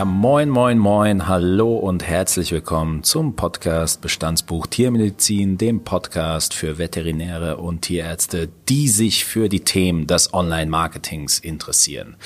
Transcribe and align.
Ja, 0.00 0.06
moin, 0.06 0.48
moin, 0.48 0.78
moin, 0.78 1.28
hallo 1.28 1.76
und 1.76 2.02
herzlich 2.02 2.52
willkommen 2.52 3.02
zum 3.02 3.36
Podcast 3.36 4.00
Bestandsbuch 4.00 4.66
Tiermedizin, 4.66 5.58
dem 5.58 5.84
Podcast 5.84 6.54
für 6.54 6.78
Veterinäre 6.78 7.58
und 7.58 7.82
Tierärzte, 7.82 8.48
die 8.70 8.88
sich 8.88 9.26
für 9.26 9.50
die 9.50 9.60
Themen 9.60 10.06
des 10.06 10.32
Online-Marketings 10.32 11.38
interessieren. 11.38 12.16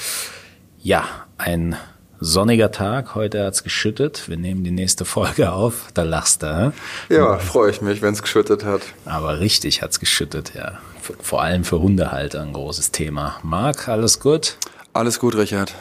Ja, 0.79 1.03
ein 1.37 1.75
sonniger 2.21 2.71
Tag, 2.71 3.17
heute 3.17 3.45
hat's 3.45 3.65
geschüttet. 3.65 4.29
Wir 4.29 4.37
nehmen 4.37 4.63
die 4.63 4.71
nächste 4.71 5.05
Folge 5.05 5.53
auf, 5.53 5.89
da 5.95 6.05
lachst 6.05 6.45
du. 6.45 6.73
Hä? 7.09 7.13
Ja, 7.13 7.39
freue 7.39 7.73
ich 7.73 7.83
mich, 7.83 8.03
wenn 8.03 8.15
es 8.15 8.23
geschüttet 8.23 8.65
hat. 8.65 8.83
Aber 9.05 9.41
richtig 9.41 9.83
hat's 9.83 9.99
geschüttet, 9.99 10.53
ja. 10.55 10.79
Vor 11.21 11.43
allem 11.43 11.65
für 11.65 11.81
Hundehalter 11.81 12.41
ein 12.41 12.53
großes 12.53 12.93
Thema. 12.93 13.41
Marc, 13.43 13.89
alles 13.89 14.21
gut? 14.21 14.59
Alles 14.93 15.19
gut, 15.19 15.35
Richard 15.35 15.75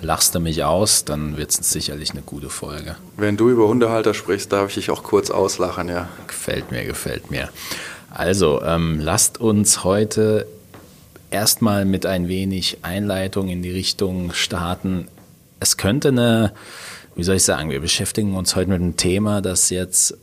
lachst 0.00 0.34
du 0.34 0.40
mich 0.40 0.64
aus, 0.64 1.04
dann 1.04 1.36
wird 1.36 1.50
es 1.50 1.70
sicherlich 1.70 2.10
eine 2.10 2.22
gute 2.22 2.50
Folge. 2.50 2.96
Wenn 3.16 3.36
du 3.36 3.50
über 3.50 3.68
Hundehalter 3.68 4.14
sprichst, 4.14 4.52
darf 4.52 4.68
ich 4.68 4.74
dich 4.74 4.90
auch 4.90 5.02
kurz 5.02 5.30
auslachen, 5.30 5.88
ja. 5.88 6.08
Gefällt 6.26 6.70
mir, 6.70 6.84
gefällt 6.84 7.30
mir. 7.30 7.48
Also, 8.10 8.62
ähm, 8.62 9.00
lasst 9.00 9.40
uns 9.40 9.84
heute 9.84 10.46
erstmal 11.30 11.84
mit 11.84 12.06
ein 12.06 12.28
wenig 12.28 12.78
Einleitung 12.82 13.48
in 13.48 13.62
die 13.62 13.70
Richtung 13.70 14.32
starten. 14.32 15.08
Es 15.60 15.76
könnte 15.76 16.08
eine, 16.08 16.52
wie 17.16 17.24
soll 17.24 17.36
ich 17.36 17.42
sagen, 17.42 17.70
wir 17.70 17.80
beschäftigen 17.80 18.34
uns 18.34 18.56
heute 18.56 18.70
mit 18.70 18.80
einem 18.80 18.96
Thema, 18.96 19.42
das 19.42 19.70
jetzt 19.70 20.16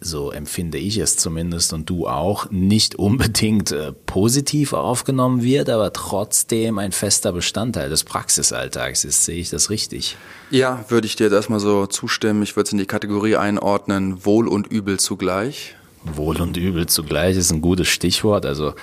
so 0.00 0.30
empfinde 0.30 0.78
ich 0.78 0.98
es 0.98 1.16
zumindest 1.16 1.72
und 1.72 1.88
du 1.88 2.06
auch, 2.06 2.50
nicht 2.50 2.96
unbedingt 2.96 3.72
äh, 3.72 3.92
positiv 3.92 4.72
aufgenommen 4.72 5.42
wird, 5.42 5.68
aber 5.68 5.92
trotzdem 5.92 6.78
ein 6.78 6.92
fester 6.92 7.32
Bestandteil 7.32 7.88
des 7.88 8.04
Praxisalltags 8.04 9.04
ist. 9.04 9.24
Sehe 9.24 9.38
ich 9.38 9.50
das 9.50 9.70
richtig? 9.70 10.16
Ja, 10.50 10.84
würde 10.88 11.06
ich 11.06 11.16
dir 11.16 11.24
jetzt 11.24 11.32
erstmal 11.32 11.60
so 11.60 11.86
zustimmen. 11.86 12.42
Ich 12.42 12.56
würde 12.56 12.66
es 12.68 12.72
in 12.72 12.78
die 12.78 12.86
Kategorie 12.86 13.36
einordnen, 13.36 14.24
Wohl 14.24 14.48
und 14.48 14.66
Übel 14.66 15.00
zugleich. 15.00 15.74
Wohl 16.04 16.40
und 16.40 16.56
Übel 16.56 16.86
zugleich 16.86 17.36
ist 17.36 17.50
ein 17.50 17.62
gutes 17.62 17.88
Stichwort. 17.88 18.46
Also 18.46 18.74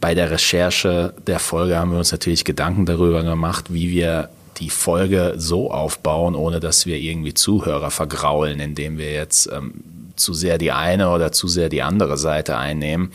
bei 0.00 0.14
der 0.14 0.30
Recherche 0.30 1.14
der 1.26 1.38
Folge 1.38 1.78
haben 1.78 1.92
wir 1.92 1.98
uns 1.98 2.12
natürlich 2.12 2.44
Gedanken 2.44 2.86
darüber 2.86 3.22
gemacht, 3.22 3.72
wie 3.72 3.90
wir 3.90 4.28
die 4.58 4.70
Folge 4.70 5.34
so 5.36 5.70
aufbauen, 5.70 6.34
ohne 6.34 6.60
dass 6.60 6.86
wir 6.86 6.96
irgendwie 6.96 7.34
Zuhörer 7.34 7.90
vergraulen, 7.90 8.60
indem 8.60 8.98
wir 8.98 9.12
jetzt 9.12 9.50
ähm, 9.52 9.74
zu 10.16 10.34
sehr 10.34 10.58
die 10.58 10.72
eine 10.72 11.10
oder 11.10 11.32
zu 11.32 11.48
sehr 11.48 11.68
die 11.68 11.82
andere 11.82 12.16
Seite 12.16 12.56
einnehmen. 12.56 13.12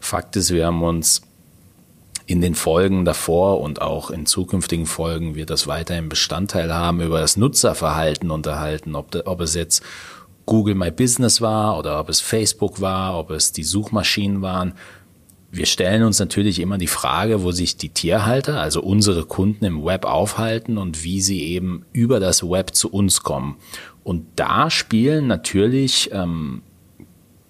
Fakt 0.00 0.36
ist, 0.36 0.52
wir 0.52 0.66
haben 0.66 0.82
uns 0.82 1.22
in 2.26 2.40
den 2.40 2.54
Folgen 2.54 3.04
davor 3.04 3.60
und 3.60 3.82
auch 3.82 4.10
in 4.10 4.26
zukünftigen 4.26 4.86
Folgen 4.86 5.34
wird 5.34 5.50
das 5.50 5.66
weiterhin 5.66 6.08
Bestandteil 6.08 6.72
haben, 6.72 7.00
über 7.00 7.20
das 7.20 7.36
Nutzerverhalten 7.36 8.30
unterhalten, 8.30 8.94
ob, 8.94 9.14
ob 9.26 9.40
es 9.40 9.54
jetzt 9.54 9.82
Google 10.46 10.74
My 10.74 10.90
Business 10.90 11.40
war 11.40 11.78
oder 11.78 12.00
ob 12.00 12.08
es 12.08 12.20
Facebook 12.20 12.80
war, 12.80 13.18
ob 13.18 13.30
es 13.30 13.52
die 13.52 13.64
Suchmaschinen 13.64 14.42
waren. 14.42 14.74
Wir 15.50 15.66
stellen 15.66 16.02
uns 16.04 16.18
natürlich 16.18 16.60
immer 16.60 16.78
die 16.78 16.86
Frage, 16.86 17.42
wo 17.42 17.52
sich 17.52 17.76
die 17.76 17.90
Tierhalter, 17.90 18.60
also 18.60 18.80
unsere 18.80 19.24
Kunden 19.24 19.66
im 19.66 19.84
Web 19.84 20.06
aufhalten 20.06 20.78
und 20.78 21.04
wie 21.04 21.20
sie 21.20 21.42
eben 21.42 21.84
über 21.92 22.20
das 22.20 22.42
Web 22.42 22.74
zu 22.74 22.90
uns 22.90 23.22
kommen. 23.22 23.56
Und 24.04 24.26
da 24.36 24.70
spielen 24.70 25.26
natürlich 25.26 26.10
ähm, 26.12 26.62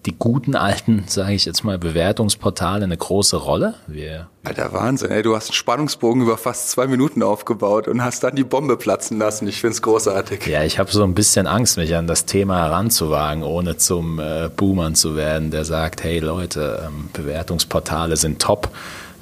die 0.07 0.15
guten 0.19 0.57
alten, 0.57 1.05
sage 1.07 1.35
ich 1.35 1.45
jetzt 1.45 1.63
mal, 1.63 1.79
Bewertungsportale 1.79 2.85
eine 2.85 2.97
große 2.97 3.37
Rolle. 3.37 3.75
Wir 3.87 4.29
Alter 4.43 4.73
Wahnsinn, 4.73 5.13
ey, 5.13 5.23
du 5.23 5.37
hast 5.37 5.51
einen 5.51 5.55
Spannungsbogen 5.55 6.23
über 6.23 6.37
fast 6.37 6.71
zwei 6.71 6.89
Minuten 6.89 7.23
aufgebaut 7.23 7.87
und 7.87 8.03
hast 8.03 8.25
dann 8.25 8.35
die 8.35 8.43
Bombe 8.43 8.77
platzen 8.77 9.19
lassen. 9.19 9.47
Ich 9.47 9.61
find's 9.61 9.81
großartig. 9.81 10.47
Ja, 10.47 10.65
ich 10.65 10.81
habe 10.81 10.91
so 10.91 11.05
ein 11.05 11.15
bisschen 11.15 11.47
Angst, 11.47 11.77
mich 11.77 11.95
an 11.95 12.09
das 12.09 12.27
Thema 12.27 12.59
heranzuwagen, 12.59 13.45
ohne 13.45 13.77
zum 13.77 14.19
äh, 14.19 14.51
Boomern 14.55 14.97
zu 14.97 15.15
werden, 15.15 15.53
der 15.53 15.65
sagt, 15.65 16.03
hey 16.03 16.19
Leute, 16.19 16.83
ähm, 16.87 17.09
Bewertungsportale 17.13 18.17
sind 18.17 18.43
top. 18.43 18.71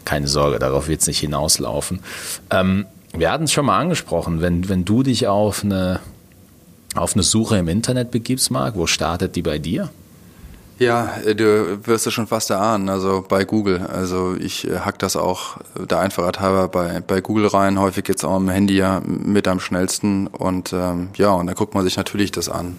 Keine 0.06 0.28
Sorge, 0.28 0.58
darauf 0.58 0.88
wird's 0.88 1.06
nicht 1.06 1.20
hinauslaufen. 1.20 2.00
Ähm, 2.50 2.86
wir 3.12 3.30
hatten 3.30 3.44
es 3.44 3.52
schon 3.52 3.66
mal 3.66 3.78
angesprochen, 3.78 4.40
wenn, 4.40 4.70
wenn 4.70 4.86
du 4.86 5.02
dich 5.02 5.26
auf 5.26 5.62
eine 5.62 6.00
auf 6.94 7.14
eine 7.14 7.22
Suche 7.22 7.56
im 7.58 7.68
Internet 7.68 8.10
begibst, 8.10 8.50
Marc, 8.50 8.76
wo 8.76 8.86
startet 8.86 9.36
die 9.36 9.42
bei 9.42 9.58
dir? 9.58 9.90
Ja, 10.80 11.10
du 11.36 11.86
wirst 11.86 12.06
es 12.06 12.14
schon 12.14 12.26
fast 12.26 12.48
erahnen, 12.48 12.88
also 12.88 13.22
bei 13.28 13.44
Google. 13.44 13.86
Also 13.92 14.34
ich 14.40 14.66
äh, 14.66 14.78
hack 14.78 14.98
das 14.98 15.14
auch 15.14 15.58
der 15.78 15.98
Einfachheit 15.98 16.40
halber 16.40 16.68
bei, 16.68 17.00
bei 17.06 17.20
Google 17.20 17.48
rein. 17.48 17.78
Häufig 17.78 18.04
geht's 18.04 18.24
auch 18.24 18.36
am 18.36 18.48
Handy 18.48 18.78
ja 18.78 19.02
mit 19.04 19.46
am 19.46 19.60
schnellsten 19.60 20.26
und 20.26 20.72
ähm, 20.72 21.10
ja, 21.16 21.32
und 21.32 21.48
dann 21.48 21.54
guckt 21.54 21.74
man 21.74 21.84
sich 21.84 21.98
natürlich 21.98 22.32
das 22.32 22.48
an. 22.48 22.78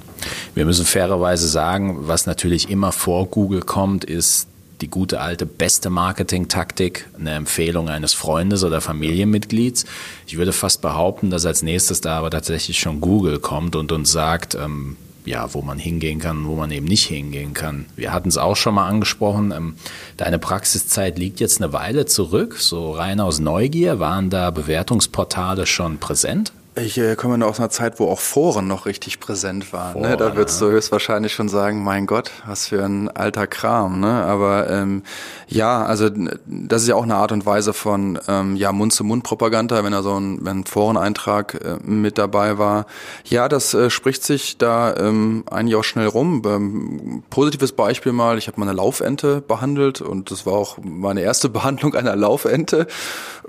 Wir 0.55 0.65
müssen 0.65 0.83
fairerweise 0.83 1.47
sagen, 1.47 2.07
was 2.07 2.25
natürlich 2.25 2.71
immer 2.71 2.91
vor 2.91 3.27
Google 3.27 3.61
kommt, 3.61 4.03
ist 4.03 4.47
die 4.81 4.89
gute 4.89 5.21
alte 5.21 5.45
beste 5.45 5.89
Marketing-Taktik, 5.89 7.07
eine 7.17 7.31
Empfehlung 7.31 7.89
eines 7.89 8.13
Freundes 8.13 8.63
oder 8.63 8.81
Familienmitglieds. 8.81 9.85
Ich 10.27 10.37
würde 10.37 10.53
fast 10.53 10.81
behaupten, 10.81 11.29
dass 11.29 11.45
als 11.45 11.61
nächstes 11.61 12.01
da 12.01 12.17
aber 12.17 12.29
tatsächlich 12.29 12.79
schon 12.79 13.01
Google 13.01 13.39
kommt 13.39 13.75
und 13.75 13.91
uns 13.91 14.11
sagt, 14.11 14.55
ähm, 14.55 14.97
ja, 15.25 15.53
wo 15.53 15.61
man 15.61 15.77
hingehen 15.77 16.19
kann, 16.19 16.47
wo 16.47 16.55
man 16.55 16.71
eben 16.71 16.87
nicht 16.87 17.05
hingehen 17.05 17.53
kann. 17.53 17.85
Wir 17.95 18.11
hatten 18.11 18.29
es 18.29 18.37
auch 18.37 18.55
schon 18.55 18.75
mal 18.75 18.87
angesprochen. 18.87 19.51
Ähm, 19.51 19.75
deine 20.17 20.39
Praxiszeit 20.39 21.19
liegt 21.19 21.39
jetzt 21.39 21.61
eine 21.61 21.73
Weile 21.73 22.05
zurück. 22.05 22.57
So 22.59 22.91
rein 22.91 23.19
aus 23.19 23.39
Neugier 23.39 23.99
waren 23.99 24.29
da 24.29 24.49
Bewertungsportale 24.49 25.67
schon 25.67 25.99
präsent? 25.99 26.53
Ich 26.73 26.97
äh, 26.97 27.17
komme 27.17 27.37
noch 27.37 27.47
aus 27.47 27.59
einer 27.59 27.69
Zeit, 27.69 27.99
wo 27.99 28.07
auch 28.07 28.19
Foren 28.21 28.65
noch 28.65 28.85
richtig 28.85 29.19
präsent 29.19 29.73
waren. 29.73 29.91
Foren, 29.91 30.09
ne? 30.09 30.15
Da 30.15 30.37
würdest 30.37 30.61
du 30.61 30.67
höchstwahrscheinlich 30.67 31.33
schon 31.33 31.49
sagen, 31.49 31.83
mein 31.83 32.05
Gott, 32.05 32.31
was 32.47 32.67
für 32.67 32.85
ein 32.85 33.09
alter 33.09 33.45
Kram. 33.45 33.99
Ne? 33.99 34.07
Aber 34.07 34.69
ähm, 34.69 35.03
ja, 35.49 35.83
also 35.83 36.09
das 36.45 36.83
ist 36.83 36.87
ja 36.87 36.95
auch 36.95 37.03
eine 37.03 37.15
Art 37.15 37.33
und 37.33 37.45
Weise 37.45 37.73
von 37.73 38.17
ähm, 38.29 38.55
ja 38.55 38.71
Mund-zu-Mund-Propaganda, 38.71 39.83
wenn 39.83 39.91
da 39.91 40.01
so 40.01 40.17
ein, 40.17 40.45
wenn 40.45 40.59
ein 40.59 40.65
Foreneintrag 40.65 41.55
äh, 41.55 41.77
mit 41.83 42.17
dabei 42.17 42.57
war. 42.57 42.85
Ja, 43.25 43.49
das 43.49 43.73
äh, 43.73 43.89
spricht 43.89 44.23
sich 44.23 44.57
da 44.57 44.95
ähm, 44.95 45.43
eigentlich 45.51 45.75
auch 45.75 45.83
schnell 45.83 46.07
rum. 46.07 46.41
Ähm, 46.45 47.23
positives 47.29 47.73
Beispiel 47.73 48.13
mal, 48.13 48.37
ich 48.37 48.47
habe 48.47 48.57
mal 48.61 48.69
eine 48.69 48.77
Laufente 48.77 49.41
behandelt 49.41 49.99
und 49.99 50.31
das 50.31 50.45
war 50.45 50.53
auch 50.53 50.77
meine 50.81 51.19
erste 51.19 51.49
Behandlung 51.49 51.95
einer 51.95 52.15
Laufente. 52.15 52.87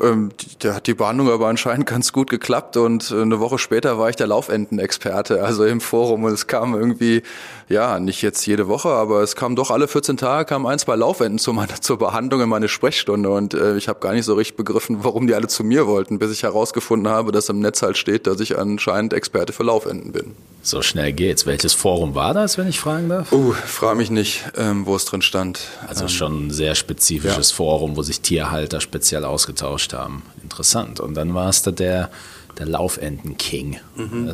Ähm, 0.01 0.31
da 0.59 0.75
hat 0.75 0.89
die 0.89 0.95
Behandlung 0.95 1.31
aber 1.31 1.47
anscheinend 1.47 1.87
ganz 1.87 2.13
gut 2.13 2.29
geklappt 2.29 2.77
und 2.77 3.12
eine 3.13 3.41
Woche 3.41 3.59
später 3.59 3.99
war 3.99 4.11
ich 4.11 4.17
der 4.17 4.27
Laufentenexperte, 4.27 5.43
also 5.43 5.65
im 5.65 5.81
Forum 5.81 6.25
und 6.25 6.33
es 6.33 6.47
kam 6.47 6.75
irgendwie, 6.75 7.23
ja, 7.69 7.99
nicht 8.01 8.23
jetzt 8.23 8.47
jede 8.47 8.69
Woche, 8.69 8.89
aber 8.89 9.23
es 9.23 9.37
kam 9.37 9.57
doch 9.57 9.71
alle 9.71 9.89
14 9.89 10.17
Tage 10.17 10.47
kamen 10.47 10.67
ein, 10.67 10.79
zwei 10.79 10.97
Laufenten 10.97 11.39
zu 11.39 11.53
meiner, 11.53 11.81
zur 11.81 11.99
Behandlung 11.99 12.43
in 12.43 12.49
meine 12.49 12.69
Sprechstunde 12.69 13.31
und 13.31 13.55
äh, 13.55 13.77
ich 13.77 13.89
habe 13.89 14.01
gar 14.01 14.13
nicht 14.13 14.25
so 14.25 14.35
richtig 14.35 14.57
begriffen, 14.57 14.99
warum 15.03 15.27
die 15.27 15.35
alle 15.35 15.49
zu 15.49 15.65
mir 15.65 15.87
wollten, 15.87 16.19
bis 16.19 16.33
ich 16.33 16.43
herausgefunden 16.43 17.13
habe, 17.13 17.33
dass 17.33 17.49
im 17.49 17.61
Netz 17.61 17.83
halt 17.83 17.97
steht, 17.97 18.27
dass 18.27 18.41
ich 18.41 18.59
anscheinend 18.59 19.13
Experte 19.13 19.53
für 19.53 19.63
Laufenten 19.63 20.13
bin. 20.13 20.35
So 20.65 20.81
schnell 20.81 21.13
geht's. 21.13 21.45
Welches 21.45 21.75
Forum 21.75 22.15
war 22.15 22.35
das, 22.35 22.57
wenn 22.57 22.69
ich 22.69 22.79
fragen 22.79 23.09
darf? 23.09 23.33
Uh, 23.33 23.53
frag 23.53 23.97
mich 23.97 24.11
nicht, 24.11 24.45
ähm, 24.57 24.87
wo 24.87 24.95
es 24.95 25.05
drin 25.05 25.21
stand. 25.21 25.61
Also 25.89 26.05
ähm, 26.05 26.09
schon 26.09 26.47
ein 26.47 26.51
sehr 26.53 26.77
spezifisches 26.77 27.51
ja. 27.51 27.57
Forum, 27.57 27.97
wo 27.97 28.03
sich 28.03 28.21
Tierhalter 28.21 28.81
speziell 28.81 29.25
ausgetauscht 29.25 29.93
haben. 29.93 30.23
Interessant. 30.43 31.01
Und 31.01 31.15
dann 31.15 31.35
war 31.35 31.49
es 31.49 31.63
da 31.63 31.73
der 31.73 32.11
der 32.59 32.67
Laufenden-King. 32.67 33.79
Mhm. 33.97 34.33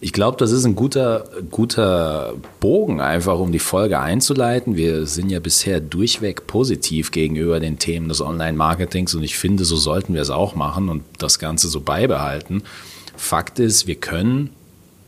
Ich 0.00 0.12
glaube, 0.12 0.36
das 0.38 0.50
ist 0.50 0.64
ein 0.64 0.74
guter, 0.74 1.24
guter 1.50 2.34
Bogen, 2.60 3.00
einfach 3.00 3.38
um 3.38 3.52
die 3.52 3.58
Folge 3.58 4.00
einzuleiten. 4.00 4.76
Wir 4.76 5.06
sind 5.06 5.30
ja 5.30 5.40
bisher 5.40 5.80
durchweg 5.80 6.46
positiv 6.46 7.10
gegenüber 7.10 7.60
den 7.60 7.78
Themen 7.78 8.08
des 8.08 8.20
Online-Marketings 8.20 9.14
und 9.14 9.22
ich 9.22 9.36
finde, 9.36 9.64
so 9.64 9.76
sollten 9.76 10.14
wir 10.14 10.22
es 10.22 10.30
auch 10.30 10.54
machen 10.54 10.88
und 10.88 11.02
das 11.18 11.38
Ganze 11.38 11.68
so 11.68 11.80
beibehalten. 11.80 12.62
Fakt 13.16 13.58
ist, 13.58 13.86
wir 13.86 13.96
können 13.96 14.50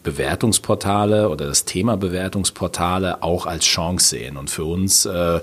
Bewertungsportale 0.03 1.29
oder 1.29 1.47
das 1.47 1.65
Thema 1.65 1.97
Bewertungsportale 1.97 3.23
auch 3.23 3.47
als 3.47 3.65
Chance 3.65 4.09
sehen. 4.09 4.37
Und 4.37 4.51
für 4.51 4.65
uns 4.65 5.07
äh, 5.07 5.41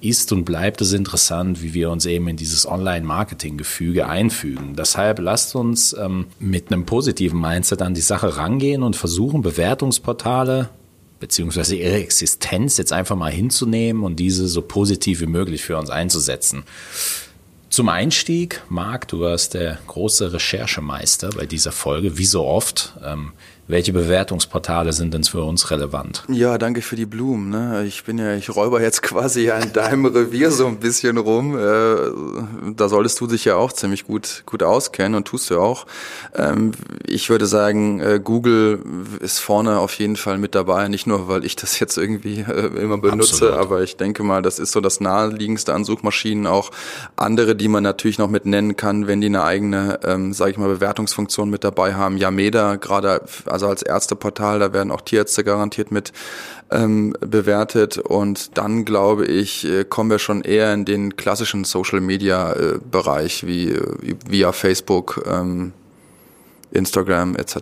ist 0.00 0.32
und 0.32 0.44
bleibt 0.44 0.80
es 0.80 0.92
interessant, 0.92 1.62
wie 1.62 1.74
wir 1.74 1.90
uns 1.90 2.06
eben 2.06 2.28
in 2.28 2.36
dieses 2.36 2.66
Online-Marketing-Gefüge 2.66 4.08
einfügen. 4.08 4.74
Deshalb 4.76 5.20
lasst 5.20 5.54
uns 5.54 5.96
ähm, 5.98 6.26
mit 6.40 6.72
einem 6.72 6.84
positiven 6.84 7.40
Mindset 7.40 7.82
an 7.82 7.94
die 7.94 8.00
Sache 8.00 8.36
rangehen 8.36 8.82
und 8.82 8.96
versuchen, 8.96 9.42
Bewertungsportale 9.42 10.68
beziehungsweise 11.20 11.76
ihre 11.76 12.02
Existenz 12.02 12.78
jetzt 12.78 12.92
einfach 12.92 13.14
mal 13.14 13.30
hinzunehmen 13.30 14.02
und 14.02 14.16
diese 14.16 14.48
so 14.48 14.60
positiv 14.60 15.20
wie 15.20 15.26
möglich 15.26 15.62
für 15.62 15.78
uns 15.78 15.88
einzusetzen. 15.88 16.64
Zum 17.70 17.88
Einstieg, 17.88 18.60
Marc, 18.68 19.06
du 19.06 19.20
warst 19.20 19.54
der 19.54 19.78
große 19.86 20.32
Recherchemeister 20.32 21.30
bei 21.30 21.46
dieser 21.46 21.70
Folge, 21.70 22.18
wie 22.18 22.26
so 22.26 22.44
oft. 22.44 22.94
Ähm, 23.02 23.32
welche 23.68 23.92
Bewertungsportale 23.92 24.92
sind 24.92 25.14
denn 25.14 25.22
für 25.22 25.42
uns 25.42 25.70
relevant? 25.70 26.24
Ja, 26.28 26.58
danke 26.58 26.82
für 26.82 26.96
die 26.96 27.06
Blumen. 27.06 27.50
Ne? 27.50 27.84
Ich 27.86 28.04
bin 28.04 28.18
ja, 28.18 28.34
ich 28.34 28.54
räuber 28.54 28.82
jetzt 28.82 29.02
quasi 29.02 29.48
in 29.48 29.72
deinem 29.72 30.04
Revier 30.04 30.50
so 30.50 30.66
ein 30.66 30.78
bisschen 30.78 31.16
rum. 31.16 31.56
Äh, 31.56 32.72
da 32.76 32.88
solltest 32.88 33.20
du 33.20 33.28
dich 33.28 33.44
ja 33.44 33.54
auch 33.56 33.72
ziemlich 33.72 34.04
gut, 34.04 34.42
gut 34.46 34.62
auskennen 34.62 35.14
und 35.14 35.26
tust 35.26 35.48
du 35.50 35.60
auch. 35.60 35.86
Ähm, 36.34 36.72
ich 37.06 37.30
würde 37.30 37.46
sagen, 37.46 38.00
äh, 38.00 38.20
Google 38.22 38.82
ist 39.20 39.38
vorne 39.38 39.78
auf 39.78 39.94
jeden 39.94 40.16
Fall 40.16 40.38
mit 40.38 40.56
dabei. 40.56 40.88
Nicht 40.88 41.06
nur, 41.06 41.28
weil 41.28 41.44
ich 41.44 41.54
das 41.54 41.78
jetzt 41.78 41.96
irgendwie 41.96 42.40
äh, 42.40 42.66
immer 42.82 42.98
benutze, 42.98 43.46
Absolut. 43.46 43.54
aber 43.54 43.82
ich 43.82 43.96
denke 43.96 44.24
mal, 44.24 44.42
das 44.42 44.58
ist 44.58 44.72
so 44.72 44.80
das 44.80 45.00
naheliegendste 45.00 45.72
an 45.72 45.84
Suchmaschinen. 45.84 46.48
Auch 46.48 46.72
andere, 47.14 47.54
die 47.54 47.68
man 47.68 47.84
natürlich 47.84 48.18
noch 48.18 48.28
mit 48.28 48.44
nennen 48.44 48.76
kann, 48.76 49.06
wenn 49.06 49.20
die 49.20 49.28
eine 49.28 49.44
eigene, 49.44 50.00
ähm, 50.04 50.32
sage 50.32 50.50
ich 50.50 50.58
mal, 50.58 50.68
Bewertungsfunktion 50.68 51.48
mit 51.48 51.62
dabei 51.62 51.94
haben. 51.94 52.16
Yameda, 52.16 52.76
gerade 52.76 53.22
also 53.52 53.68
als 53.68 53.82
Ärzteportal, 53.82 54.58
da 54.58 54.72
werden 54.72 54.90
auch 54.90 55.02
Tierärzte 55.02 55.44
garantiert 55.44 55.92
mit 55.92 56.12
ähm, 56.70 57.14
bewertet. 57.20 57.98
Und 57.98 58.56
dann, 58.58 58.84
glaube 58.84 59.26
ich, 59.26 59.64
äh, 59.64 59.84
kommen 59.84 60.10
wir 60.10 60.18
schon 60.18 60.42
eher 60.42 60.72
in 60.74 60.84
den 60.84 61.16
klassischen 61.16 61.64
Social-Media-Bereich, 61.64 63.46
wie, 63.46 63.78
wie 64.00 64.16
via 64.26 64.52
Facebook, 64.52 65.22
ähm, 65.26 65.72
Instagram 66.72 67.36
etc. 67.36 67.58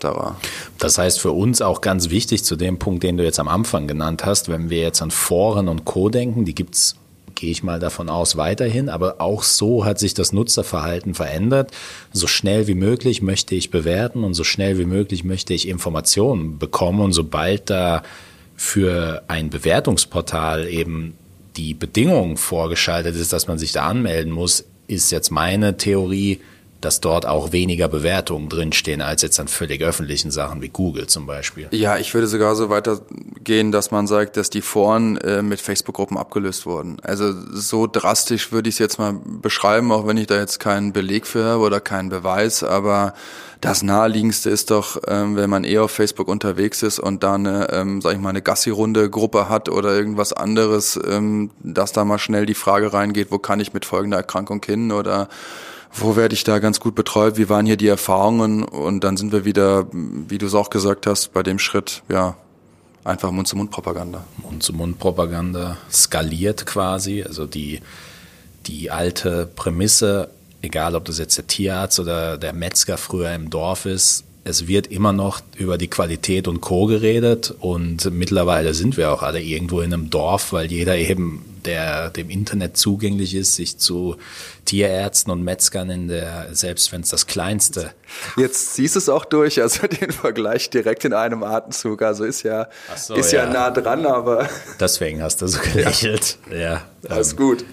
Das 0.79 0.97
heißt 0.97 1.21
für 1.21 1.33
uns 1.33 1.61
auch 1.63 1.81
ganz 1.81 2.11
wichtig 2.11 2.45
zu 2.45 2.57
dem 2.57 2.79
Punkt, 2.79 3.03
den 3.03 3.17
du 3.17 3.25
jetzt 3.25 3.41
am 3.41 3.49
Anfang 3.49 3.89
genannt 3.89 4.25
hast, 4.25 4.49
wenn 4.49 4.71
wir 4.71 4.83
jetzt 4.83 5.03
an 5.03 5.11
Foren 5.11 5.69
und 5.69 5.85
Co 5.85 6.09
denken, 6.09 6.45
die 6.45 6.55
gibt's 6.55 6.95
gehe 7.41 7.51
ich 7.51 7.63
mal 7.63 7.81
davon 7.81 8.09
aus, 8.09 8.37
weiterhin. 8.37 8.89
Aber 8.89 9.21
auch 9.21 9.43
so 9.43 9.85
hat 9.85 9.99
sich 9.99 10.15
das 10.15 10.33
Nutzerverhalten 10.33 11.15
verändert. 11.15 11.73
So 12.13 12.27
schnell 12.27 12.67
wie 12.67 12.75
möglich 12.75 13.23
möchte 13.23 13.55
ich 13.55 13.71
bewerten 13.71 14.23
und 14.23 14.35
so 14.35 14.45
schnell 14.45 14.79
wie 14.79 14.85
möglich 14.85 15.25
möchte 15.25 15.55
ich 15.55 15.67
Informationen 15.67 16.59
bekommen. 16.59 17.01
Und 17.01 17.13
sobald 17.13 17.71
da 17.71 18.03
für 18.57 19.23
ein 19.27 19.49
Bewertungsportal 19.51 20.69
eben 20.69 21.15
die 21.57 21.75
Bedingung 21.75 22.37
vorgeschaltet 22.37 23.17
ist, 23.17 23.33
dass 23.33 23.49
man 23.49 23.59
sich 23.59 23.73
da 23.73 23.87
anmelden 23.87 24.33
muss, 24.33 24.65
ist 24.87 25.11
jetzt 25.11 25.31
meine 25.31 25.77
Theorie, 25.77 26.41
dass 26.81 27.01
dort 27.01 27.27
auch 27.27 27.53
weniger 27.53 27.89
Bewertungen 27.89 28.49
drinstehen 28.49 29.03
als 29.03 29.23
jetzt 29.23 29.39
an 29.41 29.49
völlig 29.49 29.83
öffentlichen 29.83 30.31
Sachen 30.31 30.63
wie 30.63 30.69
Google 30.69 31.07
zum 31.07 31.27
Beispiel. 31.27 31.69
Ja, 31.73 31.99
ich 31.99 32.15
würde 32.15 32.27
sogar 32.27 32.57
so 32.57 32.71
weiter 32.71 33.01
gehen, 33.43 33.73
dass 33.73 33.91
man 33.91 34.07
sagt, 34.07 34.37
dass 34.37 34.51
die 34.51 34.63
Foren 34.63 35.17
äh, 35.19 35.43
mit 35.43 35.61
Facebook-Gruppen 35.61 36.17
abgelöst 36.17 36.67
wurden. 36.67 36.99
Also 37.03 37.33
so 37.53 37.87
drastisch 37.87 38.53
würde 38.53 38.69
ich 38.69 38.77
es 38.77 38.79
jetzt 38.79 38.99
mal 38.99 39.15
beschreiben, 39.25 39.93
auch 39.93 40.07
wenn 40.07 40.17
ich 40.17 40.27
da 40.27 40.39
jetzt 40.39 40.61
keinen 40.61 40.93
Beleg 40.93 41.27
für 41.27 41.45
habe 41.45 41.63
oder 41.63 41.81
keinen 41.81 42.09
Beweis, 42.09 42.63
aber 42.63 43.15
das 43.61 43.83
naheliegendste 43.83 44.49
ist 44.49 44.71
doch, 44.71 45.01
ähm, 45.07 45.37
wenn 45.37 45.51
man 45.51 45.65
eh 45.65 45.79
auf 45.79 45.91
Facebook 45.91 46.29
unterwegs 46.29 46.83
ist 46.83 46.99
und 46.99 47.23
da 47.23 47.35
eine, 47.35 47.69
ähm, 47.71 48.01
sag 48.01 48.15
ich 48.15 48.19
mal, 48.19 48.31
eine 48.31 48.41
Gassi-Runde-Gruppe 48.41 49.51
hat 49.51 49.69
oder 49.69 49.95
irgendwas 49.95 50.33
anderes, 50.33 50.99
ähm, 51.07 51.51
dass 51.63 51.93
da 51.93 52.07
mal 52.07 52.19
schnell 52.19 52.47
die 52.47 52.55
Frage 52.55 52.93
reingeht, 52.95 53.31
wo 53.31 53.39
kann 53.39 53.61
ich 53.61 53.75
mit 53.75 53.85
folgender 53.85 54.17
Erkrankung 54.17 54.63
hin 54.65 54.93
oder 54.93 55.29
wo 55.93 56.17
werde 56.17 56.35
ich 56.35 56.45
da 56.45 56.59
ganz 56.59 56.81
gut 56.81 56.95
betreut, 56.95 57.37
wie 57.37 57.49
waren 57.49 57.67
hier 57.67 57.77
die 57.77 57.89
Erfahrungen? 57.89 58.65
Und 58.65 59.01
dann 59.05 59.17
sind 59.17 59.33
wir 59.33 59.45
wieder, 59.45 59.87
wie 59.93 60.39
du 60.39 60.47
es 60.47 60.55
auch 60.55 60.71
gesagt 60.71 61.07
hast, 61.07 61.33
bei 61.33 61.43
dem 61.43 61.59
Schritt, 61.59 62.03
ja, 62.09 62.37
einfach 63.05 63.31
Mund-zu-Mund-Propaganda. 63.31 64.25
Mund-zu-Mund-Propaganda 64.39 65.77
skaliert 65.91 66.67
quasi, 66.67 67.23
also 67.23 67.47
die, 67.47 67.81
die 68.67 68.91
alte 68.91 69.49
Prämisse, 69.57 70.31
egal 70.63 70.95
ob 70.95 71.07
das 71.07 71.19
jetzt 71.19 71.37
der 71.39 71.47
Tierarzt 71.47 71.99
oder 71.99 72.39
der 72.39 72.53
Metzger 72.53 72.97
früher 72.97 73.35
im 73.35 73.51
Dorf 73.51 73.87
ist, 73.87 74.25
es 74.45 74.67
wird 74.67 74.87
immer 74.87 75.13
noch 75.13 75.41
über 75.57 75.77
die 75.77 75.89
Qualität 75.89 76.49
und 76.49 76.61
Co. 76.61 76.87
geredet 76.87 77.55
und 77.61 78.11
mittlerweile 78.11 78.73
sind 78.73 78.97
wir 78.97 79.13
auch 79.13 79.23
alle 79.23 79.41
irgendwo 79.41 79.81
in 79.81 79.93
einem 79.93 80.09
Dorf, 80.09 80.53
weil 80.53 80.71
jeder 80.71 80.97
eben, 80.97 81.45
der 81.67 82.09
dem 82.09 82.31
Internet 82.31 82.79
zugänglich 82.79 83.35
ist, 83.35 83.57
sich 83.57 83.77
zu 83.77 84.17
Tierärzten 84.65 85.31
und 85.31 85.45
Metzgern 85.45 85.91
in 85.91 86.09
der, 86.09 86.49
selbst 86.53 86.91
wenn 86.91 87.03
es 87.03 87.11
das 87.11 87.27
kleinste. 87.27 87.93
Jetzt 88.37 88.75
siehst 88.75 88.95
du 88.95 88.99
es 88.99 89.11
auch 89.11 89.27
durch, 89.27 89.61
also 89.61 89.87
den 90.01 90.11
Vergleich 90.11 90.71
direkt 90.71 91.05
in 91.05 91.13
einem 91.13 91.43
Atemzug, 91.43 92.01
also 92.01 92.25
ist 92.25 92.43
ja, 92.43 92.69
so, 92.97 93.15
ist 93.15 93.33
ja, 93.33 93.45
ja 93.45 93.53
nah 93.53 93.71
dran, 93.71 94.07
aber. 94.07 94.49
Deswegen 94.79 95.23
hast 95.23 95.43
du 95.43 95.49
so 95.49 95.59
gelächelt, 95.73 96.39
ja. 96.51 96.57
ja 96.57 96.83
Alles 97.09 97.33
ähm, 97.33 97.39
gut 97.39 97.65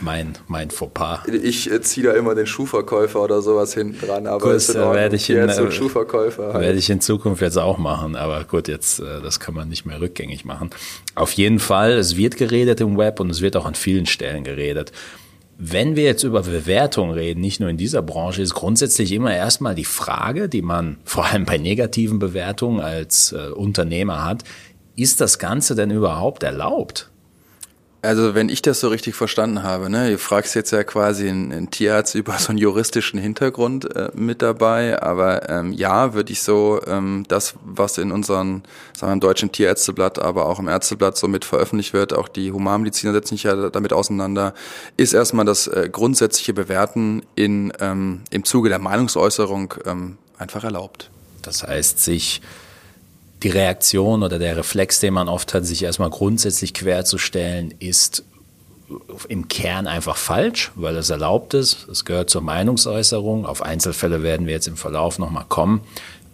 mein, 0.00 0.34
mein 0.48 0.70
Fauxpas. 0.70 1.26
Ich 1.28 1.70
äh, 1.70 1.80
ziehe 1.80 2.06
da 2.06 2.12
immer 2.12 2.34
den 2.34 2.46
Schuhverkäufer 2.46 3.22
oder 3.22 3.42
sowas 3.42 3.74
hinten 3.74 4.06
dran, 4.06 4.26
aber 4.26 4.40
gut, 4.40 4.54
ist 4.54 4.70
in 4.70 4.80
Ordnung. 4.80 4.94
werde 4.96 5.16
ich 5.16 5.30
in, 5.30 5.36
jetzt 5.36 5.56
so 5.56 5.70
Schuhverkäufer 5.70 6.52
halt. 6.52 6.62
werde 6.62 6.78
ich 6.78 6.90
in 6.90 7.00
Zukunft 7.00 7.42
jetzt 7.42 7.58
auch 7.58 7.78
machen, 7.78 8.16
aber 8.16 8.44
gut, 8.44 8.68
jetzt 8.68 9.00
äh, 9.00 9.20
das 9.22 9.40
kann 9.40 9.54
man 9.54 9.68
nicht 9.68 9.86
mehr 9.86 10.00
rückgängig 10.00 10.44
machen. 10.44 10.70
Auf 11.14 11.32
jeden 11.32 11.58
Fall, 11.58 11.92
es 11.92 12.16
wird 12.16 12.36
geredet 12.36 12.80
im 12.80 12.96
Web 12.96 13.20
und 13.20 13.30
es 13.30 13.40
wird 13.40 13.56
auch 13.56 13.66
an 13.66 13.74
vielen 13.74 14.06
Stellen 14.06 14.44
geredet. 14.44 14.92
Wenn 15.62 15.94
wir 15.94 16.04
jetzt 16.04 16.22
über 16.22 16.40
Bewertung 16.40 17.10
reden, 17.10 17.42
nicht 17.42 17.60
nur 17.60 17.68
in 17.68 17.76
dieser 17.76 18.00
Branche, 18.00 18.40
ist 18.40 18.54
grundsätzlich 18.54 19.12
immer 19.12 19.34
erstmal 19.36 19.74
die 19.74 19.84
Frage, 19.84 20.48
die 20.48 20.62
man 20.62 20.96
vor 21.04 21.26
allem 21.26 21.44
bei 21.44 21.58
negativen 21.58 22.18
Bewertungen 22.18 22.80
als 22.80 23.32
äh, 23.32 23.50
Unternehmer 23.50 24.24
hat, 24.24 24.44
ist 24.96 25.20
das 25.20 25.38
Ganze 25.38 25.74
denn 25.74 25.90
überhaupt 25.90 26.42
erlaubt? 26.42 27.09
Also 28.02 28.34
wenn 28.34 28.48
ich 28.48 28.62
das 28.62 28.80
so 28.80 28.88
richtig 28.88 29.14
verstanden 29.14 29.62
habe, 29.62 29.90
ne, 29.90 30.10
du 30.10 30.16
fragst 30.16 30.54
jetzt 30.54 30.70
ja 30.70 30.84
quasi 30.84 31.28
einen, 31.28 31.52
einen 31.52 31.70
Tierarzt 31.70 32.14
über 32.14 32.38
so 32.38 32.48
einen 32.48 32.58
juristischen 32.58 33.20
Hintergrund 33.20 33.94
äh, 33.94 34.10
mit 34.14 34.40
dabei, 34.40 35.02
aber 35.02 35.50
ähm, 35.50 35.72
ja, 35.72 36.14
würde 36.14 36.32
ich 36.32 36.42
so 36.42 36.80
ähm, 36.86 37.24
das, 37.28 37.54
was 37.62 37.98
in 37.98 38.10
unserem, 38.10 38.62
sagen 38.96 39.10
wir, 39.10 39.12
im 39.12 39.20
deutschen 39.20 39.52
Tierärzteblatt, 39.52 40.18
aber 40.18 40.46
auch 40.46 40.58
im 40.58 40.68
Ärzteblatt 40.68 41.18
so 41.18 41.28
mit 41.28 41.44
veröffentlicht 41.44 41.92
wird, 41.92 42.14
auch 42.14 42.28
die 42.28 42.52
Humanmediziner 42.52 43.12
setzen 43.12 43.34
sich 43.34 43.42
ja 43.42 43.68
damit 43.68 43.92
auseinander, 43.92 44.54
ist 44.96 45.12
erstmal 45.12 45.44
das 45.44 45.66
äh, 45.66 45.90
grundsätzliche 45.92 46.54
Bewerten 46.54 47.22
in, 47.34 47.70
ähm, 47.80 48.22
im 48.30 48.44
Zuge 48.44 48.70
der 48.70 48.78
Meinungsäußerung 48.78 49.74
ähm, 49.84 50.16
einfach 50.38 50.64
erlaubt. 50.64 51.10
Das 51.42 51.64
heißt, 51.64 52.02
sich 52.02 52.40
die 53.42 53.48
Reaktion 53.48 54.22
oder 54.22 54.38
der 54.38 54.56
Reflex, 54.56 55.00
den 55.00 55.14
man 55.14 55.28
oft 55.28 55.54
hat, 55.54 55.64
sich 55.64 55.82
erstmal 55.82 56.10
grundsätzlich 56.10 56.74
querzustellen, 56.74 57.74
ist 57.78 58.24
im 59.28 59.48
Kern 59.48 59.86
einfach 59.86 60.16
falsch, 60.16 60.72
weil 60.74 60.96
es 60.96 61.10
erlaubt 61.10 61.54
ist. 61.54 61.88
Es 61.88 62.04
gehört 62.04 62.28
zur 62.28 62.42
Meinungsäußerung. 62.42 63.46
Auf 63.46 63.62
Einzelfälle 63.62 64.22
werden 64.22 64.46
wir 64.46 64.54
jetzt 64.54 64.66
im 64.68 64.76
Verlauf 64.76 65.18
nochmal 65.18 65.44
kommen. 65.48 65.80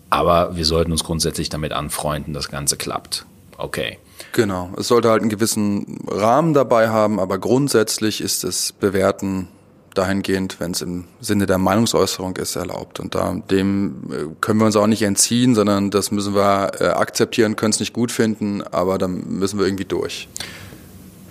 Aber 0.08 0.56
wir 0.56 0.64
sollten 0.64 0.92
uns 0.92 1.04
grundsätzlich 1.04 1.48
damit 1.48 1.72
anfreunden, 1.72 2.32
das 2.32 2.48
Ganze 2.48 2.76
klappt. 2.76 3.26
Okay. 3.58 3.98
Genau. 4.32 4.70
Es 4.78 4.88
sollte 4.88 5.10
halt 5.10 5.22
einen 5.22 5.30
gewissen 5.30 5.98
Rahmen 6.06 6.54
dabei 6.54 6.88
haben, 6.88 7.20
aber 7.20 7.38
grundsätzlich 7.38 8.20
ist 8.20 8.44
es 8.44 8.72
Bewerten 8.72 9.48
dahingehend, 9.96 10.60
wenn 10.60 10.72
es 10.72 10.82
im 10.82 11.04
Sinne 11.20 11.46
der 11.46 11.58
Meinungsäußerung 11.58 12.36
ist, 12.36 12.56
erlaubt. 12.56 13.00
Und 13.00 13.14
da, 13.14 13.34
dem 13.50 13.96
äh, 14.10 14.24
können 14.40 14.60
wir 14.60 14.66
uns 14.66 14.76
auch 14.76 14.86
nicht 14.86 15.02
entziehen, 15.02 15.54
sondern 15.54 15.90
das 15.90 16.10
müssen 16.10 16.34
wir 16.34 16.72
äh, 16.80 16.84
akzeptieren, 16.84 17.56
können 17.56 17.72
es 17.72 17.80
nicht 17.80 17.92
gut 17.92 18.12
finden, 18.12 18.62
aber 18.62 18.98
dann 18.98 19.24
müssen 19.38 19.58
wir 19.58 19.66
irgendwie 19.66 19.84
durch. 19.84 20.28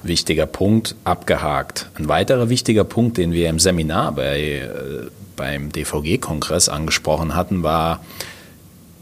Wichtiger 0.04 0.46
Punkt, 0.46 0.96
abgehakt. 1.04 1.90
Ein 1.96 2.08
weiterer 2.08 2.50
wichtiger 2.50 2.84
Punkt, 2.84 3.18
den 3.18 3.32
wir 3.32 3.50
im 3.50 3.60
Seminar 3.60 4.12
bei, 4.12 4.40
äh, 4.40 5.10
beim 5.36 5.72
DVG-Kongress 5.72 6.70
angesprochen 6.70 7.36
hatten, 7.36 7.64
war, 7.64 8.04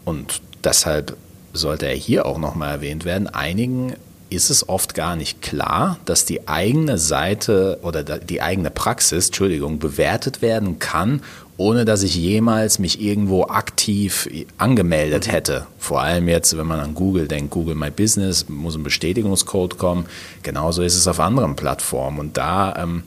und 0.06 0.42
deshalb 0.64 1.16
sollte 1.54 1.88
er 1.88 1.96
hier 1.96 2.26
auch 2.26 2.38
nochmal 2.38 2.72
erwähnt 2.72 3.06
werden, 3.06 3.28
einigen 3.28 3.94
ist 4.34 4.50
es 4.50 4.68
oft 4.70 4.94
gar 4.94 5.16
nicht 5.16 5.42
klar, 5.42 5.98
dass 6.06 6.26
die 6.26 6.48
eigene 6.48 6.98
Seite 6.98 7.80
oder 7.82 8.04
die 8.04 8.42
eigene 8.42 8.70
Praxis, 8.70 9.28
Entschuldigung, 9.28 9.80
bewertet 9.80 10.42
werden 10.42 10.80
kann, 10.80 11.22
ohne 11.58 11.86
dass 11.86 12.04
ich 12.04 12.16
jemals 12.16 12.80
mich 12.80 13.02
irgendwo 13.02 13.44
aktiv 13.44 14.28
angemeldet 14.58 15.32
hätte. 15.32 15.68
Vor 15.78 16.02
allem 16.02 16.28
jetzt, 16.28 16.58
wenn 16.58 16.66
man 16.66 16.80
an 16.80 16.96
Google 16.96 17.28
denkt, 17.28 17.52
Google 17.52 17.76
My 17.76 17.92
Business, 17.92 18.50
muss 18.50 18.76
ein 18.76 18.84
Bestätigungscode 18.84 19.78
kommen. 19.78 20.06
Genauso 20.42 20.82
ist 20.82 20.96
es 20.96 21.08
auf 21.08 21.20
anderen 21.20 21.56
Plattformen. 21.56 22.20
Und 22.20 22.38
da 22.38 22.76
ähm, 22.78 23.04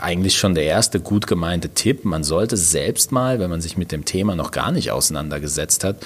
eigentlich 0.00 0.36
schon 0.36 0.54
der 0.54 0.64
erste 0.64 1.00
gut 1.00 1.26
gemeinte 1.26 1.70
Tipp, 1.70 2.04
man 2.04 2.24
sollte 2.24 2.56
selbst 2.56 3.12
mal, 3.12 3.38
wenn 3.38 3.50
man 3.50 3.60
sich 3.60 3.76
mit 3.76 3.92
dem 3.92 4.04
Thema 4.04 4.34
noch 4.36 4.50
gar 4.50 4.72
nicht 4.72 4.90
auseinandergesetzt 4.90 5.84
hat, 5.84 5.96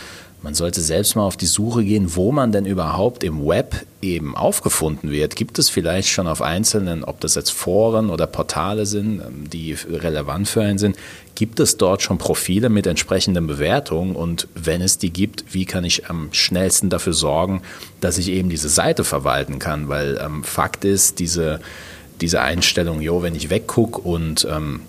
man 0.43 0.55
sollte 0.55 0.81
selbst 0.81 1.17
mal 1.17 1.25
auf 1.25 1.37
die 1.37 1.47
Suche 1.47 1.83
gehen, 1.83 2.15
wo 2.15 2.31
man 2.31 2.53
denn 2.53 2.65
überhaupt 2.65 3.25
im 3.25 3.45
Web 3.45 3.85
eben 4.01 4.37
aufgefunden 4.37 5.11
wird. 5.11 5.35
Gibt 5.35 5.59
es 5.59 5.69
vielleicht 5.69 6.09
schon 6.09 6.29
auf 6.29 6.43
einzelnen, 6.43 7.03
ob 7.03 7.21
das 7.21 7.35
jetzt 7.35 7.51
Foren 7.51 8.09
oder 8.09 8.29
Portale 8.29 8.87
sind, 8.87 9.21
ähm, 9.21 9.51
die 9.51 9.73
relevant 9.73 10.49
für 10.49 10.63
einen 10.63 10.79
sind, 10.79 10.97
gibt 11.35 11.59
es 11.61 11.77
dort 11.77 12.03
schon 12.03 12.19
Profile 12.19 12.69
mit 12.69 12.87
entsprechenden 12.87 13.47
Bewertungen? 13.47 14.15
Und 14.15 14.47
wenn 14.55 14.81
es 14.81 14.99
die 14.99 15.13
gibt, 15.13 15.55
wie 15.55 15.65
kann 15.65 15.85
ich 15.85 16.09
am 16.09 16.29
schnellsten 16.33 16.89
dafür 16.89 17.15
sorgen, 17.15 17.63
dass 18.01 18.19
ich 18.19 18.29
eben 18.29 18.49
diese 18.49 18.69
Seite 18.69 19.03
verwalten 19.03 19.59
kann? 19.59 19.89
Weil 19.89 20.21
ähm, 20.25 20.45
Fakt 20.45 20.85
ist, 20.85 21.19
diese, 21.19 21.61
diese 22.21 22.43
Einstellung, 22.43 23.01
jo, 23.01 23.23
wenn 23.23 23.35
ich 23.35 23.51
weggucke 23.51 24.01
und 24.01 24.47
ähm, 24.51 24.81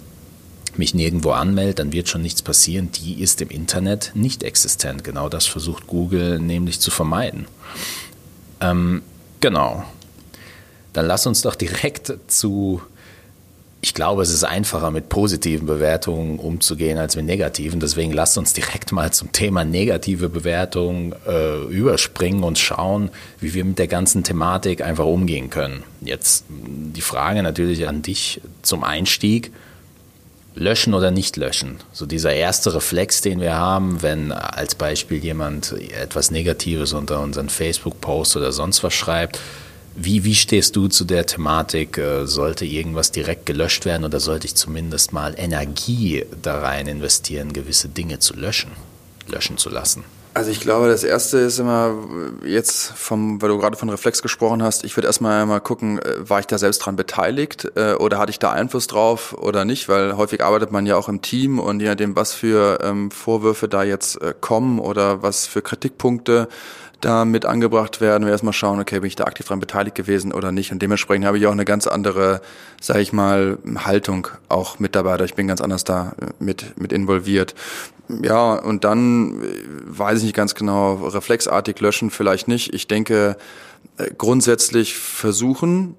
mich 0.79 0.95
nirgendwo 0.95 1.31
anmelde, 1.31 1.75
dann 1.75 1.93
wird 1.93 2.09
schon 2.09 2.23
nichts 2.23 2.41
passieren. 2.41 2.91
Die 2.91 3.21
ist 3.21 3.41
im 3.41 3.49
Internet 3.49 4.11
nicht 4.15 4.43
existent. 4.43 5.03
Genau 5.03 5.29
das 5.29 5.45
versucht 5.45 5.85
Google 5.85 6.39
nämlich 6.39 6.79
zu 6.79 6.89
vermeiden. 6.89 7.47
Ähm, 8.61 9.03
genau. 9.39 9.83
Dann 10.93 11.05
lass 11.05 11.27
uns 11.27 11.43
doch 11.43 11.55
direkt 11.55 12.11
zu 12.27 12.81
ich 13.81 13.93
glaube, 13.93 14.21
es 14.21 14.29
ist 14.29 14.43
einfacher, 14.43 14.91
mit 14.91 15.07
positiven 15.07 15.65
Bewertungen 15.65 16.37
umzugehen 16.37 16.97
als 16.97 17.15
mit 17.15 17.25
negativen. 17.25 17.79
Deswegen 17.79 18.11
lasst 18.11 18.37
uns 18.37 18.51
direkt 18.53 18.91
mal 18.91 19.13
zum 19.13 19.31
Thema 19.31 19.63
negative 19.63 20.27
Bewertungen 20.27 21.15
äh, 21.25 21.63
überspringen 21.63 22.43
und 22.43 22.59
schauen, 22.59 23.09
wie 23.39 23.53
wir 23.53 23.63
mit 23.63 23.79
der 23.79 23.87
ganzen 23.87 24.23
Thematik 24.23 24.81
einfach 24.81 25.05
umgehen 25.05 25.49
können. 25.49 25.83
Jetzt 26.01 26.45
die 26.49 27.01
Frage 27.01 27.41
natürlich 27.41 27.87
an 27.87 28.01
dich 28.01 28.41
zum 28.63 28.83
Einstieg. 28.83 29.53
Löschen 30.59 30.93
oder 30.93 31.09
nicht 31.09 31.37
löschen? 31.37 31.77
So 31.93 32.05
dieser 32.05 32.33
erste 32.33 32.73
Reflex, 32.73 33.21
den 33.21 33.39
wir 33.39 33.55
haben, 33.55 34.01
wenn 34.01 34.33
als 34.33 34.75
Beispiel 34.75 35.17
jemand 35.17 35.71
etwas 35.71 36.31
Negatives 36.31 36.91
unter 36.91 37.21
unseren 37.21 37.47
Facebook-Post 37.47 38.35
oder 38.35 38.51
sonst 38.51 38.83
was 38.83 38.93
schreibt, 38.93 39.39
wie, 39.95 40.25
wie 40.25 40.35
stehst 40.35 40.75
du 40.75 40.89
zu 40.89 41.05
der 41.05 41.25
Thematik? 41.25 41.97
Äh, 41.97 42.25
sollte 42.25 42.65
irgendwas 42.65 43.11
direkt 43.11 43.45
gelöscht 43.45 43.85
werden 43.85 44.03
oder 44.03 44.19
sollte 44.19 44.47
ich 44.47 44.55
zumindest 44.55 45.13
mal 45.13 45.33
Energie 45.37 46.25
da 46.41 46.59
rein 46.59 46.87
investieren, 46.87 47.53
gewisse 47.53 47.87
Dinge 47.87 48.19
zu 48.19 48.35
löschen, 48.35 48.71
löschen 49.27 49.57
zu 49.57 49.69
lassen? 49.69 50.03
Also 50.39 50.51
ich 50.51 50.61
glaube, 50.61 50.87
das 50.87 51.03
erste 51.03 51.39
ist 51.39 51.59
immer 51.59 51.97
jetzt 52.45 52.93
vom, 52.93 53.41
weil 53.41 53.49
du 53.49 53.57
gerade 53.57 53.75
von 53.75 53.89
Reflex 53.89 54.21
gesprochen 54.21 54.63
hast, 54.63 54.85
ich 54.85 54.95
würde 54.95 55.07
erstmal 55.07 55.45
mal 55.45 55.59
gucken, 55.59 55.99
äh, 55.99 56.29
war 56.29 56.39
ich 56.39 56.47
da 56.47 56.57
selbst 56.57 56.79
dran 56.79 56.95
beteiligt 56.95 57.69
äh, 57.75 57.95
oder 57.95 58.19
hatte 58.19 58.29
ich 58.29 58.39
da 58.39 58.53
Einfluss 58.53 58.87
drauf 58.87 59.33
oder 59.37 59.65
nicht, 59.65 59.89
weil 59.89 60.15
häufig 60.15 60.41
arbeitet 60.41 60.71
man 60.71 60.85
ja 60.85 60.95
auch 60.95 61.09
im 61.09 61.21
Team 61.21 61.59
und 61.59 61.81
je 61.81 61.89
nachdem, 61.89 62.15
was 62.15 62.31
für 62.31 62.79
ähm, 62.81 63.11
Vorwürfe 63.11 63.67
da 63.67 63.83
jetzt 63.83 64.17
kommen 64.39 64.79
oder 64.79 65.21
was 65.21 65.45
für 65.45 65.61
Kritikpunkte 65.61 66.47
da 67.01 67.25
mit 67.25 67.45
angebracht 67.45 68.01
werden, 68.01 68.25
wir 68.25 68.31
erstmal 68.31 68.53
schauen, 68.53 68.79
okay, 68.79 68.99
bin 68.99 69.07
ich 69.07 69.15
da 69.15 69.25
aktiv 69.25 69.47
dran 69.47 69.59
beteiligt 69.59 69.95
gewesen 69.95 70.33
oder 70.33 70.51
nicht. 70.51 70.71
Und 70.71 70.81
dementsprechend 70.81 71.25
habe 71.25 71.37
ich 71.37 71.47
auch 71.47 71.51
eine 71.51 71.65
ganz 71.65 71.87
andere, 71.87 72.41
sage 72.81 73.01
ich 73.01 73.13
mal, 73.13 73.57
Haltung 73.77 74.27
auch 74.49 74.79
mit 74.79 74.95
dabei. 74.95 75.19
Ich 75.23 75.35
bin 75.35 75.47
ganz 75.47 75.61
anders 75.61 75.83
da 75.83 76.13
mit, 76.39 76.79
mit 76.79 76.91
involviert. 76.91 77.55
Ja, 78.21 78.53
und 78.55 78.83
dann 78.83 79.43
äh, 79.43 79.45
weiß 79.85 80.19
ich 80.19 80.25
nicht 80.25 80.35
ganz 80.35 80.55
genau, 80.55 80.95
reflexartig 80.95 81.79
löschen 81.79 82.09
vielleicht 82.09 82.47
nicht. 82.47 82.73
Ich 82.73 82.87
denke, 82.87 83.37
äh, 83.97 84.09
grundsätzlich 84.17 84.97
versuchen, 84.97 85.95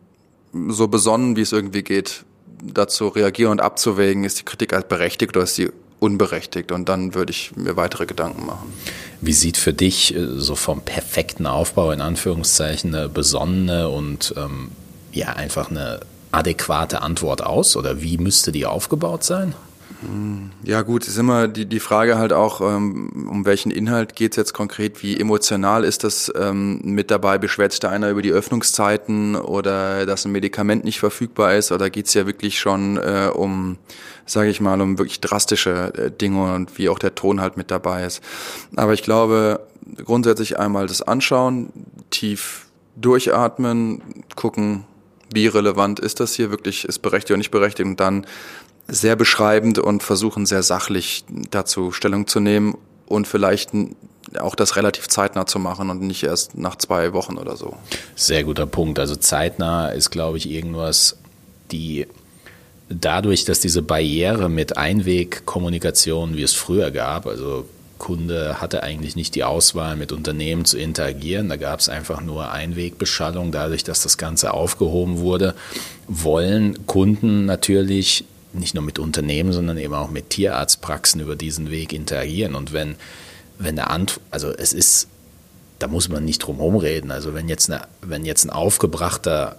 so 0.69 0.89
besonnen, 0.89 1.37
wie 1.37 1.43
es 1.43 1.53
irgendwie 1.53 1.83
geht, 1.83 2.25
dazu 2.63 3.09
reagieren 3.09 3.53
und 3.53 3.61
abzuwägen, 3.61 4.25
ist 4.25 4.41
die 4.41 4.45
Kritik 4.45 4.73
als 4.73 4.89
berechtigt 4.89 5.37
oder 5.37 5.45
ist 5.45 5.55
sie 5.55 5.71
unberechtigt 6.01 6.73
und 6.73 6.89
dann 6.89 7.15
würde 7.15 7.31
ich 7.31 7.55
mir 7.55 7.77
weitere 7.77 8.07
Gedanken 8.07 8.47
machen. 8.47 8.73
Wie 9.21 9.33
sieht 9.33 9.57
für 9.57 9.73
dich 9.73 10.15
äh, 10.15 10.27
so 10.37 10.57
vom 10.57 10.81
perfekten 10.81 11.47
Aufbau 11.47 11.93
in 11.93 12.01
Anführungszeichen 12.01 12.95
eine 12.95 13.09
besonnene 13.09 13.89
und 13.89 14.35
ähm, 14.37 14.73
ja 15.13 15.29
einfach 15.29 15.71
eine 15.71 16.01
adäquate 16.33 17.03
Antwort 17.03 17.43
aus 17.43 17.77
oder 17.77 18.03
wie 18.03 18.19
müsste 18.19 18.51
die 18.51 18.67
aufgebaut 18.67 19.25
sein? 19.25 19.55
Ja 20.65 20.83
gut, 20.83 21.07
ist 21.07 21.19
immer 21.19 21.47
die, 21.47 21.67
die 21.67 21.81
Frage 21.81 22.17
halt 22.17 22.33
auch, 22.33 22.61
ähm, 22.63 23.29
um 23.31 23.45
welchen 23.45 23.71
Inhalt 23.71 24.17
geht 24.17 24.33
es 24.33 24.37
jetzt 24.37 24.55
konkret, 24.55 25.03
wie 25.03 25.19
emotional 25.19 25.85
ist 25.85 26.05
das 26.05 26.33
ähm, 26.35 26.81
mit 26.83 27.11
dabei, 27.11 27.37
beschwert 27.37 27.73
sich 27.73 27.81
da 27.81 27.91
einer 27.91 28.09
über 28.09 28.23
die 28.23 28.33
Öffnungszeiten 28.33 29.37
oder 29.37 30.07
dass 30.07 30.25
ein 30.25 30.33
Medikament 30.33 30.85
nicht 30.85 31.01
verfügbar 31.01 31.55
ist? 31.55 31.71
Oder 31.71 31.91
geht 31.91 32.07
es 32.07 32.15
ja 32.15 32.27
wirklich 32.27 32.59
schon 32.59 32.97
äh, 32.97 33.31
um, 33.33 33.77
sage 34.25 34.49
ich 34.49 34.61
mal, 34.61 34.81
um 34.81 34.99
wirklich 34.99 35.21
drastische 35.21 35.93
äh, 35.95 36.11
Dinge 36.11 36.55
und 36.55 36.79
wie 36.79 36.89
auch 36.89 36.99
der 36.99 37.15
Ton 37.15 37.41
halt 37.41 37.59
mit 37.59 37.71
dabei 37.71 38.05
ist. 38.07 38.23
Aber 38.77 38.95
ich 38.95 39.03
glaube, 39.03 39.67
grundsätzlich 40.05 40.59
einmal 40.59 40.87
das 40.87 41.03
Anschauen, 41.03 41.73
tief 42.11 42.67
durchatmen, 42.97 44.25
gucken, 44.35 44.85
wie 45.33 45.47
relevant 45.47 46.01
ist 46.01 46.21
das 46.21 46.35
hier 46.35 46.51
wirklich, 46.51 46.85
ist 46.85 47.01
berechtigt 47.01 47.31
oder 47.31 47.39
nicht 47.39 47.51
berechtigt? 47.51 47.89
Und 47.89 48.01
dann 48.01 48.27
sehr 48.91 49.17
beschreibend 49.17 49.79
und 49.79 50.03
versuchen 50.03 50.47
sehr 50.47 50.63
sachlich 50.63 51.25
dazu 51.51 51.93
Stellung 51.93 52.27
zu 52.27 52.41
nehmen 52.41 52.77
und 53.07 53.27
vielleicht 53.27 53.71
auch 54.39 54.55
das 54.55 54.77
relativ 54.77 55.09
zeitnah 55.09 55.47
zu 55.47 55.59
machen 55.59 55.91
und 55.91 56.03
nicht 56.03 56.23
erst 56.23 56.57
nach 56.57 56.77
zwei 56.77 57.13
Wochen 57.13 57.37
oder 57.37 57.57
so. 57.57 57.77
Sehr 58.15 58.45
guter 58.45 58.67
Punkt. 58.67 58.99
Also 58.99 59.17
zeitnah 59.17 59.89
ist, 59.89 60.11
glaube 60.11 60.39
ich, 60.39 60.49
irgendwas, 60.49 61.17
die 61.73 62.07
dadurch, 62.89 63.45
dass 63.45 63.61
diese 63.61 63.83
Barriere 63.83 64.49
mit 64.49 64.77
Einwegkommunikation, 64.77 66.37
wie 66.37 66.43
es 66.43 66.55
früher 66.55 66.91
gab, 66.91 67.27
also 67.27 67.67
Kunde 67.99 68.61
hatte 68.61 68.83
eigentlich 68.83 69.15
nicht 69.15 69.35
die 69.35 69.45
Auswahl, 69.45 69.95
mit 69.95 70.11
Unternehmen 70.11 70.65
zu 70.65 70.79
interagieren. 70.79 71.49
Da 71.51 71.57
gab 71.57 71.81
es 71.81 71.89
einfach 71.89 72.23
nur 72.23 72.51
Einwegbeschallung. 72.51 73.53
Dadurch, 73.53 73.85
dass 73.85 74.03
das 74.03 74.17
Ganze 74.17 74.55
aufgehoben 74.55 75.19
wurde, 75.19 75.55
wollen 76.09 76.87
Kunden 76.87 77.45
natürlich 77.45 78.25
nicht 78.53 78.75
nur 78.75 78.85
mit 78.85 78.99
Unternehmen, 78.99 79.53
sondern 79.53 79.79
eben 79.79 79.95
auch 79.95 80.11
mit 80.11 80.31
Tierarztpraxen 80.31 81.21
über 81.21 81.37
diesen 81.37 81.71
Weg 81.71 81.93
interagieren. 81.93 82.55
Und 82.55 82.73
wenn, 82.73 82.97
wenn 83.59 83.77
der 83.77 83.91
Ant 83.91 84.21
also 84.31 84.51
es 84.51 84.73
ist, 84.73 85.09
da 85.79 85.89
muss 85.89 86.09
man 86.09 86.25
nicht 86.25 86.39
drum 86.39 86.61
reden. 86.77 87.11
Also 87.11 87.35
wenn 87.35 87.49
jetzt, 87.49 87.71
eine, 87.71 87.83
wenn 88.03 88.25
jetzt 88.25 88.45
ein 88.45 88.51
aufgebrachter 88.51 89.57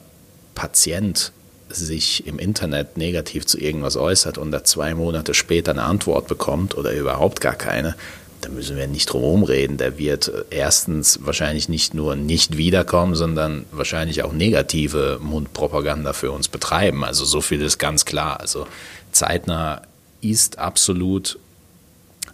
Patient 0.56 1.32
sich 1.70 2.28
im 2.28 2.38
Internet 2.38 2.98
negativ 2.98 3.46
zu 3.46 3.58
irgendwas 3.58 3.96
äußert 3.96 4.38
und 4.38 4.52
da 4.52 4.64
zwei 4.64 4.94
Monate 4.94 5.34
später 5.34 5.72
eine 5.72 5.84
Antwort 5.84 6.28
bekommt 6.28 6.78
oder 6.78 6.92
überhaupt 6.92 7.42
gar 7.42 7.56
keine, 7.56 7.96
da 8.42 8.50
müssen 8.50 8.76
wir 8.76 8.88
nicht 8.88 9.06
drum 9.06 9.22
herum 9.22 9.44
reden. 9.44 9.78
Der 9.78 9.98
wird 9.98 10.32
erstens 10.50 11.20
wahrscheinlich 11.24 11.70
nicht 11.70 11.94
nur 11.94 12.16
nicht 12.16 12.58
wiederkommen, 12.58 13.16
sondern 13.16 13.66
wahrscheinlich 13.72 14.24
auch 14.24 14.34
negative 14.34 15.20
Mundpropaganda 15.22 16.14
für 16.14 16.32
uns 16.32 16.48
betreiben. 16.48 17.04
Also 17.04 17.24
so 17.24 17.42
viel 17.42 17.62
ist 17.62 17.78
ganz 17.78 18.06
klar. 18.06 18.40
Also 18.40 18.68
zeitnah 19.12 19.84
ist 20.22 20.60
absolut 20.60 21.40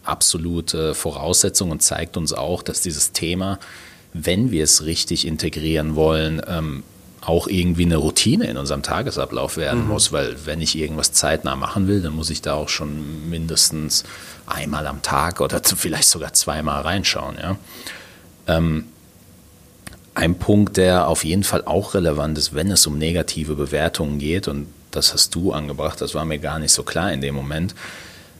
absolute 0.03 0.95
Voraussetzung 0.95 1.71
und 1.71 1.81
zeigt 1.81 2.17
uns 2.17 2.31
auch, 2.31 2.63
dass 2.63 2.81
dieses 2.81 3.11
Thema, 3.11 3.59
wenn 4.13 4.51
wir 4.51 4.63
es 4.63 4.85
richtig 4.85 5.27
integrieren 5.27 5.95
wollen, 5.95 6.41
ähm, 6.47 6.83
auch 7.21 7.47
irgendwie 7.47 7.85
eine 7.85 7.97
Routine 7.97 8.45
in 8.47 8.57
unserem 8.57 8.83
Tagesablauf 8.83 9.57
werden 9.57 9.83
mhm. 9.83 9.89
muss, 9.89 10.11
weil 10.11 10.45
wenn 10.45 10.61
ich 10.61 10.77
irgendwas 10.77 11.11
zeitnah 11.11 11.55
machen 11.55 11.87
will, 11.87 12.01
dann 12.01 12.13
muss 12.13 12.29
ich 12.29 12.41
da 12.41 12.53
auch 12.53 12.69
schon 12.69 13.29
mindestens 13.29 14.03
einmal 14.45 14.87
am 14.87 15.01
Tag 15.01 15.41
oder 15.41 15.61
vielleicht 15.63 16.09
sogar 16.09 16.33
zweimal 16.33 16.81
reinschauen. 16.81 17.37
Ja? 17.41 17.57
Ähm, 18.47 18.85
ein 20.13 20.39
Punkt, 20.39 20.77
der 20.77 21.07
auf 21.07 21.23
jeden 21.23 21.43
Fall 21.43 21.63
auch 21.65 21.93
relevant 21.93 22.37
ist, 22.37 22.55
wenn 22.55 22.71
es 22.71 22.87
um 22.87 22.97
negative 22.97 23.55
Bewertungen 23.55 24.19
geht, 24.19 24.47
und 24.47 24.67
das 24.91 25.13
hast 25.13 25.35
du 25.35 25.51
angebracht, 25.51 26.01
das 26.01 26.15
war 26.15 26.25
mir 26.25 26.39
gar 26.39 26.59
nicht 26.59 26.71
so 26.71 26.83
klar 26.83 27.11
in 27.11 27.21
dem 27.21 27.35
Moment, 27.35 27.75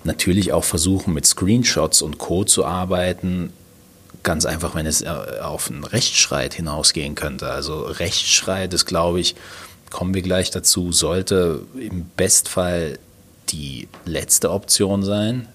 natürlich 0.03 0.53
auch 0.53 0.63
versuchen, 0.63 1.13
mit 1.13 1.25
Screenshots 1.25 2.01
und 2.01 2.17
Co. 2.17 2.45
zu 2.45 2.65
arbeiten, 2.65 3.53
ganz 4.27 4.45
einfach, 4.45 4.75
wenn 4.75 4.85
es 4.85 5.01
äh, 5.01 5.07
auf 5.41 5.71
einen 5.71 5.85
Rechtsstreit 5.85 6.53
hinausgehen 6.53 7.15
könnte. 7.15 7.49
Also 7.49 7.83
Rechtsstreit 7.83 8.73
ist, 8.73 8.85
glaube 8.85 9.21
ich, 9.21 9.35
kommen 9.89 10.13
wir 10.13 10.21
gleich 10.21 10.51
dazu, 10.51 10.91
sollte 10.91 11.61
im 11.79 12.09
Bestfall 12.17 12.99
die 13.49 13.87
letzte 14.03 14.51
Option 14.51 15.01
sein. 15.01 15.47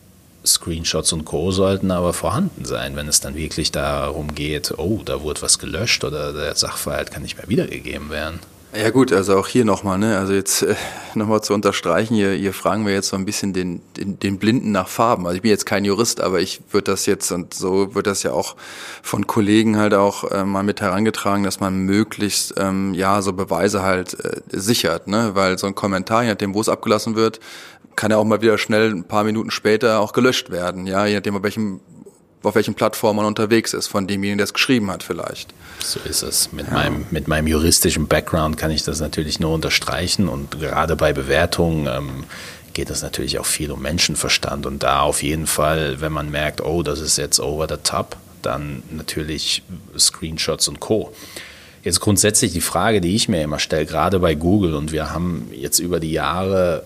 Screenshots 0.45 1.13
und 1.13 1.27
Co. 1.27 1.53
sollten 1.53 1.91
aber 1.91 2.15
vorhanden 2.15 2.65
sein, 2.65 2.97
wenn 2.97 3.09
es 3.09 3.21
dann 3.21 3.37
wirklich 3.37 3.73
darum 3.73 4.35
geht, 4.35 4.73
oh, 4.79 5.03
da 5.05 5.21
wurde 5.21 5.43
was 5.43 5.59
gelöscht 5.59 6.03
oder 6.03 6.33
der 6.33 6.55
Sachverhalt 6.57 7.11
kann 7.11 7.23
nicht 7.23 7.37
mehr 7.37 7.49
wiedergegeben 7.49 8.09
werden. 8.09 8.41
Ja 8.75 8.89
gut, 8.89 9.13
also 9.13 9.37
auch 9.37 9.49
hier 9.49 9.67
nochmal, 9.67 9.99
ne? 9.99 10.17
Also 10.17 10.33
jetzt 10.33 10.63
äh, 10.63 10.75
nochmal 11.15 11.43
zu 11.43 11.53
unterstreichen, 11.53 12.15
hier, 12.15 12.33
hier 12.33 12.55
fragen 12.55 12.87
wir 12.87 12.95
jetzt 12.95 13.09
so 13.09 13.17
ein 13.17 13.27
bisschen 13.27 13.53
den, 13.53 13.83
den, 13.99 14.19
den 14.19 14.39
Blinden 14.39 14.73
nach 14.73 14.89
Farben. 14.89 15.27
Also 15.27 15.37
ich 15.37 15.43
bin 15.43 15.51
jetzt 15.51 15.67
kein 15.67 15.85
Jurist, 15.85 16.23
aber 16.23 16.41
ich 16.41 16.63
würde 16.71 16.91
das 16.93 17.05
jetzt, 17.05 17.31
und 17.33 17.53
so 17.53 17.95
wird 17.95 18.07
das 18.07 18.23
ja 18.23 18.33
auch 18.33 18.57
von 19.03 19.27
Kollegen 19.27 19.77
halt 19.77 19.93
auch 19.93 20.25
äh, 20.31 20.45
mal 20.45 20.63
mit 20.63 20.81
herangetragen, 20.81 21.45
dass 21.45 21.61
man 21.61 21.81
möglichst 21.81 22.55
ähm, 22.57 22.95
ja 22.95 23.21
so 23.21 23.35
Beweise 23.35 23.83
halt 23.83 24.19
äh, 24.25 24.41
sichert, 24.49 25.07
ne? 25.07 25.33
Weil 25.35 25.59
so 25.59 25.67
ein 25.67 25.75
Kommentar, 25.75 26.23
je 26.23 26.31
nachdem, 26.31 26.55
wo 26.55 26.61
es 26.63 26.71
abgelassen 26.71 27.15
wird, 27.15 27.41
kann 27.95 28.11
ja 28.11 28.17
auch 28.17 28.25
mal 28.25 28.41
wieder 28.41 28.57
schnell 28.57 28.91
ein 28.91 29.05
paar 29.05 29.25
Minuten 29.25 29.51
später 29.51 30.01
auch 30.01 30.15
gelöscht 30.15 30.51
werden, 30.51 30.87
ja, 30.87 31.05
je 31.05 31.17
nachdem, 31.17 31.37
auf 31.37 31.43
welchem 31.43 31.81
auf 32.43 32.55
welchen 32.55 32.75
Plattformen 32.75 33.19
man 33.19 33.27
unterwegs 33.27 33.73
ist, 33.73 33.87
von 33.87 34.07
demjenigen, 34.07 34.39
der 34.39 34.45
es 34.45 34.55
geschrieben 34.55 34.91
hat 34.91 35.03
vielleicht. 35.03 35.53
So 35.81 36.01
ist 36.01 36.23
es. 36.23 36.53
Mit, 36.53 36.67
ja. 36.67 36.75
meinem, 36.75 37.07
mit 37.11 37.29
meinem 37.29 37.47
juristischen 37.47 38.07
Background 38.07 38.57
kann 38.57 38.71
ich 38.71 38.83
das 38.83 39.01
natürlich 39.01 39.41
nur 39.41 39.53
unterstreichen 39.53 40.29
und 40.29 40.61
gerade 40.61 40.97
bei 40.97 41.13
Bewertungen 41.13 41.87
ähm, 41.87 42.25
geht 42.73 42.91
es 42.91 43.03
natürlich 43.03 43.39
auch 43.39 43.47
viel 43.47 43.71
um 43.71 43.83
Menschenverstand 43.83 44.67
und 44.67 44.83
da 44.83 45.01
auf 45.01 45.23
jeden 45.23 45.47
Fall, 45.47 46.01
wenn 46.01 46.13
man 46.13 46.31
merkt, 46.31 46.61
oh, 46.63 46.83
das 46.83 47.01
ist 47.01 47.19
jetzt 47.19 47.41
over 47.41 47.67
the 47.69 47.77
top, 47.83 48.17
dann 48.43 48.83
natürlich 48.91 49.63
Screenshots 49.97 50.69
und 50.69 50.81
Co. 50.81 51.13
Jetzt 51.85 52.01
grundsätzlich 52.01 52.53
die 52.53 52.61
Frage, 52.61 53.01
die 53.01 53.15
ich 53.15 53.29
mir 53.29 53.43
immer 53.43 53.59
stelle, 53.59 53.87
gerade 53.87 54.21
bei 54.21 54.35
Google 54.35 54.75
und 54.75 54.93
wir 54.93 55.11
haben 55.11 55.49
jetzt 55.53 55.81
über 55.81 56.01
die 56.01 56.13
Jahre 56.13 56.85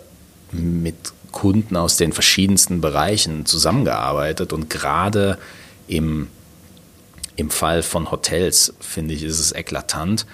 mit 0.52 0.96
Kunden 1.36 1.76
aus 1.76 1.98
den 1.98 2.14
verschiedensten 2.14 2.80
Bereichen 2.80 3.44
zusammengearbeitet 3.44 4.54
und 4.54 4.70
gerade 4.70 5.36
im, 5.86 6.28
im 7.36 7.50
Fall 7.50 7.82
von 7.82 8.10
Hotels, 8.10 8.72
finde 8.80 9.12
ich, 9.12 9.22
ist 9.22 9.38
es 9.38 9.52
eklatant. 9.52 10.24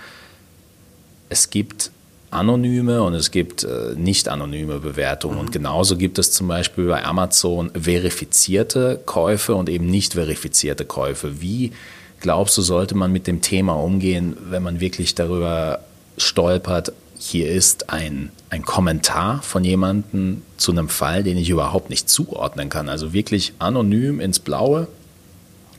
Es 1.29 1.51
gibt 1.51 1.91
anonyme 2.31 3.03
und 3.03 3.15
es 3.15 3.33
gibt 3.33 3.65
äh, 3.65 3.97
nicht 3.97 4.29
anonyme 4.29 4.79
Bewertungen. 4.79 5.35
Mhm. 5.35 5.41
Und 5.41 5.51
genauso 5.51 5.97
gibt 5.97 6.21
es 6.21 6.31
zum 6.31 6.47
Beispiel 6.47 6.87
bei 6.87 7.05
Amazon 7.05 7.73
verifizierte 7.75 9.01
Käufe 9.05 9.57
und 9.57 9.69
eben 9.69 9.87
nicht 9.87 10.13
verifizierte 10.13 10.85
Käufe. 10.85 11.41
Wie 11.41 11.73
glaubst 12.21 12.57
du, 12.57 12.63
sollte 12.63 12.95
man 12.95 13.11
mit 13.11 13.27
dem 13.27 13.43
Thema 13.43 13.73
umgehen, 13.73 14.37
wenn 14.51 14.63
man 14.63 14.79
wirklich 14.79 15.17
darüber 15.17 15.81
stolpert, 16.17 16.93
hier 17.25 17.51
ist 17.51 17.91
ein, 17.91 18.31
ein 18.51 18.63
Kommentar 18.65 19.43
von 19.43 19.63
jemandem 19.63 20.43
zu 20.57 20.73
einem 20.73 20.89
Fall, 20.89 21.23
den 21.23 21.37
ich 21.37 21.51
überhaupt 21.51 21.89
nicht 21.89 22.11
zuordnen 22.11 22.69
kann. 22.69 22.89
Also 22.89 23.13
wirklich 23.13 23.53
anonym 23.59 24.19
ins 24.21 24.41
Blaue 24.41 24.89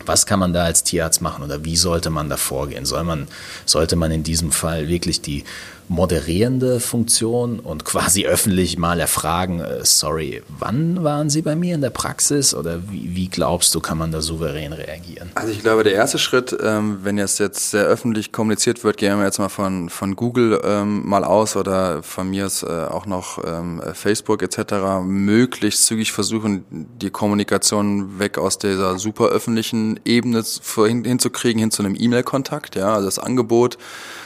was 0.05 0.25
kann 0.25 0.39
man 0.39 0.53
da 0.53 0.65
als 0.65 0.83
Tierarzt 0.83 1.21
machen 1.21 1.43
oder 1.43 1.63
wie 1.63 1.77
sollte 1.77 2.09
man 2.09 2.29
da 2.29 2.37
vorgehen? 2.37 2.85
Soll 2.85 3.03
man, 3.03 3.27
sollte 3.65 3.95
man 3.95 4.11
in 4.11 4.23
diesem 4.23 4.51
Fall 4.51 4.87
wirklich 4.87 5.21
die 5.21 5.43
moderierende 5.87 6.79
Funktion 6.79 7.59
und 7.59 7.85
quasi 7.85 8.25
öffentlich 8.25 8.77
mal 8.77 8.99
erfragen, 8.99 9.59
äh, 9.59 9.83
sorry, 9.83 10.41
wann 10.59 11.03
waren 11.03 11.29
Sie 11.29 11.41
bei 11.41 11.55
mir 11.55 11.75
in 11.75 11.81
der 11.81 11.89
Praxis 11.89 12.53
oder 12.53 12.89
wie, 12.89 13.15
wie, 13.15 13.27
glaubst 13.27 13.73
du, 13.75 13.79
kann 13.79 13.97
man 13.97 14.11
da 14.11 14.21
souverän 14.21 14.73
reagieren? 14.73 15.31
Also 15.35 15.51
ich 15.51 15.61
glaube, 15.61 15.83
der 15.83 15.93
erste 15.93 16.19
Schritt, 16.19 16.55
ähm, 16.61 16.99
wenn 17.03 17.17
jetzt 17.17 17.39
jetzt 17.39 17.71
sehr 17.71 17.85
öffentlich 17.85 18.31
kommuniziert 18.31 18.83
wird, 18.83 18.97
gehen 18.97 19.17
wir 19.17 19.25
jetzt 19.25 19.39
mal 19.39 19.49
von, 19.49 19.89
von 19.89 20.15
Google 20.15 20.61
ähm, 20.63 21.07
mal 21.07 21.23
aus 21.23 21.55
oder 21.55 22.03
von 22.03 22.29
mir 22.29 22.45
ist 22.45 22.63
äh, 22.63 22.67
auch 22.67 23.05
noch 23.05 23.43
ähm, 23.45 23.81
Facebook 23.93 24.41
etc. 24.41 25.03
möglichst 25.03 25.85
zügig 25.85 26.11
versuchen, 26.11 26.65
die 26.69 27.09
Kommunikation 27.09 28.19
weg 28.19 28.37
aus 28.37 28.57
dieser 28.57 28.97
super 28.97 29.25
öffentlichen 29.25 29.99
Ebene 30.05 30.43
hin, 30.75 31.03
hinzukriegen, 31.03 31.59
hin 31.59 31.71
zu 31.71 31.83
einem 31.83 31.95
E-Mail-Kontakt, 31.97 32.75
ja, 32.75 32.93
also 32.93 33.05
das 33.05 33.19
Angebot 33.19 33.77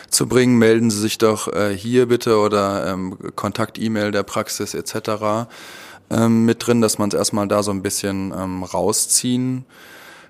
zu 0.10 0.28
bringen, 0.28 0.58
melden 0.58 0.90
Sie 0.90 1.00
sich 1.00 1.18
doch 1.18 1.48
äh, 1.54 1.76
hier 1.76 2.08
bitte 2.08 2.38
oder 2.38 2.88
ähm, 2.88 3.18
Kontakt-E-Mail 3.36 4.12
der 4.12 4.24
Praxis 4.24 4.74
etc. 4.74 5.48
Ähm, 6.10 6.46
mit 6.46 6.66
drin, 6.66 6.82
dass 6.82 6.98
man 6.98 7.10
es 7.10 7.16
erstmal 7.16 7.48
da 7.48 7.64
so 7.64 7.72
ein 7.72 7.82
bisschen 7.82 8.34
ähm, 8.38 8.64
rausziehen 8.64 9.66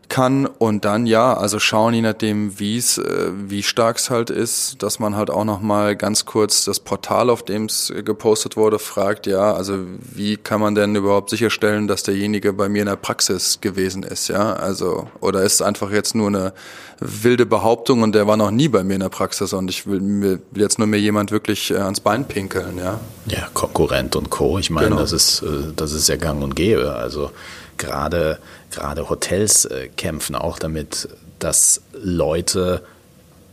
kann 0.10 0.46
und 0.46 0.86
dann 0.86 1.06
ja, 1.06 1.36
also 1.36 1.60
schauen 1.60 1.94
je 1.94 2.02
nachdem, 2.02 2.60
wie 2.60 2.78
es, 2.78 2.98
äh, 2.98 3.32
wie 3.34 3.64
stark 3.64 3.98
es 3.98 4.10
halt 4.10 4.30
ist, 4.30 4.82
dass 4.82 5.00
man 5.00 5.16
halt 5.16 5.30
auch 5.30 5.44
noch 5.44 5.62
mal 5.62 5.96
ganz 5.96 6.26
kurz 6.26 6.66
das 6.66 6.80
Portal, 6.80 7.30
auf 7.30 7.44
dem 7.44 7.66
es 7.66 7.94
gepostet 8.06 8.58
wurde, 8.58 8.80
fragt, 8.80 9.28
ja, 9.28 9.54
also 9.54 9.80
wie 10.00 10.38
kann 10.38 10.62
man 10.62 10.76
denn 10.76 10.96
überhaupt 10.96 11.30
sicherstellen, 11.30 11.88
dass 11.88 12.04
derjenige 12.04 12.54
bei 12.54 12.70
mir 12.70 12.82
in 12.82 12.88
der 12.88 12.96
Praxis 12.96 13.60
gewesen 13.60 14.04
ist, 14.04 14.28
ja, 14.30 14.54
also 14.54 15.08
oder 15.20 15.44
ist 15.44 15.56
es 15.56 15.62
einfach 15.62 15.92
jetzt 15.92 16.16
nur 16.16 16.28
eine 16.28 16.54
wilde 17.00 17.46
Behauptung 17.46 18.02
und 18.02 18.16
der 18.16 18.28
war 18.28 18.38
noch 18.38 18.52
nie 18.52 18.70
bei 18.70 18.84
mir 18.84 18.96
in 18.96 19.02
der 19.02 19.10
Praxis 19.10 19.54
und 19.54 19.70
ich 19.70 19.86
will, 19.88 20.02
will 20.02 20.42
jetzt 20.56 20.80
nur 20.80 20.88
mir 20.88 21.00
jemand 21.00 21.32
wirklich 21.32 21.72
äh, 21.72 21.78
ans 21.78 22.00
Bein 22.00 22.26
pinkeln, 22.26 22.78
ja. 22.78 23.00
Ja, 23.26 23.50
Konkurrent 23.54 24.16
und 24.16 24.30
Co. 24.30 24.58
Ich 24.58 24.70
meine, 24.70 24.90
genau. 24.90 25.02
das 25.02 25.12
ist 25.12 25.42
äh, 25.42 25.74
das 25.76 25.92
ist 25.92 26.08
ja 26.08 26.16
Gang 26.16 26.42
und 26.42 26.56
Gäbe, 26.56 26.96
also 26.96 27.32
gerade, 27.78 28.40
gerade 28.72 29.10
Hotels 29.10 29.66
äh, 29.66 29.90
kämpfen 29.96 30.36
auch 30.36 30.60
damit, 30.60 31.10
dass 31.40 31.82
Leute, 31.94 32.84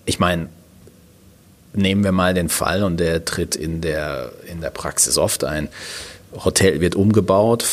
ich 0.04 0.18
meine, 0.18 0.49
nehmen 1.75 2.04
wir 2.04 2.12
mal 2.12 2.35
den 2.35 2.49
Fall 2.49 2.83
und 2.83 2.99
der 2.99 3.25
tritt 3.25 3.56
in 3.56 3.80
der, 3.80 4.33
in 4.50 4.61
der 4.61 4.71
Praxis 4.71 5.18
oft 5.18 5.44
ein. 5.44 5.68
Hotel 6.44 6.80
wird 6.80 6.97
umgebaut, 6.97 7.64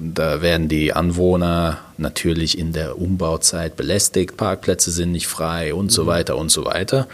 da 0.00 0.42
werden 0.42 0.68
die 0.68 0.92
Anwohner 0.92 1.78
natürlich 1.98 2.58
in 2.58 2.72
der 2.72 2.98
Umbauzeit 2.98 3.76
belästigt, 3.76 4.36
Parkplätze 4.36 4.90
sind 4.90 5.12
nicht 5.12 5.28
frei 5.28 5.72
und 5.72 5.86
mhm. 5.86 5.90
so 5.90 6.06
weiter 6.06 6.36
und 6.36 6.50
so 6.50 6.64
weiter. 6.64 7.06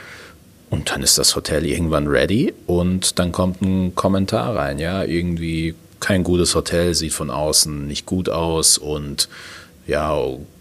Und 0.70 0.90
dann 0.90 1.02
ist 1.02 1.18
das 1.18 1.34
Hotel 1.34 1.64
irgendwann 1.64 2.06
ready 2.06 2.52
und 2.66 3.18
dann 3.18 3.32
kommt 3.32 3.62
ein 3.62 3.94
Kommentar 3.94 4.54
rein, 4.54 4.78
ja, 4.78 5.02
irgendwie 5.02 5.74
kein 6.00 6.24
gutes 6.24 6.54
Hotel, 6.54 6.94
sieht 6.94 7.12
von 7.12 7.30
außen 7.30 7.86
nicht 7.86 8.06
gut 8.06 8.28
aus 8.28 8.78
und 8.78 9.28
ja, 9.88 10.16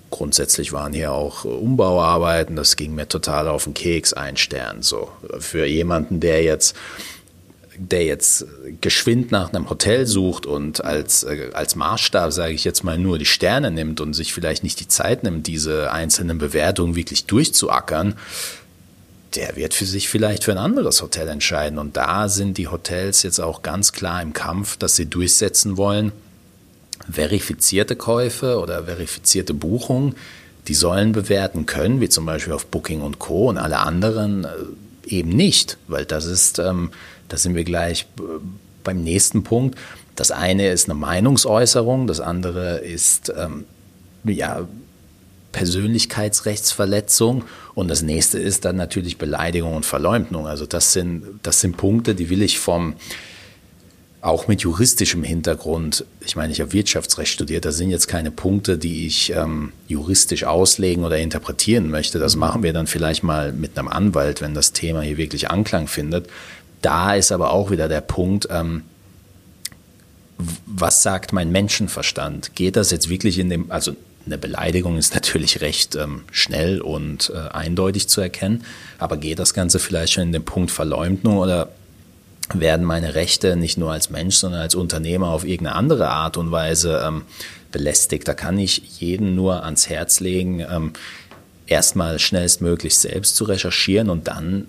grundsätzlich 0.10 0.74
waren 0.74 0.94
hier 0.94 1.12
auch 1.12 1.46
Umbauarbeiten, 1.46 2.56
das 2.56 2.76
ging 2.76 2.96
mir 2.96 3.08
total 3.08 3.48
auf 3.48 3.66
den 3.66 3.74
Keks, 3.76 4.14
ein 4.14 4.38
Stern. 4.38 4.82
So 4.82 5.10
für 5.40 5.66
jemanden, 5.66 6.20
der 6.20 6.42
jetzt 6.42 6.76
der 7.80 8.06
jetzt 8.06 8.46
geschwind 8.82 9.32
nach 9.32 9.54
einem 9.54 9.70
Hotel 9.70 10.08
sucht 10.08 10.48
und 10.48 10.84
als, 10.84 11.24
äh, 11.24 11.52
als 11.54 11.76
Maßstab, 11.76 12.32
sage 12.32 12.54
ich 12.54 12.64
jetzt 12.64 12.84
mal, 12.84 12.98
nur 12.98 13.20
die 13.20 13.26
Sterne 13.26 13.70
nimmt 13.70 14.02
und 14.02 14.16
sich 14.16 14.34
vielleicht 14.34 14.64
nicht 14.64 14.80
die 14.80 14.88
Zeit 14.88 15.24
nimmt, 15.24 15.46
diese 15.46 15.92
einzelnen 15.92 16.40
Bewertungen 16.40 16.96
wirklich 16.96 17.26
durchzuackern, 17.26 18.16
der 19.36 19.56
wird 19.56 19.76
für 19.76 19.86
sich 19.86 20.10
vielleicht 20.10 20.44
für 20.44 20.52
ein 20.52 20.58
anderes 20.58 21.04
Hotel 21.04 21.28
entscheiden. 21.28 21.78
Und 21.78 21.98
da 21.98 22.30
sind 22.30 22.58
die 22.58 22.68
Hotels 22.68 23.22
jetzt 23.22 23.40
auch 23.40 23.62
ganz 23.62 23.92
klar 23.92 24.24
im 24.24 24.34
Kampf, 24.34 24.78
dass 24.78 24.96
sie 24.96 25.06
durchsetzen 25.06 25.78
wollen, 25.78 26.12
verifizierte 27.10 27.96
Käufe 27.96 28.60
oder 28.60 28.86
verifizierte 28.86 29.54
Buchungen, 29.54 30.16
die 30.68 30.74
sollen 30.74 31.12
bewerten 31.12 31.66
können, 31.66 32.02
wie 32.02 32.10
zum 32.10 32.26
Beispiel 32.26 32.54
auf 32.54 32.66
Booking 32.66 33.02
und 33.02 33.20
Co. 33.20 33.50
und 33.50 33.58
alle 33.58 33.80
anderen 33.80 34.44
äh, 34.44 34.50
eben 35.08 35.30
nicht, 35.30 35.78
weil 35.88 36.06
das 36.06 36.26
ist, 36.26 36.60
ähm, 36.60 36.92
da 37.30 37.38
sind 37.38 37.56
wir 37.56 37.64
gleich 37.64 38.08
äh, 38.20 38.24
beim 38.84 39.04
nächsten 39.04 39.44
Punkt. 39.44 39.78
Das 40.16 40.32
eine 40.32 40.70
ist 40.70 40.90
eine 40.90 41.00
Meinungsäußerung, 41.00 42.08
das 42.08 42.20
andere 42.20 42.80
ist 42.80 43.32
ähm, 43.38 43.66
ja 44.26 44.68
Persönlichkeitsrechtsverletzung 45.52 47.44
und 47.74 47.88
das 47.88 48.02
nächste 48.02 48.38
ist 48.38 48.66
dann 48.66 48.76
natürlich 48.76 49.18
Beleidigung 49.18 49.76
und 49.76 49.86
Verleumdung. 49.86 50.48
Also 50.48 50.66
das 50.66 50.94
sind, 50.94 51.24
das 51.44 51.62
sind 51.62 51.78
Punkte, 51.78 52.16
die 52.16 52.30
will 52.30 52.42
ich 52.42 52.60
vom, 52.60 52.96
auch 54.22 54.48
mit 54.48 54.62
juristischem 54.62 55.24
Hintergrund, 55.24 56.04
ich 56.26 56.36
meine, 56.36 56.52
ich 56.52 56.60
habe 56.60 56.74
Wirtschaftsrecht 56.74 57.32
studiert, 57.32 57.66
das 57.66 57.78
sind 57.78 57.92
jetzt 57.92 58.08
keine 58.08 58.32
Punkte, 58.32 58.78
die 58.78 59.06
ich 59.06 59.32
ähm, 59.32 59.72
juristisch 59.88 60.44
auslegen 60.44 61.06
oder 61.06 61.18
interpretieren 61.20 61.90
möchte. 61.90 62.18
Das 62.18 62.36
machen 62.36 62.64
wir 62.64 62.74
dann 62.74 62.88
vielleicht 62.88 63.24
mal 63.24 63.54
mit 63.54 63.78
einem 63.78 63.88
Anwalt, 63.88 64.42
wenn 64.42 64.54
das 64.54 64.74
Thema 64.74 65.02
hier 65.02 65.18
wirklich 65.18 65.52
Anklang 65.52 65.88
findet. 65.88 66.28
Da 66.82 67.16
ist 67.16 67.32
aber 67.32 67.52
auch 67.52 67.70
wieder 67.70 67.88
der 67.88 68.02
Punkt, 68.02 68.48
ähm, 68.50 68.84
was 70.66 71.04
sagt 71.04 71.34
mein 71.34 71.52
Menschenverstand? 71.52 72.56
Geht 72.56 72.76
das 72.76 72.92
jetzt 72.92 73.10
wirklich 73.10 73.40
in 73.40 73.50
dem, 73.50 73.72
also 73.72 73.96
eine 74.26 74.38
Beleidigung 74.38 74.98
ist 74.98 75.14
natürlich 75.16 75.62
recht 75.62 75.96
ähm, 75.96 76.24
schnell 76.32 76.82
und 76.82 77.32
äh, 77.34 77.50
eindeutig 77.50 78.08
zu 78.08 78.22
erkennen, 78.22 78.64
aber 78.98 79.18
geht 79.18 79.40
das 79.40 79.54
Ganze 79.54 79.80
vielleicht 79.80 80.14
schon 80.14 80.24
in 80.24 80.32
den 80.32 80.44
Punkt 80.44 80.72
Verleumdung 80.72 81.38
oder 81.38 81.70
werden 82.54 82.86
meine 82.86 83.16
Rechte 83.16 83.56
nicht 83.56 83.78
nur 83.78 83.92
als 83.92 84.10
Mensch, 84.10 84.36
sondern 84.36 84.62
als 84.62 84.76
Unternehmer 84.76 85.28
auf 85.28 85.44
irgendeine 85.44 85.76
andere 85.76 86.10
Art 86.10 86.38
und 86.38 86.52
Weise 86.52 87.04
ähm, 87.06 87.24
belästigt? 87.72 88.28
Da 88.28 88.34
kann 88.34 88.58
ich 88.58 89.00
jeden 89.00 89.36
nur 89.36 89.64
ans 89.64 89.90
Herz 89.90 90.20
legen, 90.20 90.60
ähm, 90.60 90.94
erstmal 91.68 92.20
schnellstmöglich 92.20 92.98
selbst 92.98 93.36
zu 93.36 93.44
recherchieren 93.44 94.10
und 94.10 94.28
dann 94.28 94.68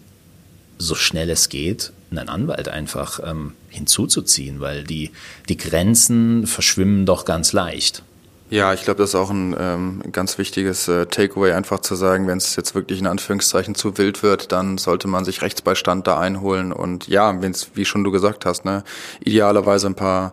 so 0.78 0.94
schnell 0.94 1.30
es 1.30 1.48
geht, 1.48 1.92
einen 2.10 2.28
Anwalt 2.28 2.68
einfach 2.68 3.20
ähm, 3.24 3.54
hinzuzuziehen, 3.68 4.60
weil 4.60 4.84
die, 4.84 5.10
die 5.48 5.56
Grenzen 5.56 6.46
verschwimmen 6.46 7.06
doch 7.06 7.24
ganz 7.24 7.52
leicht. 7.52 8.02
Ja, 8.50 8.72
ich 8.72 8.82
glaube, 8.84 8.98
das 8.98 9.10
ist 9.10 9.14
auch 9.14 9.28
ein 9.28 9.54
ähm, 9.58 10.02
ganz 10.10 10.38
wichtiges 10.38 10.88
äh, 10.88 11.04
Takeaway, 11.04 11.52
einfach 11.52 11.80
zu 11.80 11.94
sagen, 11.94 12.26
wenn 12.26 12.38
es 12.38 12.56
jetzt 12.56 12.74
wirklich 12.74 12.98
in 12.98 13.06
Anführungszeichen 13.06 13.74
zu 13.74 13.98
wild 13.98 14.22
wird, 14.22 14.52
dann 14.52 14.78
sollte 14.78 15.06
man 15.06 15.26
sich 15.26 15.42
Rechtsbeistand 15.42 16.06
da 16.06 16.18
einholen. 16.18 16.72
Und 16.72 17.08
ja, 17.08 17.42
wenn 17.42 17.50
es, 17.50 17.70
wie 17.74 17.84
schon 17.84 18.04
du 18.04 18.10
gesagt 18.10 18.46
hast, 18.46 18.64
ne, 18.64 18.84
idealerweise 19.20 19.88
ein 19.88 19.94
paar 19.94 20.32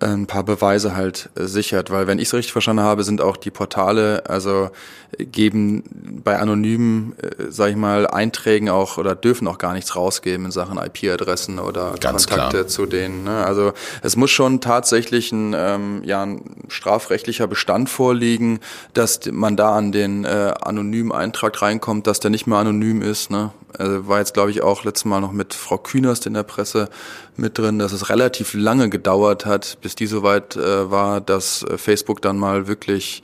ein 0.00 0.26
paar 0.26 0.42
Beweise 0.42 0.94
halt 0.94 1.30
äh, 1.36 1.44
sichert, 1.44 1.90
weil 1.90 2.06
wenn 2.06 2.18
ich 2.18 2.28
es 2.28 2.34
richtig 2.34 2.52
verstanden 2.52 2.82
habe, 2.82 3.02
sind 3.02 3.20
auch 3.22 3.36
die 3.36 3.50
Portale, 3.50 4.24
also 4.28 4.70
geben 5.18 5.84
bei 6.24 6.38
anonymen, 6.38 7.14
äh, 7.18 7.44
sag 7.48 7.70
ich 7.70 7.76
mal, 7.76 8.06
Einträgen 8.06 8.68
auch 8.68 8.98
oder 8.98 9.14
dürfen 9.14 9.48
auch 9.48 9.58
gar 9.58 9.72
nichts 9.72 9.96
rausgeben 9.96 10.46
in 10.46 10.52
Sachen 10.52 10.78
IP-Adressen 10.78 11.58
oder 11.58 11.94
Ganz 12.00 12.26
Kontakte 12.26 12.58
klar. 12.58 12.68
zu 12.68 12.86
denen. 12.86 13.24
Ne? 13.24 13.44
Also 13.44 13.72
es 14.02 14.16
muss 14.16 14.30
schon 14.30 14.60
tatsächlich 14.60 15.32
ein, 15.32 15.54
ähm, 15.56 16.02
ja, 16.04 16.22
ein 16.22 16.42
strafrechtlicher 16.68 17.46
Bestand 17.46 17.88
vorliegen, 17.88 18.60
dass 18.92 19.20
man 19.30 19.56
da 19.56 19.76
an 19.76 19.92
den 19.92 20.24
äh, 20.24 20.52
anonymen 20.60 21.12
Eintrag 21.12 21.62
reinkommt, 21.62 22.06
dass 22.06 22.20
der 22.20 22.30
nicht 22.30 22.46
mehr 22.46 22.58
anonym 22.58 23.02
ist. 23.02 23.30
Ne? 23.30 23.52
Also 23.78 24.08
war 24.08 24.18
jetzt, 24.18 24.34
glaube 24.34 24.50
ich, 24.50 24.62
auch 24.62 24.84
letztes 24.84 25.04
Mal 25.04 25.20
noch 25.20 25.32
mit 25.32 25.54
Frau 25.54 25.78
Künast 25.78 26.26
in 26.26 26.34
der 26.34 26.42
Presse 26.42 26.88
mit 27.36 27.58
drin, 27.58 27.78
dass 27.78 27.92
es 27.92 28.08
relativ 28.08 28.54
lange 28.54 28.88
gedauert 28.88 29.44
hat, 29.46 29.78
bis 29.86 29.94
die 29.94 30.08
soweit 30.08 30.56
äh, 30.56 30.90
war, 30.90 31.20
dass 31.20 31.62
äh, 31.62 31.78
Facebook 31.78 32.20
dann 32.20 32.38
mal 32.38 32.66
wirklich 32.66 33.22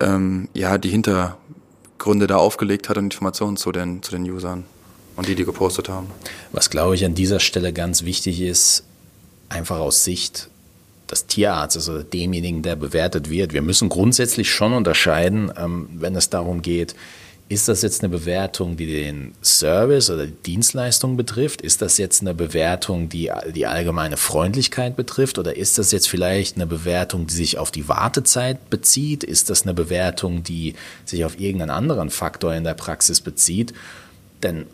ähm, 0.00 0.48
ja 0.54 0.78
die 0.78 0.88
Hintergründe 0.88 2.26
da 2.26 2.36
aufgelegt 2.36 2.88
hat 2.88 2.96
und 2.96 3.04
Informationen 3.04 3.58
zu 3.58 3.72
den, 3.72 4.02
zu 4.02 4.12
den 4.12 4.22
Usern 4.22 4.64
und 5.16 5.28
die, 5.28 5.34
die 5.34 5.44
gepostet 5.44 5.90
haben. 5.90 6.06
Was, 6.50 6.70
glaube 6.70 6.94
ich, 6.94 7.04
an 7.04 7.14
dieser 7.14 7.40
Stelle 7.40 7.74
ganz 7.74 8.04
wichtig 8.04 8.40
ist, 8.40 8.84
einfach 9.50 9.80
aus 9.80 10.02
Sicht 10.02 10.48
des 11.10 11.26
Tierarztes 11.26 11.90
oder 11.90 12.04
demjenigen, 12.04 12.62
der 12.62 12.76
bewertet 12.76 13.28
wird. 13.28 13.52
Wir 13.52 13.60
müssen 13.60 13.90
grundsätzlich 13.90 14.50
schon 14.50 14.72
unterscheiden, 14.72 15.52
ähm, 15.58 15.90
wenn 15.92 16.16
es 16.16 16.30
darum 16.30 16.62
geht, 16.62 16.94
ist 17.48 17.68
das 17.68 17.80
jetzt 17.80 18.02
eine 18.02 18.10
Bewertung, 18.10 18.76
die 18.76 18.86
den 18.86 19.32
Service 19.42 20.10
oder 20.10 20.26
die 20.26 20.32
Dienstleistung 20.32 21.16
betrifft? 21.16 21.62
Ist 21.62 21.80
das 21.80 21.96
jetzt 21.96 22.20
eine 22.20 22.34
Bewertung, 22.34 23.08
die 23.08 23.30
die 23.54 23.66
allgemeine 23.66 24.18
Freundlichkeit 24.18 24.96
betrifft? 24.96 25.38
Oder 25.38 25.56
ist 25.56 25.78
das 25.78 25.90
jetzt 25.90 26.08
vielleicht 26.08 26.56
eine 26.56 26.66
Bewertung, 26.66 27.26
die 27.26 27.34
sich 27.34 27.56
auf 27.56 27.70
die 27.70 27.88
Wartezeit 27.88 28.68
bezieht? 28.68 29.24
Ist 29.24 29.48
das 29.48 29.62
eine 29.62 29.72
Bewertung, 29.72 30.42
die 30.42 30.74
sich 31.06 31.24
auf 31.24 31.40
irgendeinen 31.40 31.70
anderen 31.70 32.10
Faktor 32.10 32.54
in 32.54 32.64
der 32.64 32.74
Praxis 32.74 33.22
bezieht? 33.22 33.72
Denn 34.42 34.66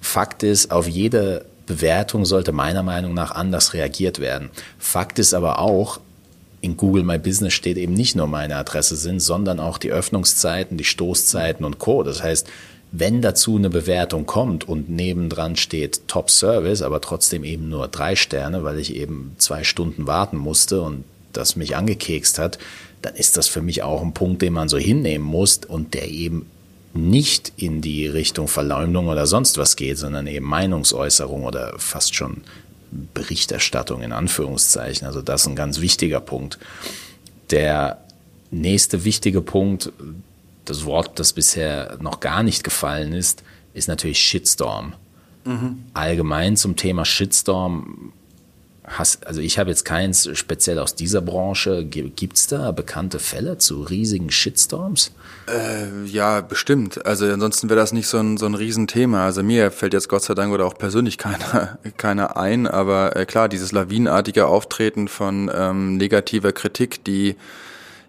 Fakt 0.00 0.42
ist, 0.42 0.72
auf 0.72 0.88
jede 0.88 1.44
Bewertung 1.66 2.24
sollte 2.24 2.50
meiner 2.50 2.82
Meinung 2.82 3.14
nach 3.14 3.30
anders 3.30 3.72
reagiert 3.72 4.18
werden. 4.18 4.50
Fakt 4.80 5.20
ist 5.20 5.32
aber 5.32 5.60
auch, 5.60 6.00
in 6.60 6.76
Google 6.76 7.04
My 7.04 7.18
Business 7.18 7.54
steht 7.54 7.76
eben 7.76 7.94
nicht 7.94 8.16
nur 8.16 8.26
meine 8.26 8.56
Adresse 8.56 8.96
sind, 8.96 9.20
sondern 9.20 9.60
auch 9.60 9.78
die 9.78 9.90
Öffnungszeiten, 9.90 10.76
die 10.76 10.84
Stoßzeiten 10.84 11.64
und 11.64 11.78
Co. 11.78 12.02
Das 12.02 12.22
heißt, 12.22 12.48
wenn 12.92 13.22
dazu 13.22 13.56
eine 13.56 13.70
Bewertung 13.70 14.26
kommt 14.26 14.68
und 14.68 14.90
nebendran 14.90 15.56
steht 15.56 16.08
Top 16.08 16.28
Service, 16.28 16.82
aber 16.82 17.00
trotzdem 17.00 17.44
eben 17.44 17.68
nur 17.68 17.88
drei 17.88 18.16
Sterne, 18.16 18.64
weil 18.64 18.78
ich 18.78 18.94
eben 18.96 19.34
zwei 19.38 19.64
Stunden 19.64 20.06
warten 20.06 20.36
musste 20.36 20.82
und 20.82 21.04
das 21.32 21.54
mich 21.54 21.76
angekekst 21.76 22.38
hat, 22.38 22.58
dann 23.02 23.14
ist 23.14 23.36
das 23.36 23.46
für 23.46 23.62
mich 23.62 23.82
auch 23.82 24.02
ein 24.02 24.12
Punkt, 24.12 24.42
den 24.42 24.52
man 24.52 24.68
so 24.68 24.76
hinnehmen 24.76 25.24
muss 25.24 25.60
und 25.66 25.94
der 25.94 26.08
eben 26.08 26.46
nicht 26.92 27.52
in 27.56 27.80
die 27.80 28.08
Richtung 28.08 28.48
Verleumdung 28.48 29.06
oder 29.06 29.26
sonst 29.26 29.56
was 29.58 29.76
geht, 29.76 29.96
sondern 29.96 30.26
eben 30.26 30.46
Meinungsäußerung 30.46 31.44
oder 31.44 31.74
fast 31.78 32.16
schon 32.16 32.42
Berichterstattung 32.90 34.02
in 34.02 34.12
Anführungszeichen. 34.12 35.06
Also 35.06 35.22
das 35.22 35.42
ist 35.42 35.46
ein 35.48 35.56
ganz 35.56 35.80
wichtiger 35.80 36.20
Punkt. 36.20 36.58
Der 37.50 38.04
nächste 38.50 39.04
wichtige 39.04 39.40
Punkt, 39.40 39.92
das 40.64 40.84
Wort, 40.84 41.18
das 41.18 41.32
bisher 41.32 41.98
noch 42.00 42.20
gar 42.20 42.42
nicht 42.42 42.64
gefallen 42.64 43.12
ist, 43.12 43.42
ist 43.74 43.88
natürlich 43.88 44.18
Shitstorm. 44.18 44.94
Mhm. 45.44 45.84
Allgemein 45.94 46.56
zum 46.56 46.76
Thema 46.76 47.04
Shitstorm 47.04 48.12
Hast, 48.90 49.24
also 49.28 49.40
ich 49.40 49.56
habe 49.58 49.70
jetzt 49.70 49.84
keins 49.84 50.28
speziell 50.36 50.80
aus 50.80 50.96
dieser 50.96 51.20
Branche. 51.20 51.84
Gibt 51.84 52.36
es 52.36 52.48
da 52.48 52.72
bekannte 52.72 53.20
Fälle 53.20 53.56
zu 53.56 53.82
riesigen 53.82 54.32
Shitstorms? 54.32 55.12
Äh, 55.48 56.06
ja, 56.06 56.40
bestimmt. 56.40 57.06
Also 57.06 57.26
ansonsten 57.26 57.68
wäre 57.68 57.78
das 57.78 57.92
nicht 57.92 58.08
so 58.08 58.18
ein, 58.18 58.36
so 58.36 58.46
ein 58.46 58.54
Riesenthema. 58.54 59.24
Also 59.24 59.44
mir 59.44 59.70
fällt 59.70 59.94
jetzt 59.94 60.08
Gott 60.08 60.24
sei 60.24 60.34
Dank 60.34 60.52
oder 60.52 60.66
auch 60.66 60.76
persönlich 60.76 61.18
keiner, 61.18 61.78
keiner 61.98 62.36
ein. 62.36 62.66
Aber 62.66 63.14
äh, 63.14 63.26
klar, 63.26 63.48
dieses 63.48 63.70
lawinenartige 63.70 64.46
Auftreten 64.46 65.06
von 65.06 65.48
ähm, 65.54 65.96
negativer 65.96 66.50
Kritik, 66.50 67.04
die 67.04 67.36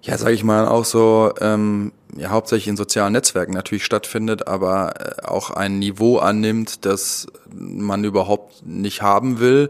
ja, 0.04 0.17
sage 0.17 0.34
ich 0.34 0.44
mal, 0.44 0.67
auch 0.67 0.84
so 0.84 1.32
ähm, 1.41 1.91
ja, 2.17 2.32
hauptsächlich 2.32 2.67
in 2.67 2.76
sozialen 2.76 3.13
Netzwerken 3.13 3.54
natürlich 3.54 3.86
stattfindet, 3.86 4.48
aber 4.48 4.94
äh, 5.00 5.28
auch 5.28 5.52
ein 5.52 5.78
Niveau 5.78 6.17
annimmt, 6.17 6.86
das 6.86 7.28
man 7.54 8.04
überhaupt 8.04 8.65
nicht 8.65 9.04
haben 9.04 9.39
will 9.39 9.70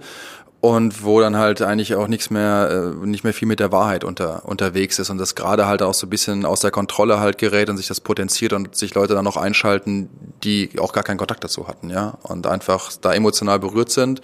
und 0.62 1.04
wo 1.04 1.20
dann 1.20 1.38
halt 1.38 1.64
eigentlich 1.64 1.96
auch 1.96 2.08
nichts 2.08 2.30
mehr, 2.30 2.94
äh, 3.02 3.06
nicht 3.06 3.24
mehr 3.24 3.34
viel 3.34 3.48
mit 3.48 3.60
der 3.60 3.72
Wahrheit 3.72 4.04
unter, 4.04 4.46
unterwegs 4.46 5.00
ist 5.00 5.10
und 5.10 5.18
das 5.18 5.34
gerade 5.34 5.66
halt 5.66 5.82
auch 5.82 5.96
so 5.96 6.06
ein 6.06 6.10
bisschen 6.12 6.46
aus 6.46 6.60
der 6.60 6.70
Kontrolle 6.70 7.20
halt 7.20 7.40
gerät 7.40 7.70
und 7.70 7.78
sich 7.78 7.88
das 7.88 8.00
potenziert 8.00 8.54
und 8.54 8.76
sich 8.76 8.94
Leute 8.94 9.16
dann 9.16 9.26
noch 9.26 9.38
einschalten, 9.38 10.10
die 10.44 10.70
auch 10.80 10.94
gar 10.94 11.04
keinen 11.04 11.18
Kontakt 11.18 11.44
dazu 11.44 11.68
hatten, 11.68 11.90
ja, 11.90 12.20
und 12.22 12.46
einfach 12.46 12.92
da 13.02 13.12
emotional 13.12 13.60
berührt 13.60 13.90
sind 13.90 14.22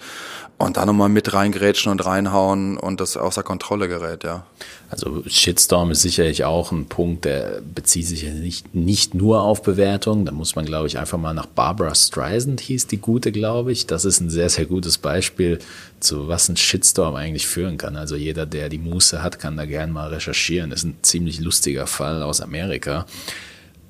und 0.58 0.76
da 0.76 0.84
nochmal 0.84 1.08
mit 1.08 1.32
reingrätschen 1.32 1.92
und 1.92 2.04
reinhauen 2.04 2.76
und 2.76 3.00
das 3.00 3.16
außer 3.16 3.44
Kontrolle 3.44 3.88
gerät, 3.88 4.24
ja. 4.24 4.44
Also 4.90 5.22
Shitstorm 5.26 5.92
ist 5.92 6.02
sicherlich 6.02 6.44
auch 6.44 6.72
ein 6.72 6.86
Punkt, 6.86 7.24
der 7.24 7.60
bezieht 7.62 8.06
sich 8.06 8.24
nicht, 8.24 8.74
nicht 8.74 9.14
nur 9.14 9.42
auf 9.42 9.62
Bewertungen. 9.62 10.24
Da 10.24 10.32
muss 10.32 10.56
man, 10.56 10.64
glaube 10.64 10.88
ich, 10.88 10.98
einfach 10.98 11.18
mal 11.18 11.34
nach 11.34 11.46
Barbara 11.46 11.94
Streisand 11.94 12.60
hieß 12.60 12.88
die 12.88 12.96
gute, 12.96 13.30
glaube 13.30 13.70
ich. 13.70 13.86
Das 13.86 14.04
ist 14.04 14.20
ein 14.20 14.30
sehr, 14.30 14.48
sehr 14.48 14.66
gutes 14.66 14.98
Beispiel, 14.98 15.60
zu 16.00 16.26
was 16.26 16.48
ein 16.48 16.56
Shitstorm 16.56 17.14
eigentlich 17.14 17.46
führen 17.46 17.78
kann. 17.78 17.96
Also 17.96 18.16
jeder, 18.16 18.44
der 18.44 18.68
die 18.68 18.78
Muße 18.78 19.22
hat, 19.22 19.38
kann 19.38 19.56
da 19.56 19.64
gerne 19.64 19.92
mal 19.92 20.08
recherchieren. 20.08 20.70
Das 20.70 20.80
ist 20.80 20.86
ein 20.86 20.96
ziemlich 21.02 21.38
lustiger 21.38 21.86
Fall 21.86 22.22
aus 22.22 22.40
Amerika. 22.40 23.06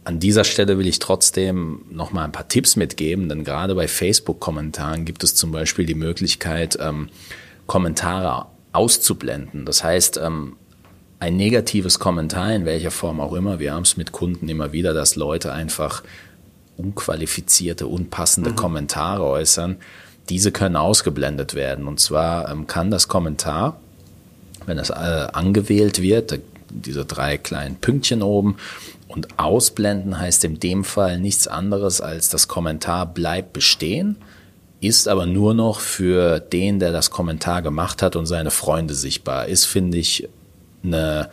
An 0.09 0.21
dieser 0.21 0.45
Stelle 0.45 0.79
will 0.79 0.87
ich 0.87 1.01
trotzdem 1.01 1.83
noch 1.91 2.13
mal 2.13 2.25
ein 2.25 2.33
paar 2.33 2.49
Tipps 2.49 2.77
mitgeben, 2.77 3.29
denn 3.29 3.45
gerade 3.45 3.75
bei 3.75 3.87
Facebook-Kommentaren 3.87 5.05
gibt 5.05 5.23
es 5.23 5.35
zum 5.35 5.53
Beispiel 5.53 5.85
die 5.85 5.95
Möglichkeit, 5.95 6.79
ähm, 6.81 7.11
Kommentare 7.67 8.47
auszublenden. 8.73 9.67
Das 9.67 9.85
heißt, 9.85 10.17
ähm, 10.17 10.57
ein 11.21 11.37
negatives 11.37 11.99
Kommentar 11.99 12.55
in 12.55 12.65
welcher 12.65 12.91
Form 12.91 13.21
auch 13.21 13.35
immer. 13.35 13.59
Wir 13.59 13.75
haben 13.75 13.83
es 13.83 13.99
mit 13.99 14.13
Kunden 14.13 14.49
immer 14.49 14.73
wieder, 14.73 14.95
dass 14.95 15.15
Leute 15.15 15.53
einfach 15.53 16.03
unqualifizierte, 16.79 17.87
unpassende 17.87 18.53
mhm. 18.53 18.57
Kommentare 18.57 19.25
äußern. 19.25 19.77
Diese 20.31 20.53
können 20.53 20.77
ausgeblendet 20.77 21.53
werden. 21.53 21.87
Und 21.87 22.01
zwar 22.01 22.51
ähm, 22.51 22.67
kann 22.67 22.91
das 22.91 23.09
Kommentar, 23.09 23.79
wenn 24.65 24.79
das 24.79 24.89
äh, 24.89 24.95
angewählt 24.95 26.01
wird, 26.01 26.41
diese 26.71 27.05
drei 27.05 27.37
kleinen 27.37 27.77
Pünktchen 27.77 28.23
oben, 28.23 28.57
und 29.09 29.39
ausblenden 29.39 30.19
heißt 30.19 30.45
in 30.45 30.61
dem 30.61 30.85
Fall 30.85 31.19
nichts 31.19 31.49
anderes 31.49 32.01
als 32.01 32.29
das 32.29 32.47
Kommentar 32.47 33.07
bleibt 33.07 33.53
bestehen, 33.53 34.17
ist 34.81 35.09
aber 35.09 35.27
nur 35.27 35.55
noch 35.55 35.81
für 35.81 36.39
den, 36.39 36.79
der 36.79 36.93
das 36.93 37.11
Kommentar 37.11 37.63
gemacht 37.63 38.03
hat 38.03 38.15
und 38.15 38.27
seine 38.27 38.51
Freunde 38.51 38.95
sichtbar. 38.95 39.47
Ist, 39.47 39.65
finde 39.65 39.99
ich, 39.99 40.29
eine, 40.85 41.31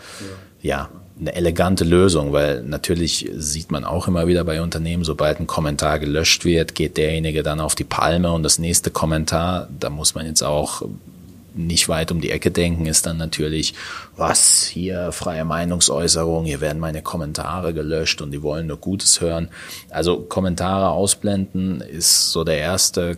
ja, 0.62 0.90
eine 1.20 1.36
elegante 1.36 1.84
Lösung, 1.84 2.34
weil 2.34 2.64
natürlich 2.64 3.30
sieht 3.36 3.72
man 3.72 3.86
auch 3.86 4.08
immer 4.08 4.28
wieder 4.28 4.44
bei 4.44 4.62
Unternehmen, 4.62 5.04
sobald 5.04 5.40
ein 5.40 5.48
Kommentar 5.48 6.00
gelöscht 6.00 6.44
wird, 6.44 6.76
geht 6.76 6.98
derjenige 6.98 7.44
dann 7.44 7.62
auf 7.62 7.76
die 7.76 7.84
Palme 7.84 8.32
und 8.32 8.44
das 8.44 8.60
nächste 8.60 8.90
Kommentar, 8.90 9.70
da 9.80 9.90
muss 9.90 10.16
man 10.16 10.26
jetzt 10.26 10.44
auch 10.44 10.82
nicht 11.56 11.90
weit 11.90 12.12
um 12.12 12.22
die 12.22 12.32
Ecke 12.32 12.52
denken, 12.52 12.86
ist 12.86 13.06
dann 13.06 13.18
natürlich, 13.18 13.74
was 14.16 14.66
hier 14.66 15.12
freie 15.12 15.46
Meinungsäußerung, 15.46 16.46
hier 16.46 16.62
werden 16.62 16.80
meine 16.80 17.02
Kommentare 17.02 17.74
gelöscht 17.74 18.22
und 18.22 18.32
die 18.32 18.44
wollen 18.44 18.68
nur 18.68 18.78
Gutes 18.78 19.22
hören. 19.22 19.50
Also 19.90 20.20
Kommentare 20.22 20.90
ausblenden 20.90 21.82
ist 21.82 22.32
so 22.32 22.44
der 22.44 22.58
erste, 22.58 23.18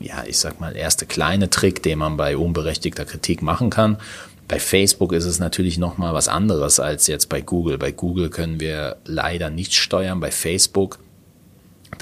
ja, 0.00 0.24
ich 0.26 0.38
sag 0.38 0.60
mal, 0.60 0.76
erste 0.76 1.06
kleine 1.06 1.50
Trick, 1.50 1.82
den 1.82 1.98
man 1.98 2.16
bei 2.16 2.36
unberechtigter 2.36 3.04
Kritik 3.04 3.42
machen 3.42 3.70
kann. 3.70 3.98
Bei 4.48 4.58
Facebook 4.58 5.12
ist 5.12 5.24
es 5.24 5.38
natürlich 5.38 5.78
noch 5.78 5.96
mal 5.96 6.12
was 6.12 6.28
anderes 6.28 6.78
als 6.78 7.06
jetzt 7.06 7.28
bei 7.28 7.40
Google. 7.40 7.78
Bei 7.78 7.90
Google 7.90 8.28
können 8.28 8.60
wir 8.60 8.96
leider 9.06 9.48
nicht 9.48 9.74
steuern. 9.74 10.20
Bei 10.20 10.30
Facebook 10.30 10.98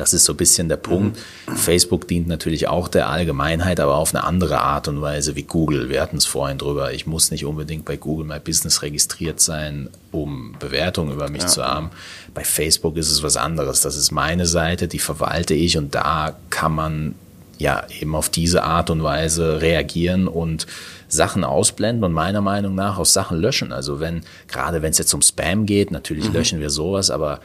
das 0.01 0.15
ist 0.15 0.25
so 0.25 0.33
ein 0.33 0.37
bisschen 0.39 0.71
der 0.71 0.79
Punkt. 0.79 1.19
Mhm. 1.47 1.57
Facebook 1.57 2.09
dient 2.09 2.27
natürlich 2.27 2.69
auch 2.69 2.89
der 2.89 3.11
Allgemeinheit, 3.11 3.81
aber 3.81 3.97
auf 3.97 4.15
eine 4.15 4.25
andere 4.25 4.61
Art 4.61 4.89
und 4.89 5.03
Weise 5.03 5.37
wie 5.37 5.43
Google. 5.43 5.91
Wir 5.91 6.01
hatten 6.01 6.17
es 6.17 6.25
vorhin 6.25 6.57
drüber. 6.57 6.95
Ich 6.95 7.07
muss 7.07 7.31
nicht 7.31 7.45
unbedingt 7.45 7.85
bei 7.85 7.99
Google 7.99 8.27
My 8.27 8.41
Business 8.41 8.81
registriert 8.81 9.41
sein, 9.41 9.91
um 10.11 10.55
Bewertungen 10.59 11.13
über 11.13 11.29
mich 11.29 11.43
ja. 11.43 11.49
zu 11.49 11.65
haben. 11.65 11.91
Bei 12.33 12.45
Facebook 12.45 12.97
ist 12.97 13.11
es 13.11 13.23
was 13.23 13.37
anderes. 13.37 13.83
Das 13.83 13.97
ist 13.99 14.11
meine 14.11 14.47
Seite, 14.47 14.89
die 14.89 14.99
verwalte 14.99 15.53
ich 15.53 15.77
und 15.77 15.95
da 15.95 16.35
kann 16.49 16.73
man 16.73 17.15
ja 17.59 17.85
eben 18.01 18.15
auf 18.15 18.31
diese 18.31 18.63
Art 18.63 18.89
und 18.89 19.03
Weise 19.03 19.61
reagieren 19.61 20.29
und 20.29 20.67
Sachen 21.09 21.45
ausblenden 21.45 22.05
und 22.05 22.15
meiner 22.15 22.41
Meinung 22.41 22.75
nach 22.75 22.99
auch 22.99 23.05
Sachen 23.05 23.39
löschen. 23.39 23.71
Also 23.71 24.01
wenn, 24.01 24.23
gerade 24.49 24.81
wenn 24.81 24.93
es 24.93 24.99
jetzt 24.99 25.13
um 25.13 25.21
Spam 25.21 25.67
geht, 25.67 25.91
natürlich 25.91 26.29
mhm. 26.29 26.35
löschen 26.35 26.61
wir 26.61 26.71
sowas, 26.71 27.11
aber 27.11 27.41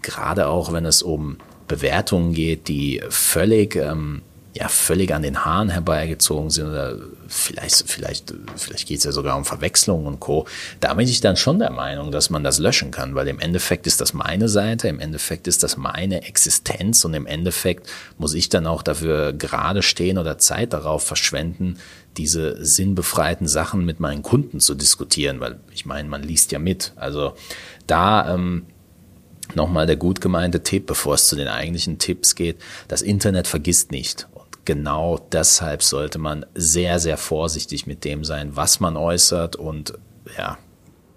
gerade 0.00 0.48
auch 0.48 0.72
wenn 0.72 0.84
es 0.84 1.00
um 1.00 1.36
Bewertungen 1.72 2.34
geht, 2.34 2.68
die 2.68 3.00
völlig, 3.08 3.76
ähm, 3.76 4.20
ja, 4.54 4.68
völlig 4.68 5.14
an 5.14 5.22
den 5.22 5.42
Haaren 5.42 5.70
herbeigezogen 5.70 6.50
sind 6.50 6.66
oder 6.66 6.98
vielleicht, 7.28 7.84
vielleicht, 7.86 8.34
vielleicht 8.54 8.86
geht 8.86 8.98
es 8.98 9.04
ja 9.04 9.12
sogar 9.12 9.38
um 9.38 9.46
Verwechslungen 9.46 10.06
und 10.06 10.20
Co. 10.20 10.46
Da 10.80 10.92
bin 10.92 11.08
ich 11.08 11.22
dann 11.22 11.38
schon 11.38 11.58
der 11.58 11.70
Meinung, 11.70 12.12
dass 12.12 12.28
man 12.28 12.44
das 12.44 12.58
löschen 12.58 12.90
kann, 12.90 13.14
weil 13.14 13.26
im 13.28 13.40
Endeffekt 13.40 13.86
ist 13.86 14.02
das 14.02 14.12
meine 14.12 14.50
Seite, 14.50 14.88
im 14.88 15.00
Endeffekt 15.00 15.48
ist 15.48 15.62
das 15.62 15.78
meine 15.78 16.24
Existenz 16.24 17.06
und 17.06 17.14
im 17.14 17.24
Endeffekt 17.24 17.88
muss 18.18 18.34
ich 18.34 18.50
dann 18.50 18.66
auch 18.66 18.82
dafür 18.82 19.32
gerade 19.32 19.80
stehen 19.82 20.18
oder 20.18 20.36
Zeit 20.36 20.74
darauf 20.74 21.02
verschwenden, 21.02 21.78
diese 22.18 22.62
sinnbefreiten 22.62 23.48
Sachen 23.48 23.86
mit 23.86 23.98
meinen 23.98 24.20
Kunden 24.20 24.60
zu 24.60 24.74
diskutieren, 24.74 25.40
weil 25.40 25.58
ich 25.72 25.86
meine, 25.86 26.10
man 26.10 26.22
liest 26.22 26.52
ja 26.52 26.58
mit. 26.58 26.92
Also 26.96 27.32
da 27.86 28.34
ähm, 28.34 28.66
nochmal 29.56 29.86
der 29.86 29.96
gut 29.96 30.20
gemeinte 30.20 30.62
Tipp, 30.62 30.86
bevor 30.86 31.14
es 31.14 31.26
zu 31.26 31.36
den 31.36 31.48
eigentlichen 31.48 31.98
Tipps 31.98 32.34
geht. 32.34 32.56
Das 32.88 33.02
Internet 33.02 33.46
vergisst 33.46 33.92
nicht. 33.92 34.28
Und 34.34 34.64
genau 34.64 35.18
deshalb 35.32 35.82
sollte 35.82 36.18
man 36.18 36.46
sehr, 36.54 36.98
sehr 36.98 37.16
vorsichtig 37.16 37.86
mit 37.86 38.04
dem 38.04 38.24
sein, 38.24 38.56
was 38.56 38.80
man 38.80 38.96
äußert 38.96 39.56
und 39.56 39.94
ja, 40.36 40.58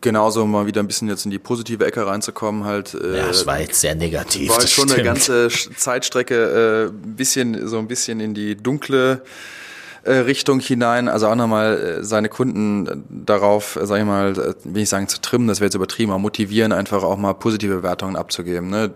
genauso 0.06 0.45
mal 0.45 0.67
wieder 0.67 0.82
ein 0.82 0.88
bisschen 0.88 1.10
jetzt 1.10 1.26
in 1.26 1.32
die 1.32 1.39
positive 1.39 1.84
Ecke 1.86 2.06
reinzukommen, 2.06 2.63
halt. 2.63 2.93
Äh, 2.93 3.17
ja, 3.17 3.30
es 3.30 3.45
war 3.45 3.60
jetzt 3.60 3.82
sehr 3.82 3.95
negativ. 3.95 4.50
War 4.52 4.62
schon 4.62 4.88
stimmt. 4.88 4.93
eine 4.93 5.04
ganze 5.04 5.50
Zeitstrecke 5.50 6.86
äh, 6.86 6.91
bisschen 6.91 7.67
so 7.67 7.80
ein 7.80 7.88
bisschen 7.88 8.19
in 8.19 8.34
die 8.34 8.56
dunkle 8.56 9.24
Richtung 10.06 10.60
hinein, 10.60 11.08
also 11.08 11.28
auch 11.28 11.36
nochmal 11.36 12.00
seine 12.02 12.30
Kunden 12.30 13.06
darauf, 13.10 13.80
sag 13.82 14.00
ich 14.00 14.06
mal, 14.06 14.36
will 14.63 14.84
ich 14.84 14.89
sagen, 14.89 15.08
zu 15.08 15.20
trimmen, 15.20 15.48
das 15.48 15.60
wäre 15.60 15.68
jetzt 15.68 15.76
übertrieben, 15.76 16.12
aber 16.12 16.20
motivieren, 16.20 16.72
einfach 16.72 17.04
auch 17.04 17.18
mal 17.18 17.34
positive 17.34 17.78
Bewertungen 17.78 18.15
abzugeben. 18.15 18.70
Ne? 18.70 18.91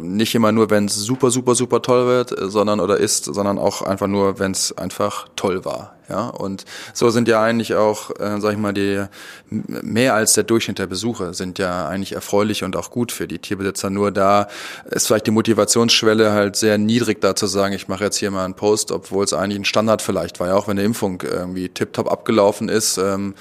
Nicht 0.00 0.34
immer 0.34 0.52
nur, 0.52 0.70
wenn 0.70 0.86
es 0.86 0.96
super, 0.96 1.30
super, 1.30 1.54
super 1.54 1.80
toll 1.80 2.06
wird, 2.06 2.34
sondern 2.38 2.80
oder 2.80 2.98
ist, 2.98 3.24
sondern 3.24 3.58
auch 3.58 3.82
einfach 3.82 4.06
nur, 4.06 4.38
wenn 4.38 4.52
es 4.52 4.76
einfach 4.76 5.28
toll 5.36 5.64
war. 5.64 5.95
Ja, 6.08 6.28
und 6.28 6.64
so 6.94 7.10
sind 7.10 7.26
ja 7.26 7.42
eigentlich 7.42 7.74
auch, 7.74 8.10
äh, 8.20 8.40
sag 8.40 8.52
ich 8.52 8.58
mal, 8.58 8.72
die 8.72 9.04
mehr 9.50 10.14
als 10.14 10.34
der 10.34 10.44
Durchschnitt 10.44 10.78
der 10.78 10.86
Besucher 10.86 11.34
sind 11.34 11.58
ja 11.58 11.88
eigentlich 11.88 12.12
erfreulich 12.12 12.62
und 12.62 12.76
auch 12.76 12.90
gut 12.90 13.10
für 13.10 13.26
die 13.26 13.38
Tierbesitzer. 13.38 13.90
Nur 13.90 14.12
da 14.12 14.46
ist 14.88 15.08
vielleicht 15.08 15.26
die 15.26 15.32
Motivationsschwelle 15.32 16.30
halt 16.30 16.56
sehr 16.56 16.78
niedrig, 16.78 17.20
da 17.20 17.34
zu 17.34 17.46
sagen, 17.46 17.74
ich 17.74 17.88
mache 17.88 18.04
jetzt 18.04 18.18
hier 18.18 18.30
mal 18.30 18.44
einen 18.44 18.54
Post, 18.54 18.92
obwohl 18.92 19.24
es 19.24 19.32
eigentlich 19.32 19.58
ein 19.58 19.64
Standard 19.64 20.00
vielleicht 20.00 20.38
war, 20.38 20.48
ja 20.48 20.54
auch 20.54 20.68
wenn 20.68 20.78
eine 20.78 20.86
Impfung 20.86 21.22
irgendwie 21.22 21.68
tiptop 21.68 22.10
abgelaufen 22.10 22.68
ist. 22.68 22.98
Ähm, 22.98 23.34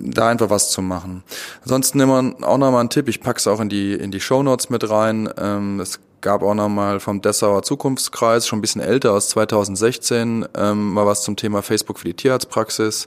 da 0.00 0.28
einfach 0.28 0.50
was 0.50 0.70
zu 0.70 0.82
machen. 0.82 1.24
Ansonsten 1.62 2.00
immer 2.00 2.34
auch 2.42 2.58
nochmal 2.58 2.84
ein 2.84 2.90
Tipp, 2.90 3.08
ich 3.08 3.20
pack's 3.20 3.46
auch 3.46 3.60
in 3.60 3.68
die, 3.68 3.92
in 3.92 4.10
die 4.10 4.20
Show 4.20 4.42
Notes 4.42 4.70
mit 4.70 4.88
rein. 4.88 5.28
Ähm, 5.36 5.80
es 5.80 5.98
gab 6.20 6.42
auch 6.42 6.54
nochmal 6.54 7.00
vom 7.00 7.20
Dessauer 7.20 7.62
Zukunftskreis, 7.62 8.46
schon 8.46 8.58
ein 8.58 8.62
bisschen 8.62 8.80
älter, 8.80 9.12
aus 9.12 9.28
2016, 9.30 10.46
ähm, 10.56 10.92
mal 10.92 11.06
was 11.06 11.22
zum 11.22 11.36
Thema 11.36 11.62
Facebook 11.62 11.98
für 11.98 12.06
die 12.06 12.14
Tierarztpraxis. 12.14 13.06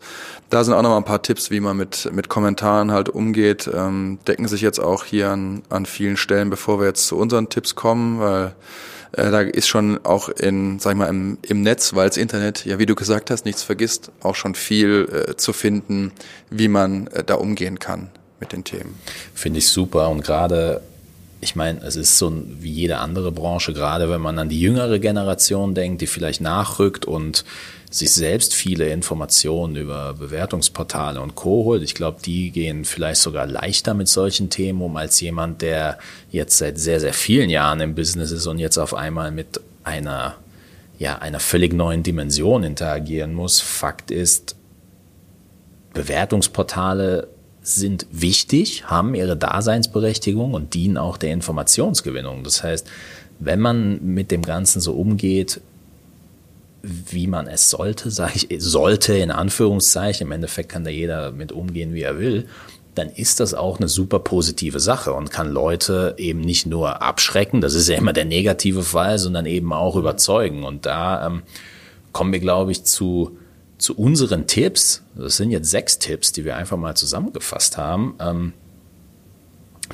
Da 0.50 0.64
sind 0.64 0.74
auch 0.74 0.82
nochmal 0.82 1.00
ein 1.00 1.06
paar 1.06 1.22
Tipps, 1.22 1.52
wie 1.52 1.60
man 1.60 1.78
mit, 1.78 2.10
mit 2.14 2.30
Kommentaren 2.30 2.92
halt 2.92 3.10
umgeht. 3.10 3.70
Ähm, 3.74 4.20
decken 4.28 4.48
sich 4.48 4.62
jetzt 4.62 4.80
auch 4.80 5.04
hier 5.04 5.30
an, 5.30 5.64
an 5.70 5.86
vielen 5.86 6.18
Stellen, 6.18 6.50
bevor 6.50 6.80
wir 6.80 6.88
jetzt 6.88 7.08
zu 7.08 7.18
unseren 7.18 7.50
Tipps 7.50 7.76
kommen, 7.76 8.20
weil 8.20 8.54
äh, 9.14 9.30
da 9.30 9.42
ist 9.42 9.68
schon 9.68 10.00
auch 10.06 10.30
in, 10.30 10.80
sag 10.80 10.92
ich 10.92 10.98
mal, 10.98 11.08
im, 11.08 11.38
im 11.42 11.62
Netz, 11.62 11.94
weil 11.94 12.08
das 12.08 12.18
Internet, 12.18 12.66
ja, 12.66 12.80
wie 12.80 12.86
du 12.86 12.96
gesagt 12.96 13.30
hast, 13.30 13.46
nichts 13.46 13.64
vergisst, 13.64 14.12
auch 14.22 14.36
schon 14.36 14.56
viel 14.56 15.28
äh, 15.30 15.36
zu 15.36 15.54
finden, 15.54 16.12
wie 16.50 16.68
man 16.68 17.08
äh, 17.08 17.24
da 17.24 17.36
umgehen 17.36 17.80
kann 17.80 18.10
mit 18.40 18.54
den 18.54 18.64
Themen. 18.64 19.00
Finde 19.34 19.60
ich 19.60 19.68
super 19.68 20.10
und 20.10 20.24
gerade 20.24 20.82
ich 21.42 21.56
meine, 21.56 21.82
es 21.82 21.96
ist 21.96 22.20
so 22.20 22.32
wie 22.46 22.72
jede 22.72 23.00
andere 23.00 23.32
Branche, 23.32 23.74
gerade 23.74 24.10
wenn 24.10 24.22
man 24.22 24.38
an 24.38 24.48
die 24.48 24.62
jüngere 24.62 25.00
Generation 25.00 25.74
denkt, 25.74 26.02
die 26.02 26.08
vielleicht 26.08 26.40
nachrückt 26.40 27.06
und 27.06 27.44
sich 27.90 28.12
selbst 28.12 28.54
viele 28.54 28.88
Informationen 28.90 29.76
über 29.76 30.14
Bewertungsportale 30.14 31.20
und 31.20 31.36
Co. 31.36 31.66
holt. 31.66 31.82
Ich 31.82 31.96
glaube, 31.96 32.20
die 32.24 32.52
gehen 32.52 32.86
vielleicht 32.86 33.22
sogar 33.22 33.48
leichter 33.48 33.96
mit 33.96 34.08
solchen 34.08 34.50
Themen 34.50 34.82
um 34.82 34.96
als 34.96 35.20
jemand, 35.20 35.62
der 35.62 35.98
jetzt 36.30 36.58
seit 36.60 36.78
sehr, 36.78 37.00
sehr 37.00 37.14
vielen 37.14 37.50
Jahren 37.50 37.82
im 37.82 37.96
Business 37.96 38.32
ist 38.32 38.46
und 38.46 38.60
jetzt 38.60 38.78
auf 38.78 38.94
einmal 38.94 39.32
mit 39.32 39.60
einer, 39.84 40.36
ja, 41.00 41.18
einer 41.18 41.40
völlig 41.40 41.74
neuen 41.74 42.04
Dimension 42.04 42.64
interagieren 42.64 43.34
muss. 43.34 43.60
Fakt 43.60 44.12
ist, 44.12 44.56
Bewertungsportale 45.94 47.28
sind 47.62 48.08
wichtig, 48.12 48.86
haben 48.86 49.14
ihre 49.14 49.38
Daseinsberechtigung 49.38 50.54
und 50.54 50.74
dienen 50.74 50.98
auch 50.98 51.18
der 51.18 51.32
Informationsgewinnung. 51.32 52.44
Das 52.44 52.64
heißt, 52.64 52.88
wenn 53.40 53.60
man 53.60 54.04
mit 54.04 54.32
dem 54.32 54.42
Ganzen 54.42 54.82
so 54.82 54.94
umgeht, 54.94 55.62
wie 56.84 57.28
man 57.28 57.48
es 57.48 57.70
sollte, 57.70 58.10
sage 58.10 58.34
ich, 58.50 58.64
sollte 58.64 59.14
in 59.14 59.32
Anführungszeichen, 59.32 60.28
im 60.28 60.32
Endeffekt 60.32 60.70
kann 60.70 60.84
da 60.84 60.90
jeder 60.90 61.32
mit 61.32 61.52
umgehen, 61.52 61.94
wie 61.94 62.02
er 62.02 62.18
will, 62.18 62.48
dann 62.96 63.10
ist 63.10 63.40
das 63.40 63.54
auch 63.54 63.78
eine 63.78 63.88
super 63.88 64.20
positive 64.20 64.80
Sache 64.80 65.14
und 65.14 65.32
kann 65.32 65.50
Leute 65.50 66.16
eben 66.18 66.42
nicht 66.42 66.66
nur 66.66 67.02
abschrecken, 67.02 67.62
das 67.62 67.74
ist 67.74 67.88
ja 67.88 67.98
immer 67.98 68.14
der 68.14 68.26
negative 68.26 68.84
Fall, 68.84 69.18
sondern 69.18 69.46
eben 69.46 69.72
auch 69.72 69.96
überzeugen. 69.96 70.64
Und 70.64 70.86
da 70.86 71.28
ähm, 71.28 71.44
kommen 72.12 72.34
wir, 72.34 72.40
glaube 72.40 72.72
ich, 72.72 72.84
zu 72.84 73.38
zu 73.82 73.98
unseren 73.98 74.48
Tipps. 74.48 75.04
Das 75.16 75.38
sind 75.38 75.52
jetzt 75.52 75.70
sechs 75.70 76.00
Tipps, 76.00 76.32
die 76.32 76.46
wir 76.46 76.56
einfach 76.56 76.78
mal 76.78 76.96
zusammengefasst 76.96 77.78
haben. 77.78 78.16
Ähm, 78.20 78.54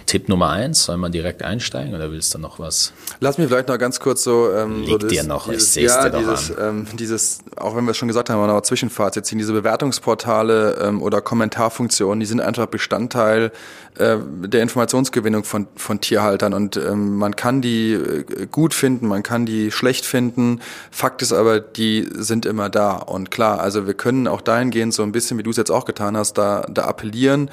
Tipp 0.06 0.30
Nummer 0.30 0.50
eins, 0.50 0.86
soll 0.86 0.98
man 0.98 1.12
direkt 1.12 1.44
einsteigen 1.44 1.96
oder 1.96 2.12
willst 2.12 2.34
du 2.34 2.40
noch 2.40 2.60
was? 2.60 2.94
Lass 3.20 3.38
mich 3.38 3.48
vielleicht 3.48 3.68
noch 3.68 3.78
ganz 3.78 4.00
kurz 4.00 4.24
so. 4.24 4.52
Ähm, 4.52 4.82
Liegt 4.82 4.92
so 4.92 4.98
das, 5.00 5.12
dir 5.12 5.24
noch, 5.24 5.50
dieses, 5.50 5.76
ich 5.76 5.84
ja, 5.84 6.10
dir 6.10 6.20
dieses, 6.20 6.54
ähm, 6.60 6.88
dieses, 6.94 7.40
auch 7.56 7.76
wenn 7.76 7.86
wir 7.86 7.92
es 7.92 7.98
schon 7.98 8.08
gesagt 8.08 8.30
haben, 8.30 8.40
aber 8.40 8.64
Zwischenfazit 8.64 9.26
ziehen, 9.26 9.38
diese 9.38 9.54
Bewertungsportale 9.54 10.78
ähm, 10.82 11.02
oder 11.02 11.22
Kommentarfunktionen, 11.22 12.20
die 12.20 12.26
sind 12.26 12.42
einfach 12.42 12.68
Bestandteil 12.68 13.52
äh, 13.98 14.18
der 14.42 14.62
Informationsgewinnung 14.62 15.44
von, 15.44 15.68
von 15.76 16.02
Tierhaltern 16.02 16.54
und 16.54 16.78
ähm, 16.78 17.18
man 17.18 17.36
kann 17.36 17.62
die 17.62 17.94
äh, 17.94 18.48
gut 18.52 18.74
finden, 18.74 19.08
man 19.08 19.24
kann 19.24 19.46
die 19.46 19.72
schlecht 19.72 20.06
finden. 20.06 20.62
Fakt 20.92 21.22
ist 21.22 21.34
aber, 21.34 21.60
die 21.60 22.08
sind 22.14 22.46
immer 22.46 22.70
da 22.70 22.94
und 22.94 23.32
klar, 23.32 23.60
also 23.60 23.88
wir 23.88 23.94
können 23.94 24.28
auch 24.28 24.42
dahingehend 24.42 24.94
so 24.94 25.04
ein 25.04 25.12
bisschen, 25.12 25.38
wie 25.38 25.44
du 25.44 25.50
es 25.50 25.58
jetzt 25.58 25.72
auch 25.72 25.86
getan 25.86 26.16
hast, 26.16 26.38
da, 26.38 26.66
da 26.70 26.84
appellieren 26.86 27.50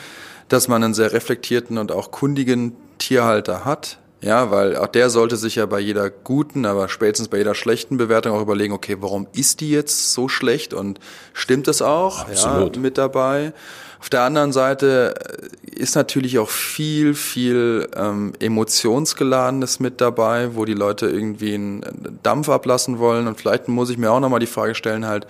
dass 0.49 0.69
man 0.69 0.83
einen 0.85 0.95
sehr 0.95 1.13
reflektierten 1.13 1.79
und 1.79 1.93
auch 1.93 2.11
kundigen 2.11 2.77
Tierhalter 2.99 3.65
hat. 3.65 3.99
Ja, 4.21 4.51
weil 4.51 4.77
auch 4.79 4.87
der 4.87 5.11
sollte 5.11 5.37
sich 5.37 5.57
ja 5.57 5.67
bei 5.67 5.81
jeder 5.81 6.09
guten, 6.09 6.65
aber 6.65 6.89
spätestens 6.89 7.29
bei 7.29 7.37
jeder 7.37 7.55
schlechten 7.55 7.99
Bewertung 7.99 8.33
auch 8.33 8.41
überlegen, 8.41 8.73
okay, 8.73 8.97
warum 9.01 9.27
ist 9.35 9.61
die 9.61 9.71
jetzt 9.71 10.13
so 10.15 10.29
schlecht 10.29 10.73
und 10.73 10.99
stimmt 11.35 11.69
es 11.69 11.83
auch 11.83 12.21
Absolut. 12.21 12.77
Ja, 12.77 12.83
mit 12.83 12.97
dabei? 12.97 13.53
Auf 14.01 14.09
der 14.09 14.23
anderen 14.23 14.53
Seite 14.53 15.15
ist 15.63 15.95
natürlich 15.95 16.39
auch 16.39 16.49
viel, 16.49 17.15
viel 17.15 17.89
ähm, 17.97 18.33
emotionsgeladenes 18.39 19.81
mit 19.81 20.01
dabei, 20.01 20.55
wo 20.55 20.65
die 20.65 20.75
Leute 20.75 21.07
irgendwie 21.07 21.55
einen 21.55 22.19
Dampf 22.23 22.49
ablassen 22.49 22.99
wollen. 22.99 23.27
Und 23.27 23.39
vielleicht 23.41 23.69
muss 23.69 23.91
ich 23.91 23.99
mir 23.99 24.11
auch 24.11 24.21
nochmal 24.21 24.41
die 24.41 24.47
Frage 24.47 24.75
stellen, 24.75 25.07
halt, 25.07 25.27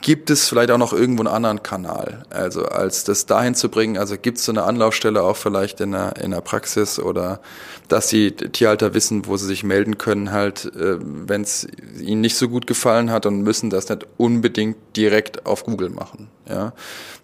gibt 0.00 0.30
es 0.30 0.48
vielleicht 0.48 0.70
auch 0.70 0.78
noch 0.78 0.92
irgendwo 0.92 1.22
einen 1.22 1.34
anderen 1.34 1.62
Kanal? 1.62 2.24
Also 2.30 2.64
als 2.64 3.04
das 3.04 3.26
dahin 3.26 3.54
zu 3.54 3.68
bringen, 3.68 3.98
also 3.98 4.16
gibt 4.16 4.38
es 4.38 4.44
so 4.44 4.52
eine 4.52 4.64
Anlaufstelle 4.64 5.22
auch 5.22 5.36
vielleicht 5.36 5.80
in 5.80 5.92
der, 5.92 6.16
in 6.16 6.30
der 6.30 6.40
Praxis 6.40 6.98
oder 6.98 7.40
dass 7.88 8.08
die 8.08 8.32
Tierhalter 8.32 8.94
wissen, 8.94 9.26
wo 9.26 9.36
sie 9.36 9.46
sich 9.46 9.64
melden 9.64 9.98
können, 9.98 10.32
halt, 10.32 10.66
äh, 10.76 10.98
wenn 11.00 11.42
es 11.42 11.66
ihnen 12.00 12.20
nicht 12.20 12.36
so 12.36 12.48
gut 12.48 12.66
gefallen 12.66 13.10
hat 13.10 13.26
und 13.26 13.42
müssen 13.42 13.70
das 13.70 13.88
nicht 13.88 14.06
unbedingt 14.16 14.76
direkt 14.96 15.46
auf 15.46 15.64
Google 15.64 15.90
machen. 15.90 16.28
Ja, 16.48 16.72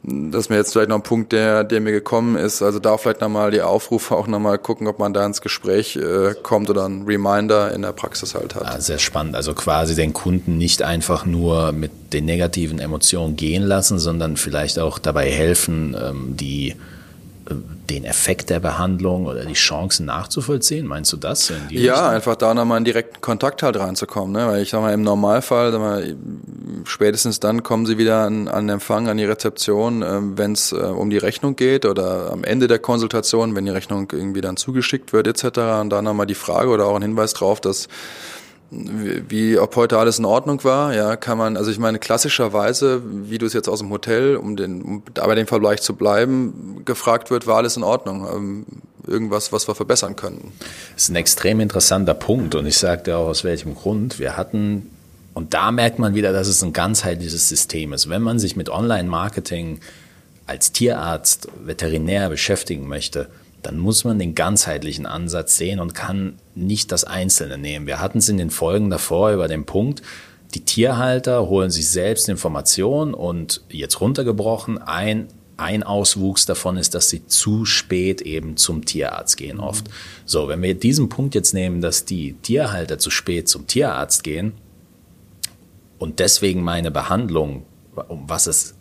das 0.05 0.43
ist 0.43 0.49
mir 0.49 0.57
jetzt 0.57 0.73
vielleicht 0.73 0.91
noch 0.91 0.97
ein 0.97 1.03
Punkt, 1.03 1.33
der, 1.33 1.65
der 1.65 1.81
mir 1.81 1.91
gekommen 1.91 2.37
ist. 2.37 2.63
Also 2.63 2.79
da 2.79 2.97
vielleicht 2.99 3.21
nochmal 3.21 3.51
die 3.51 3.63
Aufrufe 3.63 4.15
auch 4.15 4.29
nochmal 4.29 4.59
gucken, 4.59 4.87
ob 4.87 5.01
man 5.01 5.13
da 5.13 5.27
ins 5.27 5.41
Gespräch 5.41 5.97
äh, 5.97 6.35
kommt 6.41 6.71
oder 6.71 6.85
einen 6.85 7.05
Reminder 7.05 7.75
in 7.75 7.83
der 7.83 7.93
Praxis 7.93 8.35
halt 8.35 8.55
hat. 8.55 8.63
Ja, 8.63 8.81
sehr 8.81 8.99
spannend. 8.99 9.35
Also 9.35 9.55
quasi 9.55 9.97
den 9.97 10.13
Kunden 10.13 10.57
nicht 10.57 10.83
einfach 10.83 11.27
nur 11.27 11.73
mit 11.73 12.13
den 12.13 12.27
negativen 12.27 12.79
Emotionen 12.79 13.35
gehen 13.35 13.65
lassen, 13.65 13.99
sondern 13.99 14.37
vielleicht 14.37 14.79
auch 14.79 15.01
dabei 15.01 15.29
helfen, 15.31 15.97
ähm, 16.01 16.37
die 16.37 16.77
den 17.91 18.05
Effekt 18.05 18.51
der 18.51 18.61
Behandlung 18.61 19.27
oder 19.27 19.45
die 19.45 19.55
Chancen 19.55 20.07
nachzuvollziehen? 20.07 20.87
Meinst 20.87 21.13
du 21.13 21.17
das? 21.17 21.49
ja, 21.71 21.93
Richtung? 21.93 22.09
einfach 22.09 22.37
da 22.37 22.55
nochmal 22.55 22.79
in 22.79 22.85
direkten 22.85 23.21
Kontakt 23.21 23.63
halt 23.63 23.79
reinzukommen. 23.79 24.33
Ne? 24.33 24.47
Weil 24.47 24.63
ich 24.63 24.71
sag 24.71 24.81
mal, 24.81 24.93
im 24.93 25.03
Normalfall, 25.03 25.73
sag 25.73 25.81
mal, 25.81 26.17
spätestens 26.85 27.41
dann 27.41 27.63
kommen 27.63 27.87
sie 27.87 27.99
wieder 27.99 28.25
an, 28.25 28.49
an 28.49 28.69
Empfang, 28.69 29.09
an 29.09 29.17
die 29.17 29.25
Rezeption, 29.25 30.03
äh, 30.03 30.21
wenn 30.21 30.53
es 30.53 30.73
äh, 30.73 30.77
um 30.77 31.11
die 31.11 31.19
Rechnung 31.19 31.57
geht 31.57 31.87
oder 31.87 32.31
am 32.33 32.45
Ende 32.45 32.67
der 32.67 32.79
Konsultation, 32.79 33.57
wenn 33.57 33.65
die 33.65 33.73
Rechnung 33.73 34.09
irgendwie 34.13 34.41
dann 34.41 34.57
zugeschickt 34.57 35.13
wird 35.13 35.27
etc. 35.27 35.59
Und 35.81 35.91
da 35.91 36.03
nochmal 36.03 36.27
die 36.27 36.35
Frage 36.35 36.71
oder 36.71 36.87
auch 36.87 36.97
ein 36.97 37.03
Hinweis 37.03 37.35
drauf, 37.35 37.61
dass 37.61 37.89
wie 38.71 39.59
ob 39.59 39.77
heute 39.77 39.99
alles 39.99 40.19
in 40.19 40.27
Ordnung 40.27 40.63
war, 40.63 40.95
ja, 40.95 41.17
kann 41.17 41.39
man, 41.39 41.57
also 41.57 41.71
ich 41.71 41.79
meine, 41.79 41.99
klassischerweise, 41.99 43.03
wie 43.31 43.39
du 43.39 43.47
es 43.47 43.55
jetzt 43.55 43.69
aus 43.69 43.79
dem 43.79 43.91
Hotel, 43.91 44.37
um 44.37 44.57
den, 44.57 44.83
um 44.83 45.03
bei 45.15 45.35
dem 45.35 45.47
Vergleich 45.47 45.81
zu 45.81 45.95
bleiben, 45.95 46.83
gefragt 46.85 47.31
wird, 47.31 47.47
war 47.47 47.57
alles 47.57 47.77
in 47.77 47.83
Ordnung? 47.83 48.27
Ähm, 48.31 48.67
irgendwas, 49.07 49.53
was 49.53 49.67
wir 49.67 49.75
verbessern 49.75 50.17
könnten. 50.17 50.53
Das 50.93 51.05
ist 51.05 51.09
ein 51.09 51.17
extrem 51.17 51.61
interessanter 51.61 52.13
Punkt 52.13 52.55
und 52.55 52.67
ich 52.67 52.77
sagte 52.77 53.17
auch 53.17 53.29
aus 53.29 53.43
welchem 53.43 53.75
Grund. 53.75 54.19
Wir 54.19 54.37
hatten, 54.37 54.91
und 55.33 55.55
da 55.55 55.73
merkt 55.73 55.99
man 55.99 56.15
wieder, 56.15 56.35
dass 56.35 56.47
es 56.47 56.63
ein 56.63 56.75
ganzheitliches 56.75 57.49
System 57.49 57.95
ist. 57.95 58.11
Wenn 58.11 58.21
man 58.21 58.39
sich 58.39 58.55
mit 58.55 58.69
Online-Marketing 58.69 59.81
als 60.47 60.73
Tierarzt, 60.73 61.49
Veterinär 61.65 62.29
beschäftigen 62.29 62.87
möchte, 62.87 63.31
dann 63.63 63.79
muss 63.79 64.05
man 64.05 64.19
den 64.19 64.35
ganzheitlichen 64.35 65.07
Ansatz 65.07 65.57
sehen 65.57 65.81
und 65.81 65.95
kann 65.95 66.37
nicht 66.55 66.93
das 66.93 67.05
Einzelne 67.05 67.59
nehmen. 67.59 67.87
Wir 67.87 68.01
hatten 68.01 68.19
es 68.19 68.29
in 68.29 68.39
den 68.39 68.51
Folgen 68.51 68.91
davor 68.91 69.33
über 69.33 69.49
den 69.49 69.65
Punkt, 69.65 70.03
die 70.55 70.65
Tierhalter 70.65 71.49
holen 71.49 71.71
sich 71.71 71.89
selbst 71.91 72.29
Informationen 72.29 73.13
und 73.13 73.63
jetzt 73.69 74.01
runtergebrochen, 74.01 74.79
ein, 74.79 75.29
ein 75.59 75.83
Auswuchs 75.83 76.47
davon 76.47 76.79
ist, 76.79 76.95
dass 76.95 77.11
sie 77.11 77.27
zu 77.27 77.65
spät 77.67 78.23
eben 78.23 78.57
zum 78.57 78.85
Tierarzt 78.85 79.37
gehen 79.37 79.61
oft. 79.61 79.89
So, 80.25 80.49
wenn 80.49 80.63
wir 80.63 80.75
diesen 80.75 81.11
Punkt 81.11 81.35
jetzt 81.35 81.53
nehmen, 81.53 81.83
dass 81.83 82.07
die 82.07 82.35
Tierhalter 82.35 82.99
zu 82.99 83.11
spät 83.11 83.49
zum 83.49 83.67
Tierarzt 83.67 84.25
gehen 84.25 84.53
und 85.99 86.19
deswegen 86.19 86.63
meine 86.63 86.91
Behandlung, 86.91 87.67
um 88.09 88.25
was 88.29 88.47
es 88.47 88.75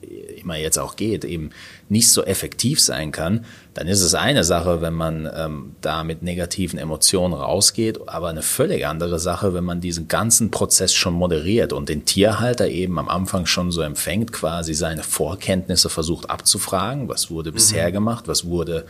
immer 0.48 0.58
jetzt 0.58 0.80
auch 0.80 0.96
geht, 0.96 1.26
eben 1.26 1.50
nicht 1.90 2.10
so 2.10 2.24
effektiv 2.24 2.80
sein 2.80 3.12
kann, 3.12 3.46
dann 3.74 3.88
ist 3.88 4.02
es 4.02 4.16
eine 4.16 4.46
Sache, 4.46 4.82
wenn 4.82 4.94
man 4.94 5.30
ähm, 5.36 5.76
da 5.82 6.06
mit 6.06 6.24
negativen 6.24 6.80
Emotionen 6.80 7.34
rausgeht, 7.34 8.08
aber 8.08 8.30
eine 8.30 8.42
völlig 8.42 8.88
andere 8.88 9.20
Sache, 9.20 9.54
wenn 9.54 9.66
man 9.66 9.82
diesen 9.82 10.08
ganzen 10.08 10.50
Prozess 10.50 10.94
schon 10.94 11.14
moderiert 11.14 11.74
und 11.74 11.90
den 11.90 12.06
Tierhalter 12.06 12.70
eben 12.70 12.98
am 12.98 13.10
Anfang 13.10 13.46
schon 13.46 13.72
so 13.72 13.82
empfängt, 13.82 14.32
quasi 14.32 14.74
seine 14.74 15.04
Vorkenntnisse 15.04 15.90
versucht 15.90 16.30
abzufragen, 16.30 17.10
was 17.10 17.30
wurde 17.30 17.52
bisher 17.52 17.90
mhm. 17.90 17.94
gemacht, 17.94 18.28
was 18.28 18.46
wurde 18.46 18.86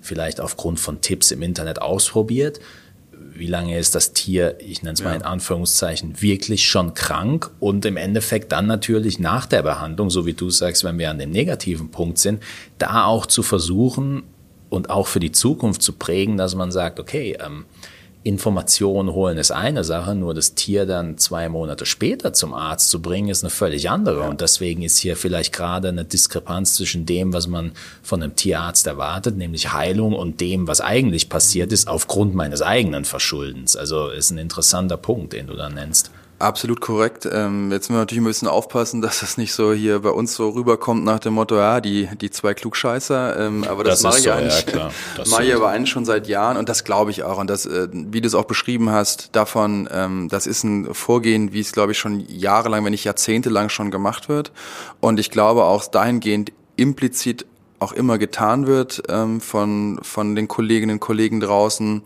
vielleicht 0.00 0.40
aufgrund 0.40 0.80
von 0.80 1.02
Tipps 1.02 1.30
im 1.30 1.42
Internet 1.42 1.80
ausprobiert 1.80 2.58
wie 3.34 3.46
lange 3.46 3.78
ist 3.78 3.94
das 3.94 4.12
Tier, 4.12 4.56
ich 4.60 4.82
nenne 4.82 4.94
es 4.94 5.02
mal 5.02 5.10
ja. 5.10 5.16
in 5.16 5.22
Anführungszeichen, 5.22 6.20
wirklich 6.20 6.66
schon 6.68 6.94
krank 6.94 7.50
und 7.60 7.84
im 7.84 7.96
Endeffekt 7.96 8.52
dann 8.52 8.66
natürlich 8.66 9.18
nach 9.18 9.46
der 9.46 9.62
Behandlung, 9.62 10.10
so 10.10 10.26
wie 10.26 10.34
du 10.34 10.50
sagst, 10.50 10.84
wenn 10.84 10.98
wir 10.98 11.10
an 11.10 11.18
dem 11.18 11.30
negativen 11.30 11.90
Punkt 11.90 12.18
sind, 12.18 12.42
da 12.78 13.04
auch 13.04 13.26
zu 13.26 13.42
versuchen 13.42 14.22
und 14.68 14.90
auch 14.90 15.06
für 15.06 15.20
die 15.20 15.32
Zukunft 15.32 15.82
zu 15.82 15.92
prägen, 15.92 16.36
dass 16.36 16.54
man 16.54 16.72
sagt, 16.72 16.98
okay, 16.98 17.36
ähm, 17.44 17.64
Informationen 18.24 19.12
holen 19.14 19.36
ist 19.36 19.50
eine 19.50 19.82
Sache, 19.82 20.14
nur 20.14 20.32
das 20.32 20.54
Tier 20.54 20.86
dann 20.86 21.18
zwei 21.18 21.48
Monate 21.48 21.86
später 21.86 22.32
zum 22.32 22.54
Arzt 22.54 22.88
zu 22.88 23.02
bringen, 23.02 23.28
ist 23.28 23.42
eine 23.42 23.50
völlig 23.50 23.90
andere. 23.90 24.20
Ja. 24.20 24.28
Und 24.28 24.40
deswegen 24.40 24.82
ist 24.82 24.98
hier 24.98 25.16
vielleicht 25.16 25.52
gerade 25.52 25.88
eine 25.88 26.04
Diskrepanz 26.04 26.74
zwischen 26.74 27.04
dem, 27.04 27.32
was 27.32 27.48
man 27.48 27.72
von 28.02 28.22
einem 28.22 28.36
Tierarzt 28.36 28.86
erwartet, 28.86 29.36
nämlich 29.36 29.72
Heilung, 29.72 30.12
und 30.14 30.40
dem, 30.40 30.68
was 30.68 30.80
eigentlich 30.80 31.28
passiert 31.28 31.72
ist, 31.72 31.88
aufgrund 31.88 32.34
meines 32.34 32.62
eigenen 32.62 33.04
Verschuldens. 33.04 33.76
Also 33.76 34.08
ist 34.08 34.30
ein 34.30 34.38
interessanter 34.38 34.96
Punkt, 34.96 35.32
den 35.32 35.48
du 35.48 35.54
da 35.54 35.68
nennst. 35.68 36.10
Absolut 36.42 36.80
korrekt. 36.80 37.28
Ähm, 37.30 37.70
jetzt 37.70 37.88
müssen 37.88 37.94
wir 37.94 38.00
natürlich 38.00 38.20
ein 38.20 38.26
bisschen 38.26 38.48
aufpassen, 38.48 39.00
dass 39.00 39.20
das 39.20 39.36
nicht 39.36 39.54
so 39.54 39.72
hier 39.72 40.00
bei 40.00 40.10
uns 40.10 40.34
so 40.34 40.48
rüberkommt 40.48 41.04
nach 41.04 41.20
dem 41.20 41.34
Motto, 41.34 41.56
ja, 41.56 41.80
die, 41.80 42.08
die 42.20 42.30
zwei 42.30 42.52
Klugscheißer. 42.52 43.38
Ähm, 43.38 43.64
aber 43.68 43.84
das, 43.84 44.02
das 44.02 44.10
mache 44.10 44.18
ich 44.18 44.24
so, 44.24 44.30
eigentlich, 44.32 44.66
ja, 44.74 44.90
mache 45.30 45.44
ich 45.44 45.54
aber 45.54 45.68
eigentlich 45.68 45.90
schon 45.90 46.04
seit 46.04 46.26
Jahren 46.26 46.56
und 46.56 46.68
das 46.68 46.82
glaube 46.82 47.12
ich 47.12 47.22
auch. 47.22 47.38
Und 47.38 47.48
das, 47.48 47.64
äh, 47.64 47.86
wie 47.92 48.20
du 48.20 48.26
es 48.26 48.34
auch 48.34 48.46
beschrieben 48.46 48.90
hast, 48.90 49.36
davon, 49.36 49.88
ähm, 49.92 50.28
das 50.28 50.48
ist 50.48 50.64
ein 50.64 50.92
Vorgehen, 50.92 51.52
wie 51.52 51.60
es, 51.60 51.70
glaube 51.70 51.92
ich, 51.92 51.98
schon 51.98 52.24
jahrelang, 52.28 52.84
wenn 52.84 52.90
nicht 52.90 53.04
jahrzehntelang 53.04 53.68
schon 53.68 53.92
gemacht 53.92 54.28
wird. 54.28 54.50
Und 55.00 55.20
ich 55.20 55.30
glaube 55.30 55.62
auch 55.62 55.86
dahingehend 55.86 56.52
implizit 56.74 57.46
auch 57.82 57.92
immer 57.92 58.18
getan 58.18 58.66
wird 58.66 59.02
ähm, 59.08 59.40
von, 59.40 59.98
von 60.02 60.34
den 60.34 60.48
Kolleginnen 60.48 60.94
und 60.94 61.00
Kollegen 61.00 61.40
draußen 61.40 62.02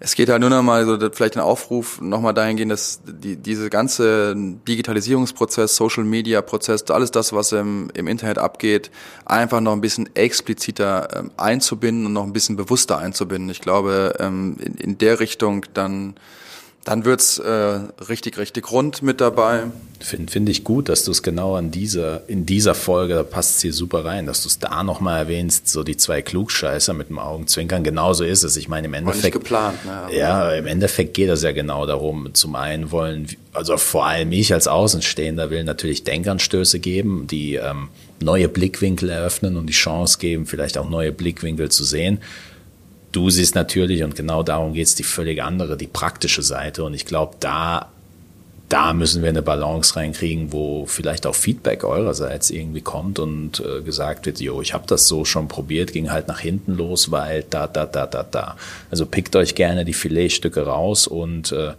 es 0.00 0.14
geht 0.14 0.28
halt 0.28 0.40
nur 0.40 0.50
noch 0.50 0.62
mal 0.62 0.84
so 0.84 0.98
vielleicht 1.12 1.36
ein 1.36 1.42
Aufruf 1.42 2.00
noch 2.00 2.20
mal 2.20 2.34
dahingehend, 2.34 2.72
dass 2.72 3.00
die, 3.06 3.36
diese 3.36 3.70
ganze 3.70 4.34
Digitalisierungsprozess, 4.36 5.76
Social 5.76 6.04
Media 6.04 6.42
Prozess, 6.42 6.84
alles 6.90 7.10
das, 7.10 7.32
was 7.32 7.52
im, 7.52 7.90
im 7.94 8.06
Internet 8.06 8.36
abgeht, 8.36 8.90
einfach 9.24 9.60
noch 9.60 9.72
ein 9.72 9.80
bisschen 9.80 10.14
expliziter 10.14 11.08
ähm, 11.16 11.30
einzubinden 11.38 12.04
und 12.06 12.12
noch 12.12 12.24
ein 12.24 12.34
bisschen 12.34 12.56
bewusster 12.56 12.98
einzubinden. 12.98 13.48
Ich 13.48 13.62
glaube, 13.62 14.16
ähm, 14.18 14.56
in, 14.60 14.74
in 14.74 14.98
der 14.98 15.20
Richtung 15.20 15.64
dann 15.72 16.14
dann 16.84 17.04
wird's 17.04 17.38
äh, 17.38 17.80
richtig, 18.08 18.36
richtig 18.38 18.70
rund 18.70 19.02
mit 19.02 19.20
dabei. 19.20 19.64
Finde 20.00 20.30
find 20.30 20.48
ich 20.50 20.64
gut, 20.64 20.90
dass 20.90 21.04
du 21.04 21.12
es 21.12 21.22
genau 21.22 21.54
an 21.54 21.70
dieser, 21.70 22.28
in 22.28 22.44
dieser 22.44 22.74
Folge, 22.74 23.14
da 23.14 23.22
passt 23.22 23.56
es 23.56 23.62
hier 23.62 23.72
super 23.72 24.04
rein, 24.04 24.26
dass 24.26 24.42
du 24.42 24.48
es 24.48 24.58
da 24.58 24.82
nochmal 24.84 25.18
erwähnst, 25.18 25.68
so 25.68 25.82
die 25.82 25.96
zwei 25.96 26.20
Klugscheißer 26.20 26.92
mit 26.92 27.08
dem 27.08 27.18
Augenzwinkern. 27.18 27.84
Genauso 27.84 28.24
ist 28.24 28.42
es. 28.42 28.58
Ich 28.58 28.68
meine, 28.68 28.88
im 28.88 28.94
Endeffekt. 28.94 29.22
War 29.22 29.28
nicht 29.28 29.32
geplant, 29.32 29.84
ne? 29.86 30.16
Ja, 30.16 30.52
im 30.52 30.66
Endeffekt 30.66 31.14
geht 31.14 31.30
es 31.30 31.42
ja 31.42 31.52
genau 31.52 31.86
darum. 31.86 32.34
Zum 32.34 32.54
einen 32.54 32.90
wollen, 32.90 33.28
also 33.54 33.78
vor 33.78 34.04
allem 34.04 34.30
ich 34.32 34.52
als 34.52 34.68
Außenstehender 34.68 35.48
will 35.48 35.64
natürlich 35.64 36.04
Denkanstöße 36.04 36.80
geben, 36.80 37.26
die 37.26 37.54
ähm, 37.54 37.88
neue 38.20 38.48
Blickwinkel 38.48 39.08
eröffnen 39.08 39.56
und 39.56 39.66
die 39.68 39.72
Chance 39.72 40.18
geben, 40.18 40.44
vielleicht 40.44 40.76
auch 40.76 40.88
neue 40.88 41.12
Blickwinkel 41.12 41.70
zu 41.70 41.82
sehen. 41.82 42.20
Du 43.14 43.30
siehst 43.30 43.54
natürlich, 43.54 44.02
und 44.02 44.16
genau 44.16 44.42
darum 44.42 44.72
geht 44.72 44.88
es, 44.88 44.96
die 44.96 45.04
völlig 45.04 45.40
andere, 45.40 45.76
die 45.76 45.86
praktische 45.86 46.42
Seite. 46.42 46.82
Und 46.82 46.94
ich 46.94 47.06
glaube, 47.06 47.36
da, 47.38 47.92
da 48.68 48.92
müssen 48.92 49.22
wir 49.22 49.28
eine 49.28 49.40
Balance 49.40 49.94
reinkriegen, 49.94 50.52
wo 50.52 50.84
vielleicht 50.86 51.24
auch 51.24 51.36
Feedback 51.36 51.84
eurerseits 51.84 52.50
irgendwie 52.50 52.80
kommt 52.80 53.20
und 53.20 53.60
äh, 53.60 53.82
gesagt 53.82 54.26
wird, 54.26 54.40
jo, 54.40 54.60
ich 54.60 54.74
habe 54.74 54.88
das 54.88 55.06
so 55.06 55.24
schon 55.24 55.46
probiert, 55.46 55.92
ging 55.92 56.10
halt 56.10 56.26
nach 56.26 56.40
hinten 56.40 56.74
los, 56.74 57.12
weil 57.12 57.44
da, 57.48 57.68
da, 57.68 57.86
da, 57.86 58.08
da, 58.08 58.24
da. 58.24 58.56
Also 58.90 59.06
pickt 59.06 59.36
euch 59.36 59.54
gerne 59.54 59.84
die 59.84 59.94
Filetstücke 59.94 60.66
raus 60.66 61.06
und 61.06 61.52
äh, 61.52 61.74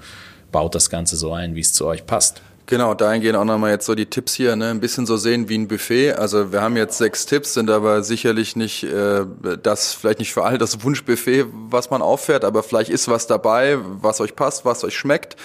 baut 0.54 0.74
das 0.74 0.90
Ganze 0.90 1.18
so 1.18 1.34
ein, 1.34 1.54
wie 1.54 1.60
es 1.60 1.74
zu 1.74 1.86
euch 1.86 2.06
passt. 2.06 2.42
Genau, 2.68 2.96
dahingehend 2.96 3.38
auch 3.38 3.46
nochmal 3.46 3.72
jetzt 3.72 3.86
so 3.86 3.94
die 3.94 4.08
Tipps 4.08 4.34
hier, 4.34 4.56
ne? 4.56 4.72
ein 4.72 4.80
bisschen 4.80 5.06
so 5.06 5.18
sehen 5.18 5.50
wie 5.50 5.58
ein 5.58 5.68
Buffet. 5.68 6.14
Also 6.14 6.52
wir 6.52 6.62
haben 6.62 6.76
jetzt 6.78 6.98
sechs 6.98 7.28
Tipps, 7.28 7.54
sind 7.54 7.70
aber 7.70 8.02
sicherlich 8.02 8.56
nicht 8.56 8.84
äh, 8.84 9.24
das, 9.62 9.94
vielleicht 9.94 10.18
nicht 10.18 10.34
für 10.34 10.44
alle 10.44 10.58
das 10.58 10.84
Wunschbuffet, 10.84 11.46
was 11.70 11.92
man 11.92 12.02
auffährt, 12.02 12.44
aber 12.44 12.64
vielleicht 12.64 12.90
ist 12.90 13.08
was 13.08 13.28
dabei, 13.28 13.78
was 14.02 14.20
euch 14.20 14.36
passt, 14.36 14.66
was 14.66 14.84
euch 14.84 14.98
schmeckt. 14.98 15.36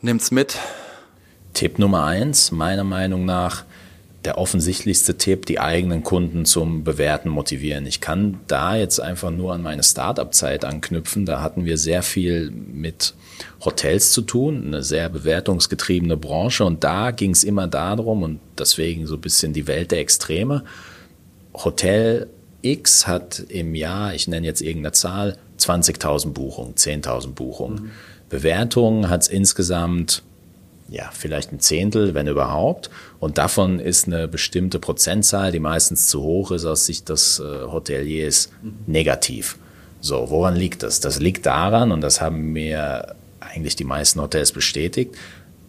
Nimmt's 0.00 0.30
mit. 0.30 0.58
Tipp 1.52 1.78
Nummer 1.78 2.04
eins, 2.04 2.50
meiner 2.50 2.84
Meinung 2.84 3.26
nach, 3.26 3.64
der 4.24 4.38
offensichtlichste 4.38 5.16
Tipp, 5.18 5.46
die 5.46 5.58
eigenen 5.58 6.04
Kunden 6.04 6.44
zum 6.44 6.84
Bewerten 6.84 7.28
motivieren. 7.28 7.86
Ich 7.86 8.00
kann 8.00 8.38
da 8.46 8.76
jetzt 8.76 9.00
einfach 9.00 9.30
nur 9.30 9.52
an 9.52 9.62
meine 9.62 9.82
Startup-Zeit 9.82 10.64
anknüpfen. 10.64 11.26
Da 11.26 11.42
hatten 11.42 11.64
wir 11.64 11.76
sehr 11.76 12.02
viel 12.02 12.50
mit 12.50 13.14
Hotels 13.64 14.12
zu 14.12 14.22
tun, 14.22 14.66
eine 14.66 14.82
sehr 14.82 15.08
bewertungsgetriebene 15.08 16.16
Branche. 16.16 16.64
Und 16.64 16.84
da 16.84 17.10
ging 17.10 17.32
es 17.32 17.42
immer 17.42 17.66
darum, 17.66 18.22
und 18.22 18.40
deswegen 18.58 19.06
so 19.06 19.14
ein 19.16 19.20
bisschen 19.20 19.52
die 19.52 19.66
Welt 19.66 19.90
der 19.90 19.98
Extreme. 19.98 20.62
Hotel 21.52 22.28
X 22.62 23.08
hat 23.08 23.40
im 23.48 23.74
Jahr, 23.74 24.14
ich 24.14 24.28
nenne 24.28 24.46
jetzt 24.46 24.62
irgendeine 24.62 24.92
Zahl, 24.92 25.36
20.000 25.58 26.30
Buchungen, 26.32 26.74
10.000 26.74 27.32
Buchungen. 27.32 27.84
Mhm. 27.84 27.90
Bewertungen 28.28 29.10
hat 29.10 29.22
es 29.22 29.28
insgesamt 29.28 30.22
ja, 30.92 31.10
vielleicht 31.12 31.52
ein 31.52 31.60
Zehntel, 31.60 32.14
wenn 32.14 32.28
überhaupt. 32.28 32.90
Und 33.18 33.38
davon 33.38 33.80
ist 33.80 34.06
eine 34.06 34.28
bestimmte 34.28 34.78
Prozentzahl, 34.78 35.50
die 35.50 35.58
meistens 35.58 36.08
zu 36.08 36.22
hoch 36.22 36.50
ist 36.50 36.66
aus 36.66 36.86
Sicht 36.86 37.08
des 37.08 37.40
äh, 37.40 37.42
Hoteliers, 37.66 38.50
negativ. 38.86 39.56
So, 40.00 40.28
woran 40.30 40.54
liegt 40.54 40.82
das? 40.82 41.00
Das 41.00 41.18
liegt 41.18 41.46
daran, 41.46 41.92
und 41.92 42.02
das 42.02 42.20
haben 42.20 42.52
mir 42.52 43.14
eigentlich 43.40 43.76
die 43.76 43.84
meisten 43.84 44.20
Hotels 44.20 44.52
bestätigt, 44.52 45.14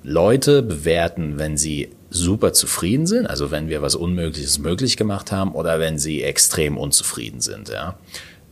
Leute 0.03 0.61
bewerten, 0.61 1.37
wenn 1.37 1.57
sie 1.57 1.89
super 2.09 2.51
zufrieden 2.51 3.07
sind, 3.07 3.25
also 3.25 3.49
wenn 3.51 3.69
wir 3.69 3.81
was 3.81 3.95
Unmögliches 3.95 4.59
möglich 4.59 4.97
gemacht 4.97 5.31
haben 5.31 5.53
oder 5.53 5.79
wenn 5.79 5.97
sie 5.97 6.21
extrem 6.21 6.77
unzufrieden 6.77 7.39
sind. 7.39 7.69
Ja. 7.69 7.97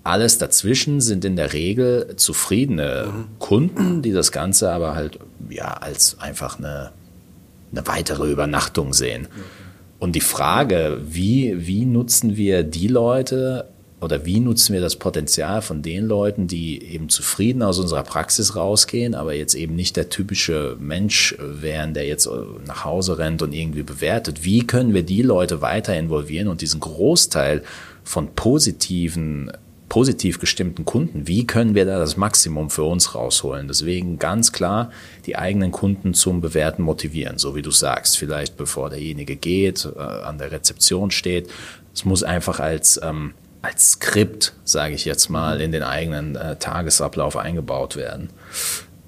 Alles 0.03 0.37
dazwischen 0.39 0.99
sind 0.99 1.25
in 1.25 1.35
der 1.35 1.53
Regel 1.53 2.15
zufriedene 2.15 3.11
mhm. 3.13 3.39
Kunden, 3.39 4.01
die 4.01 4.11
das 4.11 4.31
Ganze 4.31 4.71
aber 4.71 4.95
halt 4.95 5.19
ja 5.49 5.73
als 5.73 6.19
einfach 6.19 6.57
eine, 6.57 6.91
eine 7.71 7.87
weitere 7.87 8.31
Übernachtung 8.31 8.93
sehen. 8.93 9.27
Und 9.99 10.15
die 10.15 10.21
Frage, 10.21 10.99
wie, 11.03 11.67
wie 11.67 11.85
nutzen 11.85 12.35
wir 12.35 12.63
die 12.63 12.87
Leute 12.87 13.67
oder 14.01 14.25
wie 14.25 14.39
nutzen 14.39 14.73
wir 14.73 14.81
das 14.81 14.95
Potenzial 14.95 15.61
von 15.61 15.83
den 15.83 16.07
Leuten, 16.07 16.47
die 16.47 16.83
eben 16.83 17.07
zufrieden 17.07 17.61
aus 17.61 17.77
unserer 17.77 18.01
Praxis 18.01 18.55
rausgehen, 18.55 19.13
aber 19.13 19.35
jetzt 19.35 19.53
eben 19.53 19.75
nicht 19.75 19.95
der 19.95 20.09
typische 20.09 20.75
Mensch 20.79 21.35
wären, 21.39 21.93
der 21.93 22.07
jetzt 22.07 22.27
nach 22.65 22.83
Hause 22.83 23.19
rennt 23.19 23.43
und 23.43 23.53
irgendwie 23.53 23.83
bewertet. 23.83 24.43
Wie 24.43 24.65
können 24.65 24.95
wir 24.95 25.03
die 25.03 25.21
Leute 25.21 25.61
weiter 25.61 25.95
involvieren 25.95 26.47
und 26.47 26.61
diesen 26.61 26.79
Großteil 26.79 27.61
von 28.03 28.33
positiven 28.33 29.51
positiv 29.91 30.39
gestimmten 30.39 30.85
Kunden, 30.85 31.27
wie 31.27 31.45
können 31.45 31.75
wir 31.75 31.83
da 31.83 31.99
das 31.99 32.15
Maximum 32.15 32.69
für 32.69 32.83
uns 32.83 33.13
rausholen? 33.13 33.67
Deswegen 33.67 34.19
ganz 34.19 34.53
klar 34.53 34.89
die 35.25 35.35
eigenen 35.35 35.73
Kunden 35.73 36.13
zum 36.13 36.39
Bewerten 36.39 36.81
motivieren, 36.81 37.37
so 37.37 37.57
wie 37.57 37.61
du 37.61 37.71
sagst, 37.71 38.17
vielleicht 38.17 38.55
bevor 38.55 38.89
derjenige 38.89 39.35
geht, 39.35 39.85
äh, 39.93 39.99
an 39.99 40.37
der 40.37 40.53
Rezeption 40.53 41.11
steht. 41.11 41.49
Es 41.93 42.05
muss 42.05 42.23
einfach 42.23 42.61
als, 42.61 43.01
ähm, 43.03 43.33
als 43.61 43.91
Skript, 43.91 44.53
sage 44.63 44.95
ich 44.95 45.03
jetzt 45.03 45.27
mal, 45.27 45.59
in 45.59 45.73
den 45.73 45.83
eigenen 45.83 46.37
äh, 46.37 46.55
Tagesablauf 46.55 47.35
eingebaut 47.35 47.97
werden. 47.97 48.29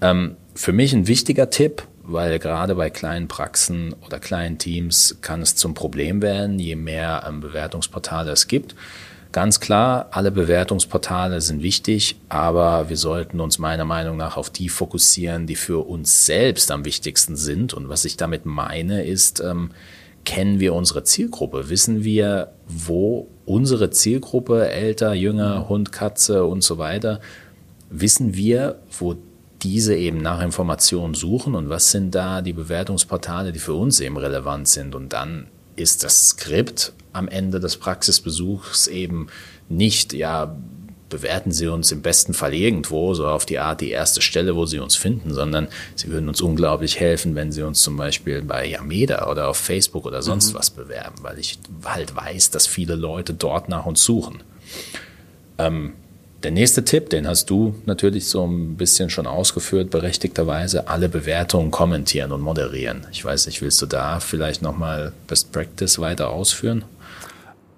Ähm, 0.02 0.36
für 0.54 0.74
mich 0.74 0.91
ein 0.91 1.08
wichtiger 1.08 1.50
Tipp, 1.50 1.84
weil 2.02 2.39
gerade 2.39 2.76
bei 2.76 2.89
kleinen 2.89 3.30
Praxen 3.30 3.96
oder 4.06 4.19
kleinen 4.19 4.58
Teams 4.58 5.15
kann 5.22 5.41
es 5.41 5.56
zum 5.56 5.76
Problem 5.76 6.22
werden, 6.22 6.60
je 6.60 6.76
mehr 6.76 7.24
ähm, 7.26 7.39
Bewertungsportale 7.39 8.32
es 8.32 8.50
gibt. 8.50 8.76
Ganz 9.34 9.60
klar, 9.60 10.10
alle 10.12 10.30
Bewertungsportale 10.30 11.42
sind 11.42 11.63
wichtig, 11.63 12.17
aber 12.29 12.88
wir 12.90 12.98
sollten 12.98 13.40
uns 13.40 13.58
meiner 13.58 13.84
Meinung 13.84 14.15
nach 14.15 14.38
auf 14.38 14.52
die 14.52 14.69
fokussieren, 14.69 15.48
die 15.48 15.56
für 15.56 15.88
uns 15.88 16.27
selbst 16.27 16.69
am 16.69 16.86
wichtigsten 16.86 17.36
sind. 17.36 17.73
Und 17.73 17.90
was 17.90 18.06
ich 18.06 18.15
damit 18.15 18.46
meine, 18.46 19.04
ist, 19.04 19.40
ähm, 19.40 19.71
kennen 20.23 20.60
wir 20.60 20.75
unsere 20.75 21.04
Zielgruppe? 21.04 21.69
Wissen 21.69 22.04
wir, 22.04 22.52
wo 22.67 23.27
unsere 23.48 23.90
Zielgruppe, 23.90 24.69
älter, 24.69 25.15
jünger, 25.15 25.67
Hund, 25.67 25.92
Katze 25.92 26.46
und 26.46 26.63
so 26.63 26.77
weiter, 26.77 27.19
wissen 27.90 28.36
wir, 28.36 28.75
wo 29.00 29.15
diese 29.63 29.96
eben 29.96 30.19
nach 30.19 30.44
Informationen 30.44 31.15
suchen 31.15 31.56
und 31.56 31.69
was 31.69 31.90
sind 31.90 32.13
da 32.13 32.44
die 32.44 32.54
Bewertungsportale, 32.54 33.52
die 33.52 33.58
für 33.58 33.73
uns 33.73 34.00
eben 34.00 34.17
relevant 34.17 34.67
sind? 34.67 34.94
Und 34.94 35.12
dann 35.12 35.48
ist 35.76 36.04
das 36.04 36.30
Skript 36.30 36.94
am 37.13 37.28
Ende 37.28 37.60
des 37.60 37.78
Praxisbesuchs 37.78 38.88
eben 38.88 39.28
nicht, 39.69 40.13
ja, 40.13 40.56
bewerten 41.10 41.52
Sie 41.52 41.67
uns 41.67 41.92
im 41.92 42.02
besten 42.02 42.34
Fall 42.34 42.56
irgendwo, 42.56 43.13
so 43.13 43.28
auf 43.28 43.46
die 43.46 43.60
Art 43.60 43.82
die 43.82 43.92
erste 43.92 44.19
Stelle, 44.21 44.56
wo 44.56 44.65
Sie 44.65 44.80
uns 44.80 44.96
finden, 44.96 45.32
sondern 45.32 45.67
Sie 45.96 46.10
würden 46.10 46.28
uns 46.28 46.42
unglaublich 46.42 47.00
helfen, 47.00 47.36
wenn 47.36 47.52
Sie 47.52 47.62
uns 47.62 47.84
zum 47.84 47.98
Beispiel 47.98 48.42
bei 48.42 48.65
Yameda 48.65 49.30
oder 49.30 49.48
auf 49.48 49.58
Facebook 49.58 50.06
oder 50.08 50.24
sonst 50.24 50.54
mhm. 50.54 50.58
was 50.58 50.71
bewerben, 50.71 51.17
weil 51.21 51.38
ich 51.38 51.60
halt 51.86 52.15
weiß, 52.15 52.50
dass 52.50 52.65
viele 52.65 52.96
Leute 52.96 53.36
dort 53.36 53.69
nach 53.69 53.86
uns 53.86 54.04
suchen. 54.04 54.42
Ähm, 55.60 55.94
der 56.44 56.52
nächste 56.52 56.83
Tipp, 56.83 57.10
den 57.10 57.27
hast 57.27 57.50
du 57.50 57.75
natürlich 57.85 58.27
so 58.27 58.46
ein 58.46 58.75
bisschen 58.75 59.10
schon 59.10 59.27
ausgeführt, 59.27 59.89
berechtigterweise 59.89 60.87
alle 60.87 61.08
Bewertungen 61.08 61.71
kommentieren 61.71 62.31
und 62.31 62.41
moderieren. 62.41 63.08
Ich 63.12 63.23
weiß 63.23 63.46
nicht, 63.46 63.62
willst 63.62 63.81
du 63.81 63.85
da 63.85 64.19
vielleicht 64.19 64.62
nochmal 64.62 65.13
Best 65.27 65.52
Practice 65.52 66.00
weiter 66.00 66.29
ausführen? 66.29 66.83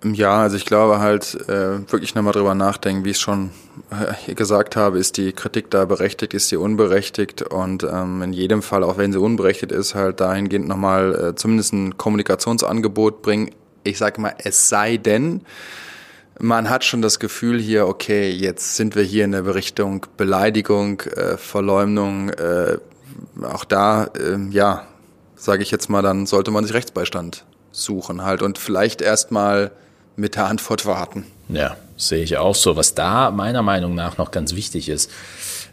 Ja, 0.04 0.42
also 0.42 0.56
ich 0.56 0.66
glaube 0.66 1.00
halt 1.00 1.36
äh, 1.48 1.92
wirklich 1.92 2.14
nochmal 2.14 2.34
drüber 2.34 2.54
nachdenken, 2.54 3.06
wie 3.06 3.12
ich 3.12 3.18
schon 3.18 3.50
äh, 3.90 4.34
gesagt 4.36 4.76
habe, 4.76 5.00
ist 5.00 5.18
die 5.18 5.32
Kritik 5.32 5.72
da 5.72 5.86
berechtigt, 5.86 6.34
ist 6.36 6.50
sie 6.50 6.58
unberechtigt 6.58 7.42
und 7.42 7.84
ähm, 7.84 8.22
in 8.22 8.34
jedem 8.34 8.62
Fall, 8.62 8.84
auch 8.84 8.98
wenn 8.98 9.12
sie 9.12 9.20
unberechtigt 9.20 9.72
ist, 9.72 9.96
halt 9.96 10.20
dahingehend 10.20 10.68
nochmal 10.68 11.30
äh, 11.30 11.36
zumindest 11.36 11.74
ein 11.74 11.98
Kommunikationsangebot 11.98 13.24
bringen. 13.24 13.50
Ich 13.84 13.98
sage 13.98 14.22
mal, 14.22 14.36
es 14.38 14.70
sei 14.70 14.98
denn, 14.98 15.42
man 16.40 16.70
hat 16.70 16.84
schon 16.84 17.02
das 17.02 17.20
Gefühl 17.20 17.60
hier, 17.60 17.88
okay, 17.88 18.30
jetzt 18.30 18.76
sind 18.76 18.96
wir 18.96 19.04
hier 19.04 19.26
in 19.26 19.32
der 19.32 19.44
Berichtung 19.44 20.06
Beleidigung, 20.18 21.02
äh, 21.02 21.38
Verleumdung, 21.38 22.30
äh, 22.30 22.78
auch 23.44 23.66
da, 23.66 24.06
äh, 24.16 24.38
ja, 24.52 24.88
sage 25.36 25.64
ich 25.64 25.72
jetzt 25.72 25.90
mal, 25.90 26.02
dann 26.02 26.26
sollte 26.26 26.52
man 26.52 26.66
sich 26.66 26.74
Rechtsbeistand 26.74 27.46
suchen 27.72 28.24
halt 28.24 28.42
und 28.42 28.58
vielleicht 28.58 29.02
erstmal 29.02 29.72
mit 30.16 30.36
der 30.36 30.46
Antwort 30.46 30.86
warten. 30.86 31.26
Ja, 31.50 31.76
sehe 31.98 32.24
ich 32.24 32.38
auch 32.38 32.56
so. 32.56 32.76
Was 32.76 32.96
da 32.96 33.32
meiner 33.32 33.62
Meinung 33.62 33.96
nach 33.96 34.18
noch 34.18 34.32
ganz 34.32 34.56
wichtig 34.56 34.90
ist, 34.90 35.12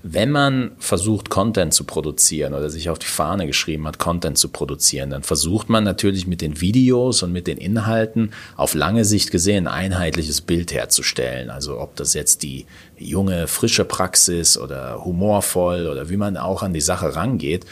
wenn 0.04 0.30
man 0.32 0.72
versucht, 0.78 1.30
Content 1.30 1.72
zu 1.72 1.84
produzieren 1.84 2.54
oder 2.54 2.70
sich 2.70 2.90
auf 2.90 2.98
die 2.98 3.06
Fahne 3.06 3.46
geschrieben 3.46 3.86
hat, 3.86 3.98
Content 3.98 4.36
zu 4.36 4.48
produzieren, 4.48 5.10
dann 5.10 5.22
versucht 5.22 5.68
man 5.68 5.84
natürlich 5.84 6.26
mit 6.26 6.40
den 6.40 6.60
Videos 6.60 7.22
und 7.22 7.32
mit 7.32 7.46
den 7.46 7.56
Inhalten 7.56 8.32
auf 8.56 8.74
lange 8.74 9.04
Sicht 9.04 9.30
gesehen 9.30 9.68
ein 9.68 9.92
einheitliches 9.92 10.40
Bild 10.40 10.72
herzustellen. 10.72 11.50
Also 11.50 11.78
ob 11.78 11.94
das 11.94 12.14
jetzt 12.14 12.42
die 12.42 12.66
junge, 12.98 13.46
frische 13.46 13.84
Praxis 13.84 14.58
oder 14.58 15.04
humorvoll 15.04 15.86
oder 15.86 16.10
wie 16.10 16.16
man 16.16 16.36
auch 16.36 16.62
an 16.62 16.74
die 16.74 16.80
Sache 16.80 17.14
rangeht, 17.14 17.64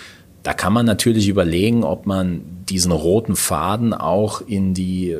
da 0.42 0.54
kann 0.54 0.72
man 0.72 0.86
natürlich 0.86 1.28
überlegen, 1.28 1.84
ob 1.84 2.06
man 2.06 2.42
diesen 2.68 2.92
roten 2.92 3.36
Faden 3.36 3.92
auch 3.92 4.40
in 4.40 4.72
die 4.72 5.16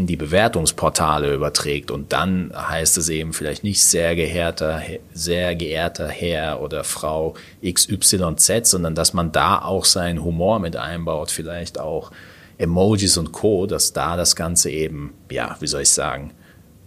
in 0.00 0.06
die 0.06 0.16
Bewertungsportale 0.16 1.34
überträgt 1.34 1.90
und 1.90 2.14
dann 2.14 2.52
heißt 2.56 2.96
es 2.96 3.10
eben 3.10 3.34
vielleicht 3.34 3.64
nicht 3.64 3.84
sehr 3.84 4.16
geehrter, 4.16 4.80
sehr 5.12 5.54
geehrter 5.54 6.08
Herr 6.08 6.62
oder 6.62 6.84
Frau 6.84 7.34
XYZ, 7.62 8.70
sondern 8.70 8.94
dass 8.94 9.12
man 9.12 9.30
da 9.30 9.60
auch 9.60 9.84
seinen 9.84 10.24
Humor 10.24 10.58
mit 10.58 10.74
einbaut, 10.74 11.30
vielleicht 11.30 11.78
auch 11.78 12.12
Emojis 12.56 13.18
und 13.18 13.32
Co., 13.32 13.66
dass 13.66 13.92
da 13.92 14.16
das 14.16 14.36
Ganze 14.36 14.70
eben, 14.70 15.12
ja, 15.30 15.58
wie 15.60 15.66
soll 15.66 15.82
ich 15.82 15.90
sagen, 15.90 16.32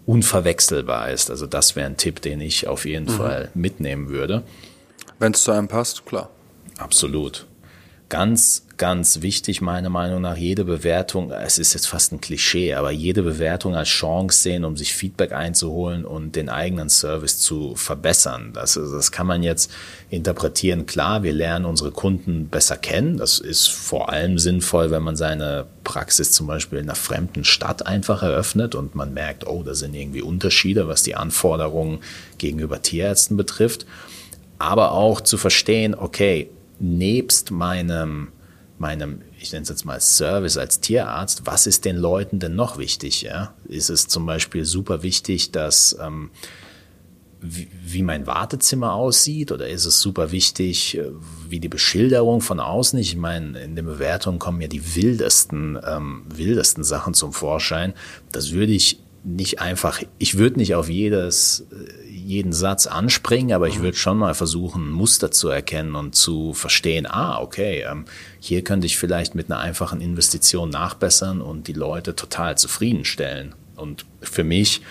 unverwechselbar 0.08 1.12
ist. 1.12 1.30
Also 1.30 1.46
das 1.46 1.76
wäre 1.76 1.86
ein 1.86 1.98
Tipp, 1.98 2.20
den 2.20 2.42
ich 2.42 2.68
auf 2.68 2.86
jeden 2.86 3.06
mhm. 3.06 3.18
Fall 3.18 3.50
mitnehmen 3.54 4.10
würde. 4.10 4.42
Wenn 5.20 5.34
es 5.34 5.44
zu 5.44 5.52
einem 5.52 5.68
passt, 5.68 6.04
klar. 6.08 6.32
Absolut 6.80 7.46
ganz, 8.14 8.68
ganz 8.78 9.24
wichtig, 9.24 9.60
meiner 9.60 9.90
Meinung 9.90 10.22
nach, 10.22 10.38
jede 10.38 10.66
Bewertung, 10.66 11.32
es 11.32 11.58
ist 11.58 11.74
jetzt 11.74 11.88
fast 11.88 12.12
ein 12.12 12.22
Klischee, 12.22 12.76
aber 12.76 12.92
jede 12.92 13.24
Bewertung 13.24 13.76
als 13.76 13.90
Chance 13.90 14.38
sehen, 14.38 14.66
um 14.66 14.78
sich 14.78 14.94
Feedback 14.94 15.32
einzuholen 15.32 16.06
und 16.06 16.36
den 16.36 16.48
eigenen 16.48 16.90
Service 16.90 17.40
zu 17.40 17.76
verbessern. 17.76 18.52
Das, 18.54 18.76
das 18.76 19.12
kann 19.12 19.26
man 19.26 19.42
jetzt 19.42 19.72
interpretieren. 20.12 20.86
Klar, 20.86 21.24
wir 21.24 21.34
lernen 21.34 21.66
unsere 21.66 21.90
Kunden 21.90 22.50
besser 22.50 22.78
kennen. 22.78 23.18
Das 23.18 23.40
ist 23.40 23.68
vor 23.68 24.10
allem 24.10 24.38
sinnvoll, 24.38 24.92
wenn 24.92 25.02
man 25.02 25.16
seine 25.16 25.66
Praxis 25.84 26.32
zum 26.32 26.46
Beispiel 26.46 26.78
in 26.78 26.86
einer 26.86 26.96
fremden 26.96 27.44
Stadt 27.44 27.88
einfach 27.88 28.22
eröffnet 28.22 28.76
und 28.76 28.94
man 28.94 29.16
merkt, 29.16 29.48
oh, 29.48 29.64
da 29.64 29.74
sind 29.74 29.96
irgendwie 29.96 30.22
Unterschiede, 30.22 30.88
was 30.88 31.02
die 31.02 31.16
Anforderungen 31.16 31.98
gegenüber 32.38 32.80
Tierärzten 32.80 33.38
betrifft. 33.38 33.88
Aber 34.60 34.92
auch 34.92 35.20
zu 35.20 35.38
verstehen, 35.40 35.96
okay, 35.96 36.52
nebst 36.80 37.52
meinem, 37.52 38.30
meinem, 38.78 39.22
ich 39.40 39.52
nenne 39.52 39.64
es 39.64 39.70
jetzt 39.70 39.86
mal 39.86 40.00
Service 40.00 40.58
als 40.58 40.80
Tierarzt, 40.80 41.46
was 41.46 41.68
ist 41.68 41.86
den 41.86 41.98
Leuten 41.98 42.40
denn 42.40 42.56
noch 42.56 42.78
wichtig? 42.78 43.22
Ja? 43.22 43.54
Ist 43.66 43.90
es 43.90 44.08
zum 44.08 44.26
Beispiel 44.26 44.66
super 44.66 45.04
wichtig, 45.04 45.52
dass 45.52 45.98
ähm, 46.02 46.32
wie, 47.44 48.04
mein 48.04 48.26
Wartezimmer 48.26 48.94
aussieht 48.94 49.52
oder 49.52 49.68
ist 49.68 49.86
es 49.86 50.00
super 50.00 50.32
wichtig, 50.32 50.98
äh, 50.98 51.12
wie 51.50 51.60
die 51.60 51.70
Beschilderung 51.70 52.40
von 52.42 52.60
außen? 52.60 52.98
Ich 53.00 53.16
meine, 53.18 53.60
in 53.60 53.76
den 53.76 53.86
Bewertungen 53.86 54.40
kommen 54.40 54.62
ja 54.62 54.68
die 54.68 54.96
wildesten, 54.96 55.78
ähm, 55.86 56.24
wildesten 56.34 56.84
Sachen 56.84 57.14
zum 57.14 57.34
Vorschein. 57.34 57.94
Das 58.32 58.52
würde 58.52 58.72
ich 58.72 59.02
nicht 59.26 59.60
einfach, 59.60 60.02
ich 60.20 60.38
würde 60.38 60.60
nicht 60.60 60.76
auf 60.76 60.90
jedes, 60.90 61.66
äh, 61.72 62.03
jeden 62.24 62.54
Satz 62.54 62.88
anspringen, 62.88 63.54
aber 63.54 63.68
ich 63.68 63.82
würde 63.82 63.98
schon 63.98 64.18
mal 64.18 64.34
versuchen, 64.34 64.92
Muster 64.92 65.32
zu 65.32 65.50
erkennen 65.50 65.96
und 65.96 66.16
zu 66.16 66.54
verstehen, 66.54 67.06
ah, 67.06 67.40
okay, 67.40 67.86
ähm, 67.90 68.06
hier 68.40 68.64
könnte 68.64 68.88
ich 68.88 68.98
vielleicht 68.98 69.36
mit 69.36 69.52
einer 69.52 69.60
einfachen 69.60 70.02
Investition 70.02 70.70
nachbessern 70.70 71.42
und 71.42 71.68
die 71.68 71.74
Leute 71.74 72.16
total 72.16 72.58
zufriedenstellen. 72.58 73.56
Und 73.76 74.06
für 74.22 74.44
mich, 74.44 74.82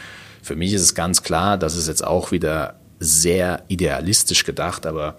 für 0.43 0.57
mich 0.57 0.72
ist 0.72 0.83
es 0.83 0.95
ganz 0.95 1.22
klar, 1.22 1.59
das 1.59 1.76
ist 1.76 1.89
jetzt 1.89 2.05
auch 2.05 2.33
wieder 2.33 2.76
sehr 2.99 3.64
idealistisch 3.68 4.45
gedacht, 4.45 4.87
aber 4.87 5.16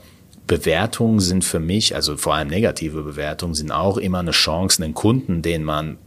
Bewertungen 0.48 1.20
sind 1.20 1.44
für 1.44 1.60
mich, 1.60 1.96
also 1.96 2.18
vor 2.18 2.36
allem 2.36 2.50
negative 2.50 3.04
Bewertungen, 3.04 3.54
sind 3.54 3.72
auch 3.72 3.98
immer 3.98 4.20
eine 4.20 4.32
Chance, 4.32 4.84
einen 4.84 4.94
Kunden, 4.94 5.42
den 5.42 5.64
man 5.64 5.98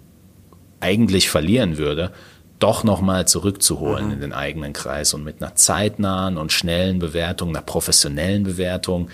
eigentlich 0.80 1.30
verlieren 1.30 1.78
würde, 1.78 2.12
doch 2.58 2.84
nochmal 2.84 3.26
zurückzuholen 3.28 4.06
mhm. 4.06 4.12
in 4.12 4.20
den 4.20 4.32
eigenen 4.32 4.72
Kreis 4.72 5.14
und 5.14 5.24
mit 5.24 5.42
einer 5.42 5.54
zeitnahen 5.54 6.38
und 6.38 6.52
schnellen 6.52 6.98
Bewertung, 6.98 7.50
einer 7.50 7.62
professionellen 7.62 8.44
Bewertung, 8.44 9.08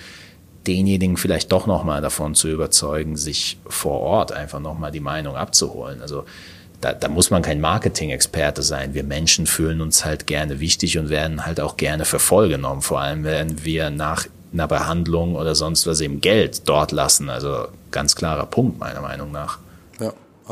denjenigen 0.66 1.16
vielleicht 1.16 1.50
doch 1.50 1.66
nochmal 1.66 2.00
davon 2.00 2.34
zu 2.34 2.48
überzeugen, 2.48 3.16
sich 3.16 3.58
vor 3.66 4.00
Ort 4.00 4.32
einfach 4.32 4.60
nochmal 4.60 4.92
die 4.92 5.00
Meinung 5.00 5.36
abzuholen. 5.36 6.00
Also 6.02 6.24
da, 6.80 6.92
da 6.92 7.08
muss 7.08 7.30
man 7.30 7.42
kein 7.42 7.60
Marketing-Experte 7.60 8.62
sein. 8.62 8.94
Wir 8.94 9.04
Menschen 9.04 9.46
fühlen 9.46 9.80
uns 9.80 10.04
halt 10.04 10.26
gerne 10.26 10.60
wichtig 10.60 10.98
und 10.98 11.10
werden 11.10 11.46
halt 11.46 11.60
auch 11.60 11.76
gerne 11.76 12.04
für 12.04 12.18
voll 12.18 12.48
genommen. 12.48 12.82
Vor 12.82 13.00
allem, 13.00 13.24
wenn 13.24 13.64
wir 13.64 13.90
nach 13.90 14.26
einer 14.52 14.68
Behandlung 14.68 15.34
oder 15.34 15.54
sonst 15.54 15.86
was 15.86 16.00
eben 16.00 16.20
Geld 16.20 16.68
dort 16.68 16.92
lassen. 16.92 17.30
Also 17.30 17.68
ganz 17.90 18.14
klarer 18.14 18.46
Punkt 18.46 18.78
meiner 18.78 19.00
Meinung 19.00 19.32
nach. 19.32 19.58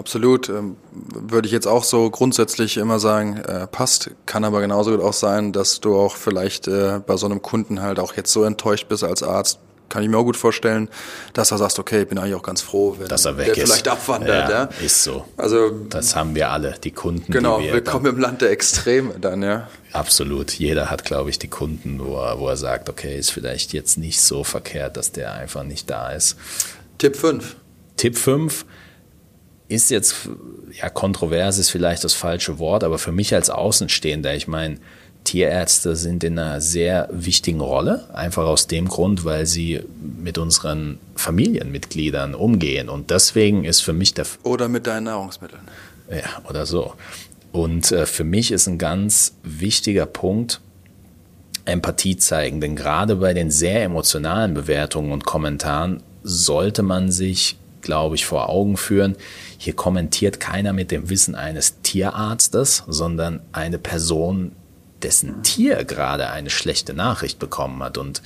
Absolut. 0.00 0.48
Ähm, 0.48 0.76
würde 0.92 1.46
ich 1.46 1.52
jetzt 1.52 1.66
auch 1.66 1.84
so 1.84 2.08
grundsätzlich 2.08 2.78
immer 2.78 2.98
sagen, 2.98 3.36
äh, 3.36 3.66
passt. 3.66 4.10
Kann 4.24 4.44
aber 4.44 4.62
genauso 4.62 4.92
gut 4.92 5.04
auch 5.04 5.12
sein, 5.12 5.52
dass 5.52 5.80
du 5.80 5.94
auch 5.94 6.16
vielleicht 6.16 6.68
äh, 6.68 7.00
bei 7.06 7.18
so 7.18 7.26
einem 7.26 7.42
Kunden 7.42 7.82
halt 7.82 7.98
auch 8.00 8.14
jetzt 8.14 8.32
so 8.32 8.44
enttäuscht 8.44 8.88
bist 8.88 9.04
als 9.04 9.22
Arzt. 9.22 9.58
Kann 9.90 10.02
ich 10.02 10.08
mir 10.08 10.16
auch 10.16 10.24
gut 10.24 10.38
vorstellen, 10.38 10.88
dass 11.34 11.50
er 11.50 11.58
sagt, 11.58 11.78
okay, 11.78 12.06
bin 12.06 12.16
eigentlich 12.16 12.34
auch 12.34 12.42
ganz 12.42 12.62
froh, 12.62 12.96
wenn 12.98 13.08
dass 13.08 13.26
er 13.26 13.36
weg 13.36 13.46
der 13.52 13.58
ist. 13.58 13.64
vielleicht 13.64 13.88
abwandert. 13.88 14.48
Ja, 14.48 14.62
ja, 14.62 14.68
Ist 14.86 15.04
so. 15.04 15.26
Also 15.36 15.68
das 15.90 16.16
haben 16.16 16.34
wir 16.34 16.50
alle, 16.50 16.76
die 16.82 16.92
Kunden. 16.92 17.30
Genau, 17.30 17.58
die 17.58 17.66
wir 17.66 17.74
willkommen 17.74 18.06
im 18.06 18.18
Land 18.18 18.40
der 18.40 18.52
Extreme 18.52 19.18
dann, 19.20 19.42
ja. 19.42 19.68
Absolut. 19.92 20.52
Jeder 20.52 20.90
hat, 20.90 21.04
glaube 21.04 21.28
ich, 21.28 21.38
die 21.38 21.48
Kunden, 21.48 22.00
wo 22.02 22.16
er, 22.16 22.38
wo 22.38 22.48
er 22.48 22.56
sagt, 22.56 22.88
okay, 22.88 23.18
ist 23.18 23.32
vielleicht 23.32 23.74
jetzt 23.74 23.98
nicht 23.98 24.22
so 24.22 24.44
verkehrt, 24.44 24.96
dass 24.96 25.12
der 25.12 25.34
einfach 25.34 25.64
nicht 25.64 25.90
da 25.90 26.10
ist. 26.12 26.36
Tipp 26.96 27.16
5. 27.16 27.56
Tipp 27.98 28.16
5 28.16 28.64
ist 29.70 29.90
jetzt, 29.90 30.28
ja, 30.72 30.90
kontrovers 30.90 31.58
ist 31.58 31.70
vielleicht 31.70 32.04
das 32.04 32.12
falsche 32.12 32.58
Wort, 32.58 32.84
aber 32.84 32.98
für 32.98 33.12
mich 33.12 33.34
als 33.34 33.50
Außenstehender, 33.50 34.34
ich 34.34 34.48
meine, 34.48 34.78
Tierärzte 35.24 35.96
sind 35.96 36.24
in 36.24 36.38
einer 36.38 36.60
sehr 36.60 37.08
wichtigen 37.12 37.60
Rolle, 37.60 38.08
einfach 38.12 38.44
aus 38.44 38.66
dem 38.66 38.88
Grund, 38.88 39.24
weil 39.24 39.46
sie 39.46 39.80
mit 40.18 40.38
unseren 40.38 40.98
Familienmitgliedern 41.14 42.34
umgehen. 42.34 42.88
Und 42.88 43.10
deswegen 43.10 43.64
ist 43.64 43.80
für 43.80 43.92
mich 43.92 44.14
der. 44.14 44.26
Oder 44.42 44.68
mit 44.68 44.86
deinen 44.86 45.04
Nahrungsmitteln. 45.04 45.62
Ja, 46.10 46.42
oder 46.48 46.66
so. 46.66 46.94
Und 47.52 47.92
äh, 47.92 48.06
für 48.06 48.24
mich 48.24 48.50
ist 48.50 48.66
ein 48.66 48.78
ganz 48.78 49.34
wichtiger 49.42 50.06
Punkt, 50.06 50.60
Empathie 51.64 52.16
zeigen. 52.16 52.60
Denn 52.60 52.74
gerade 52.74 53.16
bei 53.16 53.34
den 53.34 53.50
sehr 53.50 53.84
emotionalen 53.84 54.54
Bewertungen 54.54 55.12
und 55.12 55.26
Kommentaren 55.26 56.02
sollte 56.22 56.82
man 56.82 57.12
sich 57.12 57.56
glaube 57.82 58.14
ich, 58.16 58.26
vor 58.26 58.48
Augen 58.48 58.76
führen. 58.76 59.16
Hier 59.58 59.74
kommentiert 59.74 60.40
keiner 60.40 60.72
mit 60.72 60.90
dem 60.90 61.10
Wissen 61.10 61.34
eines 61.34 61.80
Tierarztes, 61.82 62.84
sondern 62.86 63.40
eine 63.52 63.78
Person, 63.78 64.52
dessen 65.02 65.42
Tier 65.42 65.84
gerade 65.84 66.30
eine 66.30 66.50
schlechte 66.50 66.94
Nachricht 66.94 67.38
bekommen 67.38 67.82
hat. 67.82 67.98
Und 67.98 68.22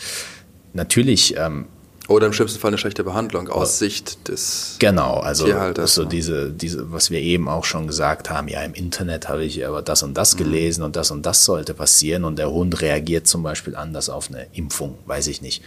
natürlich 0.73 1.37
ähm, 1.37 1.67
Oder 2.09 2.27
im 2.27 2.33
schlimmsten 2.33 2.59
Fall 2.59 2.71
eine 2.71 2.79
schlechte 2.79 3.05
Behandlung 3.05 3.49
aus 3.49 3.79
Sicht 3.79 4.29
des 4.29 4.77
Genau, 4.79 5.19
also 5.19 5.47
Tierhalters. 5.47 5.95
so 5.95 6.05
diese, 6.05 6.51
diese, 6.51 6.93
was 6.93 7.11
wir 7.11 7.21
eben 7.21 7.49
auch 7.49 7.65
schon 7.65 7.87
gesagt 7.87 8.29
haben, 8.31 8.49
ja, 8.49 8.63
im 8.63 8.75
Internet 8.75 9.29
habe 9.29 9.45
ich 9.45 9.67
aber 9.67 9.83
das 9.83 10.03
und 10.03 10.15
das 10.15 10.35
mhm. 10.35 10.39
gelesen 10.39 10.81
mhm. 10.81 10.87
und 10.87 10.97
das 10.97 11.11
und 11.11 11.25
das 11.25 11.45
sollte 11.45 11.75
passieren 11.75 12.25
und 12.25 12.39
der 12.39 12.51
Hund 12.51 12.81
reagiert 12.81 13.27
zum 13.27 13.43
Beispiel 13.43 13.77
anders 13.77 14.11
auf 14.11 14.29
eine 14.29 14.47
Impfung, 14.53 14.99
weiß 15.07 15.29
ich 15.29 15.41
nicht. 15.41 15.63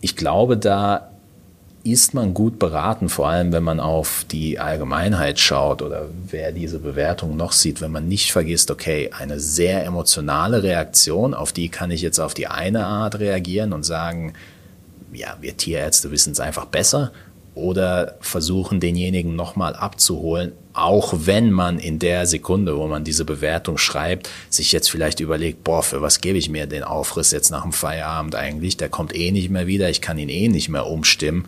Ich 0.00 0.16
glaube, 0.16 0.56
da 0.56 1.10
ist 1.82 2.12
man 2.12 2.34
gut 2.34 2.58
beraten, 2.58 3.08
vor 3.08 3.28
allem 3.28 3.52
wenn 3.52 3.62
man 3.62 3.80
auf 3.80 4.26
die 4.30 4.58
Allgemeinheit 4.58 5.38
schaut 5.38 5.80
oder 5.80 6.08
wer 6.28 6.52
diese 6.52 6.78
Bewertung 6.78 7.36
noch 7.36 7.52
sieht, 7.52 7.80
wenn 7.80 7.90
man 7.90 8.06
nicht 8.06 8.32
vergisst, 8.32 8.70
okay, 8.70 9.10
eine 9.18 9.40
sehr 9.40 9.84
emotionale 9.84 10.62
Reaktion, 10.62 11.32
auf 11.32 11.52
die 11.52 11.70
kann 11.70 11.90
ich 11.90 12.02
jetzt 12.02 12.18
auf 12.18 12.34
die 12.34 12.48
eine 12.48 12.84
Art 12.86 13.18
reagieren 13.18 13.72
und 13.72 13.84
sagen, 13.84 14.34
ja, 15.12 15.36
wir 15.40 15.56
Tierärzte 15.56 16.10
wissen 16.10 16.32
es 16.32 16.40
einfach 16.40 16.66
besser 16.66 17.12
oder 17.54 18.16
versuchen 18.20 18.80
denjenigen 18.80 19.34
nochmal 19.34 19.74
abzuholen, 19.74 20.52
auch 20.80 21.14
wenn 21.24 21.50
man 21.50 21.78
in 21.78 21.98
der 21.98 22.26
Sekunde, 22.26 22.76
wo 22.76 22.86
man 22.86 23.04
diese 23.04 23.24
Bewertung 23.24 23.78
schreibt, 23.78 24.28
sich 24.48 24.72
jetzt 24.72 24.90
vielleicht 24.90 25.20
überlegt, 25.20 25.64
boah, 25.64 25.82
für 25.82 26.02
was 26.02 26.20
gebe 26.20 26.38
ich 26.38 26.48
mir 26.48 26.66
den 26.66 26.82
Aufriss 26.82 27.30
jetzt 27.30 27.50
nach 27.50 27.62
dem 27.62 27.72
Feierabend 27.72 28.34
eigentlich? 28.34 28.76
Der 28.76 28.88
kommt 28.88 29.14
eh 29.14 29.30
nicht 29.30 29.50
mehr 29.50 29.66
wieder, 29.66 29.90
ich 29.90 30.00
kann 30.00 30.18
ihn 30.18 30.28
eh 30.28 30.48
nicht 30.48 30.68
mehr 30.68 30.86
umstimmen 30.86 31.46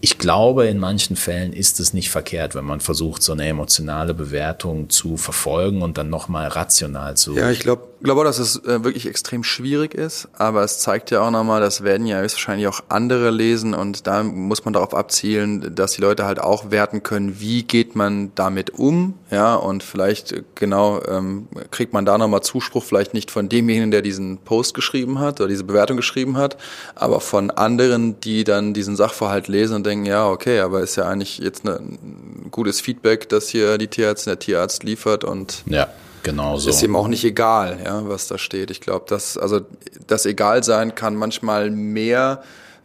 ich 0.00 0.18
glaube, 0.18 0.66
in 0.66 0.78
manchen 0.78 1.16
Fällen 1.16 1.52
ist 1.52 1.78
es 1.78 1.92
nicht 1.92 2.10
verkehrt, 2.10 2.54
wenn 2.54 2.64
man 2.64 2.80
versucht, 2.80 3.22
so 3.22 3.32
eine 3.32 3.46
emotionale 3.46 4.14
Bewertung 4.14 4.88
zu 4.88 5.16
verfolgen 5.16 5.82
und 5.82 5.98
dann 5.98 6.08
nochmal 6.08 6.48
rational 6.48 7.16
zu. 7.16 7.36
Ja, 7.36 7.50
ich 7.50 7.60
glaube, 7.60 7.89
glaube 8.02 8.20
auch, 8.20 8.24
dass 8.24 8.38
es 8.38 8.56
äh, 8.64 8.82
wirklich 8.84 9.06
extrem 9.06 9.44
schwierig 9.44 9.94
ist, 9.94 10.28
aber 10.38 10.62
es 10.62 10.78
zeigt 10.78 11.10
ja 11.10 11.20
auch 11.20 11.30
nochmal, 11.30 11.60
das 11.60 11.82
werden 11.82 12.06
ja 12.06 12.20
höchstwahrscheinlich 12.20 12.66
auch 12.66 12.80
andere 12.88 13.30
lesen 13.30 13.74
und 13.74 14.06
da 14.06 14.22
muss 14.22 14.64
man 14.64 14.72
darauf 14.74 14.94
abzielen, 14.94 15.74
dass 15.74 15.92
die 15.92 16.00
Leute 16.00 16.24
halt 16.24 16.40
auch 16.40 16.70
werten 16.70 17.02
können, 17.02 17.40
wie 17.40 17.62
geht 17.62 17.96
man 17.96 18.32
damit 18.34 18.70
um, 18.70 19.14
ja, 19.30 19.54
und 19.54 19.82
vielleicht 19.82 20.32
äh, 20.32 20.42
genau 20.54 21.02
ähm, 21.06 21.48
kriegt 21.70 21.92
man 21.92 22.06
da 22.06 22.16
nochmal 22.16 22.42
Zuspruch, 22.42 22.84
vielleicht 22.84 23.12
nicht 23.12 23.30
von 23.30 23.48
demjenigen, 23.48 23.90
der 23.90 24.02
diesen 24.02 24.38
Post 24.38 24.74
geschrieben 24.74 25.18
hat 25.18 25.40
oder 25.40 25.48
diese 25.48 25.64
Bewertung 25.64 25.96
geschrieben 25.96 26.36
hat, 26.36 26.56
aber 26.94 27.20
von 27.20 27.50
anderen, 27.50 28.18
die 28.20 28.44
dann 28.44 28.72
diesen 28.72 28.96
Sachverhalt 28.96 29.48
lesen 29.48 29.76
und 29.76 29.86
denken, 29.86 30.06
ja, 30.06 30.28
okay, 30.28 30.60
aber 30.60 30.80
ist 30.80 30.96
ja 30.96 31.06
eigentlich 31.06 31.38
jetzt 31.38 31.66
eine, 31.66 31.76
ein 31.76 32.48
gutes 32.50 32.80
Feedback, 32.80 33.28
das 33.28 33.48
hier 33.48 33.78
die 33.78 33.88
Tierärztin, 33.88 34.30
der 34.30 34.38
Tierarzt 34.38 34.84
liefert 34.84 35.24
und 35.24 35.62
ja. 35.66 35.88
Genau 36.22 36.56
so. 36.58 36.70
Ist 36.70 36.82
ihm 36.82 36.96
auch 36.96 37.08
nicht 37.08 37.24
egal, 37.24 37.78
ja, 37.84 38.08
was 38.08 38.28
da 38.28 38.38
steht. 38.38 38.70
Ich 38.70 38.80
glaube, 38.80 39.06
dass 39.08 39.38
also 39.38 39.60
das 40.06 40.26
Egalsein 40.26 40.94
kann 40.94 41.16
manchmal 41.16 41.70
mehr, 41.70 42.42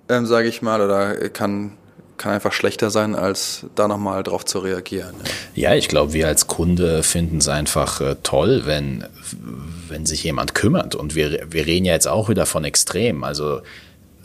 ähm, 0.10 0.26
sage 0.26 0.48
ich 0.48 0.62
mal, 0.62 0.82
oder 0.82 1.30
kann 1.30 1.78
kann 2.18 2.32
einfach 2.32 2.54
schlechter 2.54 2.92
sein, 2.92 3.16
als 3.16 3.66
da 3.76 3.88
nochmal 3.88 4.24
drauf 4.24 4.46
zu 4.46 4.60
reagieren. 4.60 5.16
Ja, 5.54 5.72
ja 5.72 5.76
ich 5.76 5.88
glaube, 5.88 6.14
wir 6.14 6.28
als 6.28 6.48
Kunde 6.48 7.04
finden 7.04 7.38
es 7.38 7.48
einfach 7.48 8.02
äh, 8.02 8.16
toll, 8.24 8.64
wenn, 8.66 9.06
wenn 9.88 10.06
sich 10.06 10.24
jemand 10.24 10.56
kümmert. 10.56 10.96
Und 10.96 11.16
wir, 11.16 11.48
wir 11.50 11.66
reden 11.66 11.86
ja 11.86 11.94
jetzt 11.94 12.08
auch 12.08 12.30
wieder 12.30 12.46
von 12.46 12.64
Extrem. 12.64 13.24
Also 13.24 13.62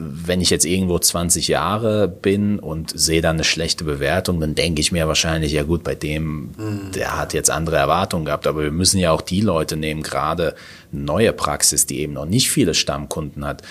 wenn 0.00 0.40
ich 0.40 0.50
jetzt 0.50 0.64
irgendwo 0.64 0.98
20 0.98 1.48
Jahre 1.48 2.08
bin 2.08 2.58
und 2.58 2.98
sehe 2.98 3.20
dann 3.20 3.36
eine 3.36 3.44
schlechte 3.44 3.84
Bewertung, 3.84 4.40
dann 4.40 4.54
denke 4.54 4.80
ich 4.80 4.92
mir 4.92 5.06
wahrscheinlich, 5.06 5.52
ja 5.52 5.62
gut, 5.62 5.84
bei 5.84 5.94
dem, 5.94 6.50
mhm. 6.56 6.92
der 6.94 7.18
hat 7.18 7.34
jetzt 7.34 7.50
andere 7.50 7.76
Erwartungen 7.76 8.24
gehabt. 8.24 8.46
Aber 8.46 8.62
wir 8.62 8.70
müssen 8.70 8.98
ja 8.98 9.12
auch 9.12 9.20
die 9.20 9.40
Leute 9.40 9.76
nehmen, 9.76 10.02
gerade 10.02 10.54
neue 10.90 11.32
Praxis, 11.32 11.86
die 11.86 12.00
eben 12.00 12.14
noch 12.14 12.26
nicht 12.26 12.50
viele 12.50 12.74
Stammkunden 12.74 13.44
hat, 13.44 13.62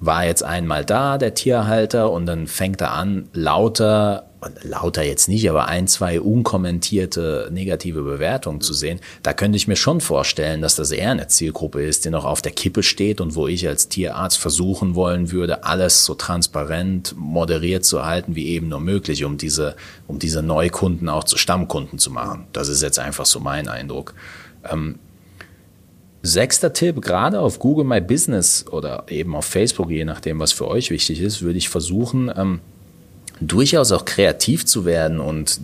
war 0.00 0.24
jetzt 0.24 0.42
einmal 0.42 0.84
da, 0.84 1.16
der 1.16 1.34
Tierhalter, 1.34 2.10
und 2.10 2.26
dann 2.26 2.48
fängt 2.48 2.80
er 2.80 2.92
an, 2.92 3.28
lauter 3.32 4.31
lauter 4.62 5.02
jetzt 5.02 5.28
nicht, 5.28 5.48
aber 5.48 5.68
ein, 5.68 5.86
zwei 5.86 6.20
unkommentierte 6.20 7.48
negative 7.52 8.02
Bewertungen 8.02 8.60
zu 8.60 8.72
sehen, 8.72 9.00
da 9.22 9.32
könnte 9.32 9.56
ich 9.56 9.68
mir 9.68 9.76
schon 9.76 10.00
vorstellen, 10.00 10.62
dass 10.62 10.76
das 10.76 10.90
eher 10.90 11.10
eine 11.10 11.28
Zielgruppe 11.28 11.84
ist, 11.84 12.04
die 12.04 12.10
noch 12.10 12.24
auf 12.24 12.42
der 12.42 12.52
Kippe 12.52 12.82
steht 12.82 13.20
und 13.20 13.34
wo 13.34 13.48
ich 13.48 13.66
als 13.68 13.88
Tierarzt 13.88 14.38
versuchen 14.38 14.94
wollen 14.94 15.30
würde, 15.30 15.64
alles 15.64 16.04
so 16.04 16.14
transparent, 16.14 17.14
moderiert 17.16 17.84
zu 17.84 18.04
halten 18.04 18.34
wie 18.34 18.48
eben 18.48 18.68
nur 18.68 18.80
möglich, 18.80 19.24
um 19.24 19.38
diese, 19.38 19.76
um 20.06 20.18
diese 20.18 20.42
Neukunden 20.42 21.08
auch 21.08 21.24
zu 21.24 21.36
Stammkunden 21.36 21.98
zu 21.98 22.10
machen. 22.10 22.46
Das 22.52 22.68
ist 22.68 22.82
jetzt 22.82 22.98
einfach 22.98 23.26
so 23.26 23.40
mein 23.40 23.68
Eindruck. 23.68 24.14
Ähm, 24.70 24.98
Sechster 26.24 26.72
Tipp, 26.72 27.02
gerade 27.02 27.40
auf 27.40 27.58
Google 27.58 27.84
My 27.84 28.00
Business 28.00 28.64
oder 28.70 29.06
eben 29.08 29.34
auf 29.34 29.44
Facebook, 29.44 29.90
je 29.90 30.04
nachdem, 30.04 30.38
was 30.38 30.52
für 30.52 30.68
euch 30.68 30.90
wichtig 30.90 31.20
ist, 31.20 31.42
würde 31.42 31.58
ich 31.58 31.68
versuchen, 31.68 32.30
ähm, 32.36 32.60
durchaus 33.48 33.92
auch 33.92 34.04
kreativ 34.04 34.66
zu 34.66 34.84
werden 34.84 35.20
und 35.20 35.60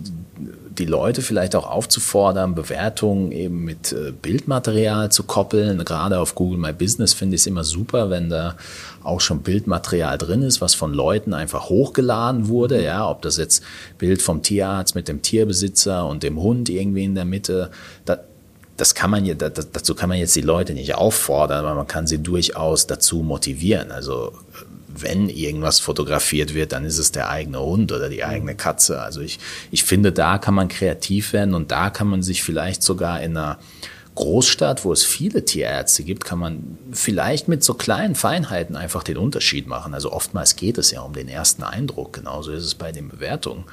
die 0.79 0.85
Leute 0.85 1.21
vielleicht 1.21 1.55
auch 1.55 1.69
aufzufordern, 1.69 2.55
Bewertungen 2.55 3.31
eben 3.31 3.65
mit 3.65 3.91
äh, 3.91 4.11
Bildmaterial 4.11 5.11
zu 5.11 5.23
koppeln. 5.23 5.83
Gerade 5.83 6.19
auf 6.19 6.35
Google 6.35 6.57
My 6.57 6.71
Business 6.71 7.13
finde 7.13 7.35
ich 7.35 7.41
es 7.41 7.47
immer 7.47 7.65
super, 7.65 8.09
wenn 8.09 8.29
da 8.29 8.55
auch 9.03 9.19
schon 9.19 9.41
Bildmaterial 9.41 10.17
drin 10.17 10.41
ist, 10.41 10.61
was 10.61 10.75
von 10.75 10.93
Leuten 10.93 11.33
einfach 11.33 11.69
hochgeladen 11.69 12.47
wurde. 12.47 12.81
Ja, 12.81 13.09
ob 13.09 13.21
das 13.21 13.37
jetzt 13.37 13.61
Bild 13.97 14.21
vom 14.21 14.41
Tierarzt 14.41 14.95
mit 14.95 15.07
dem 15.07 15.21
Tierbesitzer 15.21 16.07
und 16.07 16.23
dem 16.23 16.41
Hund 16.41 16.69
irgendwie 16.69 17.03
in 17.03 17.15
der 17.15 17.25
Mitte. 17.25 17.71
Da, 18.05 18.19
das 18.77 18.95
kann 18.95 19.11
man 19.11 19.25
dazu 19.37 19.93
kann 19.93 20.07
man 20.07 20.17
jetzt 20.17 20.35
die 20.37 20.41
Leute 20.41 20.73
nicht 20.73 20.95
auffordern, 20.95 21.65
aber 21.65 21.75
man 21.75 21.87
kann 21.87 22.07
sie 22.07 22.19
durchaus 22.19 22.87
dazu 22.87 23.17
motivieren. 23.17 23.91
Also 23.91 24.31
wenn 25.01 25.29
irgendwas 25.29 25.79
fotografiert 25.79 26.53
wird, 26.53 26.71
dann 26.71 26.85
ist 26.85 26.97
es 26.97 27.11
der 27.11 27.29
eigene 27.29 27.59
Hund 27.59 27.91
oder 27.91 28.09
die 28.09 28.23
eigene 28.23 28.55
Katze. 28.55 29.01
Also 29.01 29.21
ich, 29.21 29.39
ich 29.71 29.83
finde, 29.83 30.11
da 30.11 30.37
kann 30.37 30.53
man 30.53 30.67
kreativ 30.67 31.33
werden 31.33 31.53
und 31.53 31.71
da 31.71 31.89
kann 31.89 32.07
man 32.07 32.21
sich 32.21 32.43
vielleicht 32.43 32.83
sogar 32.83 33.21
in 33.21 33.37
einer 33.37 33.59
Großstadt, 34.15 34.83
wo 34.83 34.91
es 34.91 35.05
viele 35.05 35.45
Tierärzte 35.45 36.03
gibt, 36.03 36.25
kann 36.25 36.39
man 36.39 36.77
vielleicht 36.91 37.47
mit 37.47 37.63
so 37.63 37.73
kleinen 37.73 38.15
Feinheiten 38.15 38.75
einfach 38.75 39.03
den 39.03 39.17
Unterschied 39.17 39.65
machen. 39.65 39.93
Also 39.93 40.11
oftmals 40.11 40.57
geht 40.57 40.77
es 40.77 40.91
ja 40.91 41.01
um 41.01 41.13
den 41.13 41.29
ersten 41.29 41.63
Eindruck. 41.63 42.13
Genauso 42.13 42.51
ist 42.51 42.65
es 42.65 42.75
bei 42.75 42.91
den 42.91 43.07
Bewertungen. 43.07 43.63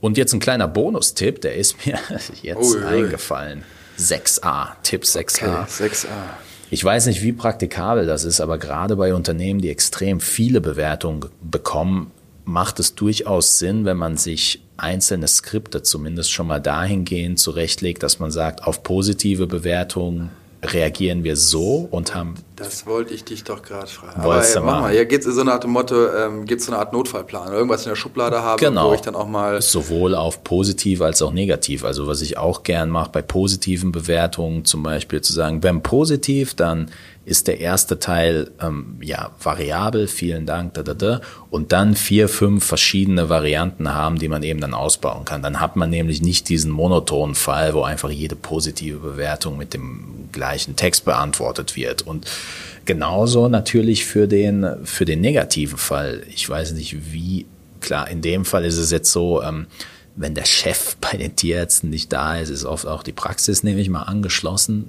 Und 0.00 0.16
jetzt 0.16 0.32
ein 0.32 0.40
kleiner 0.40 0.68
Bonustipp, 0.68 1.42
der 1.42 1.56
ist 1.56 1.84
mir 1.84 1.98
jetzt 2.42 2.76
ui. 2.76 2.82
eingefallen. 2.82 3.62
6a, 3.98 4.68
Tipp 4.82 5.02
6a. 5.02 5.64
Okay, 5.64 5.84
6a. 5.84 6.47
Ich 6.70 6.84
weiß 6.84 7.06
nicht, 7.06 7.22
wie 7.22 7.32
praktikabel 7.32 8.06
das 8.06 8.24
ist, 8.24 8.40
aber 8.40 8.58
gerade 8.58 8.96
bei 8.96 9.14
Unternehmen, 9.14 9.60
die 9.60 9.70
extrem 9.70 10.20
viele 10.20 10.60
Bewertungen 10.60 11.24
bekommen, 11.40 12.10
macht 12.44 12.78
es 12.78 12.94
durchaus 12.94 13.58
Sinn, 13.58 13.84
wenn 13.84 13.96
man 13.96 14.16
sich 14.16 14.62
einzelne 14.76 15.28
Skripte 15.28 15.82
zumindest 15.82 16.30
schon 16.30 16.46
mal 16.46 16.60
dahingehend 16.60 17.38
zurechtlegt, 17.38 18.02
dass 18.02 18.18
man 18.18 18.30
sagt, 18.30 18.64
auf 18.64 18.82
positive 18.82 19.46
Bewertungen 19.46 20.30
reagieren 20.62 21.22
wir 21.24 21.36
so 21.36 21.88
und 21.90 22.14
haben. 22.14 22.34
Das 22.56 22.86
wollte 22.86 23.14
ich 23.14 23.24
dich 23.24 23.44
doch 23.44 23.62
gerade 23.62 23.86
fragen. 23.86 24.20
Aber, 24.20 24.44
ey, 24.44 24.60
mach 24.60 24.80
mal, 24.80 24.94
ja, 24.94 25.04
geht 25.04 25.24
es 25.24 25.34
so 25.34 25.44
nach 25.44 25.60
dem 25.60 25.70
Motto, 25.70 26.08
ähm, 26.12 26.44
gibt 26.44 26.60
es 26.60 26.66
so 26.66 26.72
eine 26.72 26.80
Art 26.80 26.92
Notfallplan, 26.92 27.52
irgendwas 27.52 27.84
in 27.84 27.90
der 27.90 27.96
Schublade 27.96 28.42
habe, 28.42 28.58
genau. 28.58 28.90
wo 28.90 28.94
ich 28.94 29.00
dann 29.00 29.14
auch 29.14 29.28
mal. 29.28 29.62
Sowohl 29.62 30.14
auf 30.16 30.42
positiv 30.42 31.00
als 31.00 31.22
auch 31.22 31.32
negativ. 31.32 31.84
Also 31.84 32.08
was 32.08 32.20
ich 32.20 32.38
auch 32.38 32.64
gern 32.64 32.90
mache 32.90 33.10
bei 33.12 33.22
positiven 33.22 33.92
Bewertungen, 33.92 34.64
zum 34.64 34.82
Beispiel 34.82 35.20
zu 35.20 35.32
sagen, 35.32 35.62
wenn 35.62 35.82
positiv, 35.82 36.54
dann 36.54 36.90
ist 37.28 37.46
der 37.46 37.60
erste 37.60 37.98
Teil 37.98 38.50
ähm, 38.60 38.96
ja 39.02 39.30
variabel, 39.40 40.08
vielen 40.08 40.46
Dank, 40.46 40.74
da, 40.74 40.82
da, 40.82 40.94
da, 40.94 41.20
und 41.50 41.72
dann 41.72 41.94
vier, 41.94 42.28
fünf 42.28 42.64
verschiedene 42.64 43.28
Varianten 43.28 43.92
haben, 43.92 44.18
die 44.18 44.28
man 44.28 44.42
eben 44.42 44.60
dann 44.60 44.72
ausbauen 44.72 45.26
kann. 45.26 45.42
Dann 45.42 45.60
hat 45.60 45.76
man 45.76 45.90
nämlich 45.90 46.22
nicht 46.22 46.48
diesen 46.48 46.70
monotonen 46.70 47.34
Fall, 47.34 47.74
wo 47.74 47.82
einfach 47.82 48.10
jede 48.10 48.34
positive 48.34 48.98
Bewertung 48.98 49.58
mit 49.58 49.74
dem 49.74 50.30
gleichen 50.32 50.76
Text 50.76 51.04
beantwortet 51.04 51.76
wird. 51.76 52.02
Und 52.02 52.26
genauso 52.86 53.48
natürlich 53.48 54.06
für 54.06 54.26
den, 54.26 54.66
für 54.84 55.04
den 55.04 55.20
negativen 55.20 55.78
Fall. 55.78 56.22
Ich 56.34 56.48
weiß 56.48 56.72
nicht, 56.72 57.12
wie, 57.12 57.44
klar, 57.80 58.08
in 58.08 58.22
dem 58.22 58.46
Fall 58.46 58.64
ist 58.64 58.78
es 58.78 58.90
jetzt 58.90 59.12
so, 59.12 59.42
ähm, 59.42 59.66
wenn 60.16 60.34
der 60.34 60.46
Chef 60.46 60.96
bei 61.00 61.18
den 61.18 61.36
Tierärzten 61.36 61.90
nicht 61.90 62.10
da 62.10 62.38
ist, 62.38 62.48
ist 62.48 62.64
oft 62.64 62.86
auch 62.86 63.02
die 63.02 63.12
Praxis, 63.12 63.62
nehme 63.62 63.80
ich 63.80 63.90
mal, 63.90 64.04
angeschlossen 64.04 64.88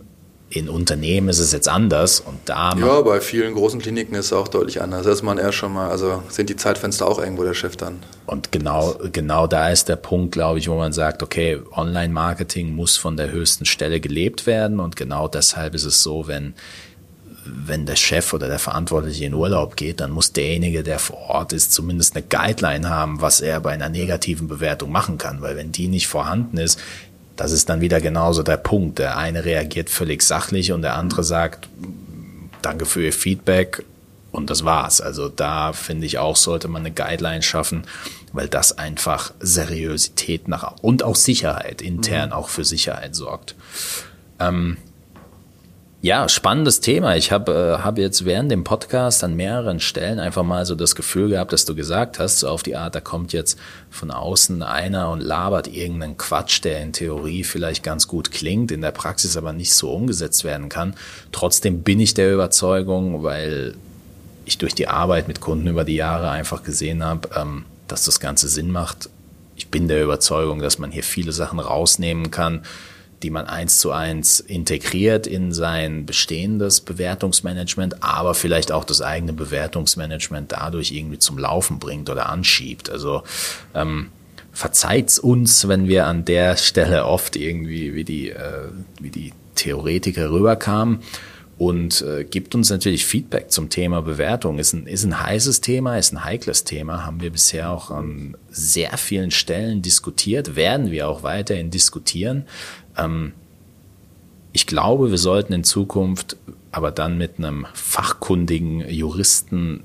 in 0.50 0.68
Unternehmen 0.68 1.30
ist 1.30 1.40
es 1.40 1.52
jetzt 1.52 1.68
anders 1.68 2.20
und 2.20 2.38
da. 2.46 2.74
Ja, 2.76 3.02
bei 3.02 3.22
vielen 3.22 3.54
großen 3.54 3.80
Kliniken 3.80 4.16
ist 4.16 4.28
es 4.28 4.34
auch 4.34 4.48
deutlich 4.48 4.82
anders. 4.82 5.06
Da 5.06 5.12
ist 5.12 5.22
man 5.22 5.38
eher 5.38 5.52
schon 5.52 5.74
mal, 5.74 5.90
also 5.90 6.24
sind 6.30 6.50
die 6.50 6.56
Zeitfenster 6.56 7.08
auch 7.08 7.20
irgendwo 7.20 7.44
der 7.44 7.54
Chef 7.54 7.76
dann. 7.76 8.00
Und 8.26 8.52
genau, 8.52 8.96
genau 9.12 9.46
da 9.46 9.70
ist 9.70 9.90
der 9.90 9.96
Punkt, 9.96 10.32
glaube 10.32 10.60
ich, 10.60 10.68
wo 10.68 10.76
man 10.76 10.92
sagt, 10.92 11.22
okay, 11.22 11.60
Online-Marketing 11.76 12.76
muss 12.76 12.98
von 12.98 13.16
der 13.16 13.32
höchsten 13.32 13.66
Stelle 13.66 14.00
gelebt 14.00 14.48
werden 14.48 14.80
und 14.80 14.96
genau 14.96 15.28
deshalb 15.28 15.76
ist 15.76 15.86
es 15.86 16.02
so, 16.02 16.28
wenn 16.28 16.56
wenn 17.52 17.86
der 17.86 17.96
Chef 17.96 18.34
oder 18.34 18.48
der 18.48 18.60
Verantwortliche 18.60 19.26
in 19.26 19.34
Urlaub 19.34 19.76
geht, 19.76 20.02
dann 20.02 20.12
muss 20.12 20.34
derjenige, 20.34 20.84
der 20.84 21.00
vor 21.00 21.18
Ort 21.18 21.54
ist, 21.54 21.74
zumindest 21.74 22.16
eine 22.16 22.26
Guideline 22.28 22.90
haben, 22.90 23.22
was 23.22 23.42
er 23.42 23.60
bei 23.60 23.72
einer 23.72 23.90
negativen 23.90 24.48
Bewertung 24.48 24.92
machen 24.92 25.18
kann. 25.18 25.42
Weil 25.42 25.56
wenn 25.56 25.72
die 25.72 25.88
nicht 25.88 26.08
vorhanden 26.08 26.58
ist, 26.58 26.80
das 27.40 27.54
ist 27.54 27.70
dann 27.70 27.80
wieder 27.80 28.02
genauso 28.02 28.44
der 28.44 28.58
Punkt. 28.58 29.00
Der 29.00 29.18
eine 29.18 29.46
reagiert 29.46 29.90
völlig 29.90 30.24
sachlich 30.24 30.74
und 30.74 30.82
der 30.82 30.96
andere 30.96 31.24
sagt, 31.24 31.70
danke 32.62 32.86
für 32.86 33.04
Ihr 33.04 33.14
Feedback, 33.14 33.84
und 34.32 34.50
das 34.50 34.64
war's. 34.66 35.02
Also 35.02 35.30
da 35.30 35.74
finde 35.74 36.06
ich 36.06 36.18
auch, 36.18 36.36
sollte 36.36 36.68
man 36.68 36.82
eine 36.82 36.92
Guideline 36.92 37.42
schaffen, 37.42 37.84
weil 38.34 38.48
das 38.48 38.78
einfach 38.78 39.34
Seriosität 39.40 40.48
nach 40.48 40.76
und 40.82 41.04
auch 41.04 41.16
Sicherheit, 41.16 41.82
intern 41.82 42.30
mhm. 42.30 42.34
auch 42.36 42.50
für 42.50 42.64
Sicherheit 42.64 43.16
sorgt. 43.16 43.56
Ähm, 44.40 44.78
ja, 46.02 46.30
spannendes 46.30 46.80
Thema. 46.80 47.18
Ich 47.18 47.32
habe 47.34 47.78
äh, 47.78 47.84
hab 47.84 47.98
jetzt 47.98 48.24
während 48.24 48.50
dem 48.50 48.64
Podcast 48.64 49.22
an 49.24 49.36
mehreren 49.36 49.82
Stellen 49.82 50.20
einfach 50.20 50.44
mal 50.44 50.66
so 50.66 50.76
das 50.76 50.96
Gefühl 50.96 51.30
gehabt, 51.30 51.52
dass 51.52 51.66
du 51.66 51.76
gesagt 51.76 52.20
hast, 52.20 52.40
so 52.40 52.48
auf 52.48 52.64
die 52.64 52.78
Art, 52.78 52.96
da 52.96 53.02
kommt 53.02 53.34
jetzt 53.34 53.60
von 53.90 54.10
außen 54.10 54.64
einer 54.64 55.10
und 55.10 55.20
labert 55.20 55.68
irgendeinen 55.68 56.16
Quatsch, 56.16 56.64
der 56.64 56.82
in 56.82 56.94
Theorie 56.94 57.44
vielleicht 57.44 57.84
ganz 57.84 58.08
gut 58.08 58.32
klingt, 58.32 58.72
in 58.72 58.80
der 58.80 58.92
Praxis 58.92 59.36
aber 59.36 59.52
nicht 59.52 59.74
so 59.74 59.92
umgesetzt 59.92 60.46
werden 60.46 60.70
kann. 60.70 60.94
Trotzdem 61.34 61.84
bin 61.84 62.00
ich 62.00 62.14
der 62.14 62.34
Überzeugung, 62.34 63.24
weil 63.24 63.76
ich 64.46 64.58
durch 64.58 64.74
die 64.74 64.88
Arbeit 64.88 65.28
mit 65.28 65.42
Kunden 65.42 65.68
über 65.68 65.84
die 65.84 65.96
Jahre 65.96 66.30
einfach 66.30 66.64
gesehen 66.64 67.04
habe, 67.04 67.30
ähm, 67.36 67.66
dass 67.90 68.06
das 68.06 68.22
Ganze 68.22 68.48
Sinn 68.48 68.72
macht. 68.72 69.10
Ich 69.58 69.68
bin 69.68 69.90
der 69.90 70.02
Überzeugung, 70.02 70.60
dass 70.60 70.80
man 70.80 70.92
hier 70.92 71.04
viele 71.04 71.34
Sachen 71.34 71.60
rausnehmen 71.60 72.32
kann, 72.32 72.62
die 73.24 73.30
man 73.30 73.48
eins 73.48 73.80
zu 73.80 73.92
eins 73.92 74.40
integriert 74.40 75.28
in 75.28 75.52
sein 75.52 76.06
bestehendes 76.06 76.82
Bewertungsmanagement, 76.82 78.04
aber 78.04 78.34
vielleicht 78.34 78.72
auch 78.72 78.84
das 78.84 79.02
eigene 79.02 79.34
Bewertungsmanagement 79.34 80.52
dadurch 80.52 80.92
irgendwie 80.92 81.20
zum 81.20 81.38
Laufen 81.38 81.80
bringt 81.80 82.10
oder 82.10 82.30
anschiebt. 82.30 82.90
Also 82.90 83.24
ähm, 83.76 84.10
verzeiht's 84.52 85.20
uns, 85.20 85.68
wenn 85.68 85.88
wir 85.88 86.08
an 86.08 86.26
der 86.26 86.58
Stelle 86.58 87.06
oft 87.06 87.36
irgendwie 87.36 87.94
wie 87.94 88.04
die, 88.04 88.30
äh, 88.30 88.70
wie 89.00 89.10
die 89.10 89.34
Theoretiker 89.56 90.32
rüberkamen 90.32 91.00
und 91.60 92.02
äh, 92.04 92.24
gibt 92.24 92.56
uns 92.56 92.70
natürlich 92.70 93.06
Feedback 93.06 93.52
zum 93.52 93.70
Thema 93.70 94.02
Bewertung. 94.02 94.60
Ist 94.60 94.72
ein, 94.72 94.88
ist 94.88 95.04
ein 95.04 95.22
heißes 95.22 95.60
Thema, 95.60 95.98
ist 95.98 96.14
ein 96.14 96.24
heikles 96.24 96.64
Thema, 96.64 97.06
haben 97.06 97.20
wir 97.20 97.32
bisher 97.32 97.70
auch 97.70 97.92
an 97.92 98.38
sehr 98.50 98.98
vielen 98.98 99.30
Stellen 99.30 99.82
diskutiert, 99.82 100.56
werden 100.56 100.90
wir 100.90 101.10
auch 101.10 101.22
weiterhin 101.22 101.70
diskutieren. 101.70 102.46
Ähm, 102.98 103.34
ich 104.54 104.68
glaube, 104.68 105.12
wir 105.12 105.18
sollten 105.18 105.52
in 105.52 105.66
Zukunft 105.66 106.38
aber 106.72 106.92
dann 106.92 107.18
mit 107.18 107.40
einem 107.40 107.68
fachkundigen 107.74 108.90
Juristen 108.90 109.84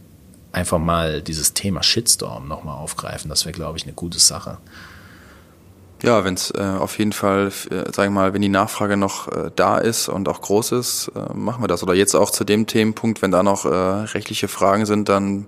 einfach 0.52 0.78
mal 0.78 1.22
dieses 1.22 1.54
Thema 1.54 1.82
Shitstorm 1.82 2.46
nochmal 2.46 2.78
aufgreifen. 2.78 3.28
Das 3.28 3.46
wäre, 3.46 3.52
glaube 3.52 3.78
ich, 3.78 3.84
eine 3.84 3.94
gute 3.94 4.20
Sache. 4.20 4.58
Ja, 6.04 6.22
wenn 6.22 6.34
es 6.34 6.50
äh, 6.50 6.60
auf 6.60 6.98
jeden 6.98 7.12
Fall, 7.12 7.46
äh, 7.70 7.90
sagen 7.90 8.12
wir 8.12 8.20
mal, 8.20 8.34
wenn 8.34 8.42
die 8.42 8.50
Nachfrage 8.50 8.98
noch 8.98 9.28
äh, 9.28 9.50
da 9.56 9.78
ist 9.78 10.10
und 10.10 10.28
auch 10.28 10.42
groß 10.42 10.72
ist, 10.72 11.10
äh, 11.16 11.32
machen 11.32 11.62
wir 11.62 11.68
das. 11.68 11.82
Oder 11.82 11.94
jetzt 11.94 12.14
auch 12.14 12.30
zu 12.30 12.44
dem 12.44 12.66
Themenpunkt, 12.66 13.22
wenn 13.22 13.30
da 13.30 13.42
noch 13.42 13.64
äh, 13.64 13.68
rechtliche 13.68 14.48
Fragen 14.48 14.84
sind, 14.84 15.08
dann 15.08 15.46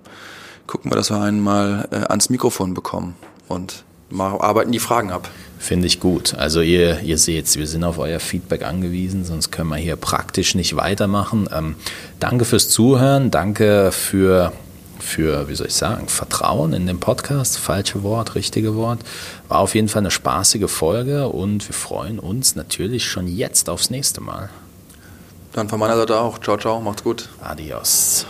gucken 0.65 0.89
wir, 0.89 0.95
dass 0.95 1.11
wir 1.11 1.21
einen 1.21 1.43
mal 1.43 1.87
äh, 1.91 1.97
ans 2.09 2.31
Mikrofon 2.31 2.73
bekommen 2.73 3.15
und 3.47 3.83
mal 4.09 4.31
arbeiten 4.41 4.71
die 4.71 4.79
Fragen 4.79 5.11
ab. 5.11 5.29
Finde 5.59 5.85
ich 5.85 5.99
gut. 5.99 6.33
Also 6.33 6.61
ihr, 6.61 7.01
ihr 7.01 7.19
seht, 7.19 7.55
wir 7.55 7.67
sind 7.67 7.83
auf 7.83 7.99
euer 7.99 8.19
Feedback 8.19 8.63
angewiesen, 8.63 9.25
sonst 9.25 9.51
können 9.51 9.69
wir 9.69 9.77
hier 9.77 9.95
praktisch 9.95 10.55
nicht 10.55 10.75
weitermachen. 10.75 11.47
Ähm, 11.53 11.75
danke 12.19 12.45
fürs 12.45 12.67
Zuhören, 12.69 13.29
danke 13.29 13.91
für, 13.91 14.53
für, 15.07 15.47
wie 15.49 15.55
soll 15.55 15.67
ich 15.67 15.73
sagen, 15.73 16.07
Vertrauen 16.07 16.73
in 16.73 16.85
den 16.85 16.99
Podcast. 16.99 17.57
Falsche 17.57 18.03
Wort, 18.03 18.35
richtige 18.35 18.75
Wort. 18.75 18.99
War 19.47 19.59
auf 19.59 19.73
jeden 19.73 19.87
Fall 19.87 20.01
eine 20.01 20.11
spaßige 20.11 20.69
Folge 20.69 21.29
und 21.29 21.67
wir 21.67 21.73
freuen 21.73 22.19
uns 22.19 22.55
natürlich 22.55 23.05
schon 23.05 23.27
jetzt 23.27 23.69
aufs 23.69 23.89
nächste 23.89 24.21
Mal. 24.21 24.49
Dann 25.53 25.69
von 25.69 25.79
meiner 25.79 25.95
Seite 25.95 26.19
auch. 26.19 26.39
Ciao, 26.39 26.57
ciao, 26.57 26.79
macht's 26.81 27.03
gut. 27.03 27.29
Adios. 27.41 28.25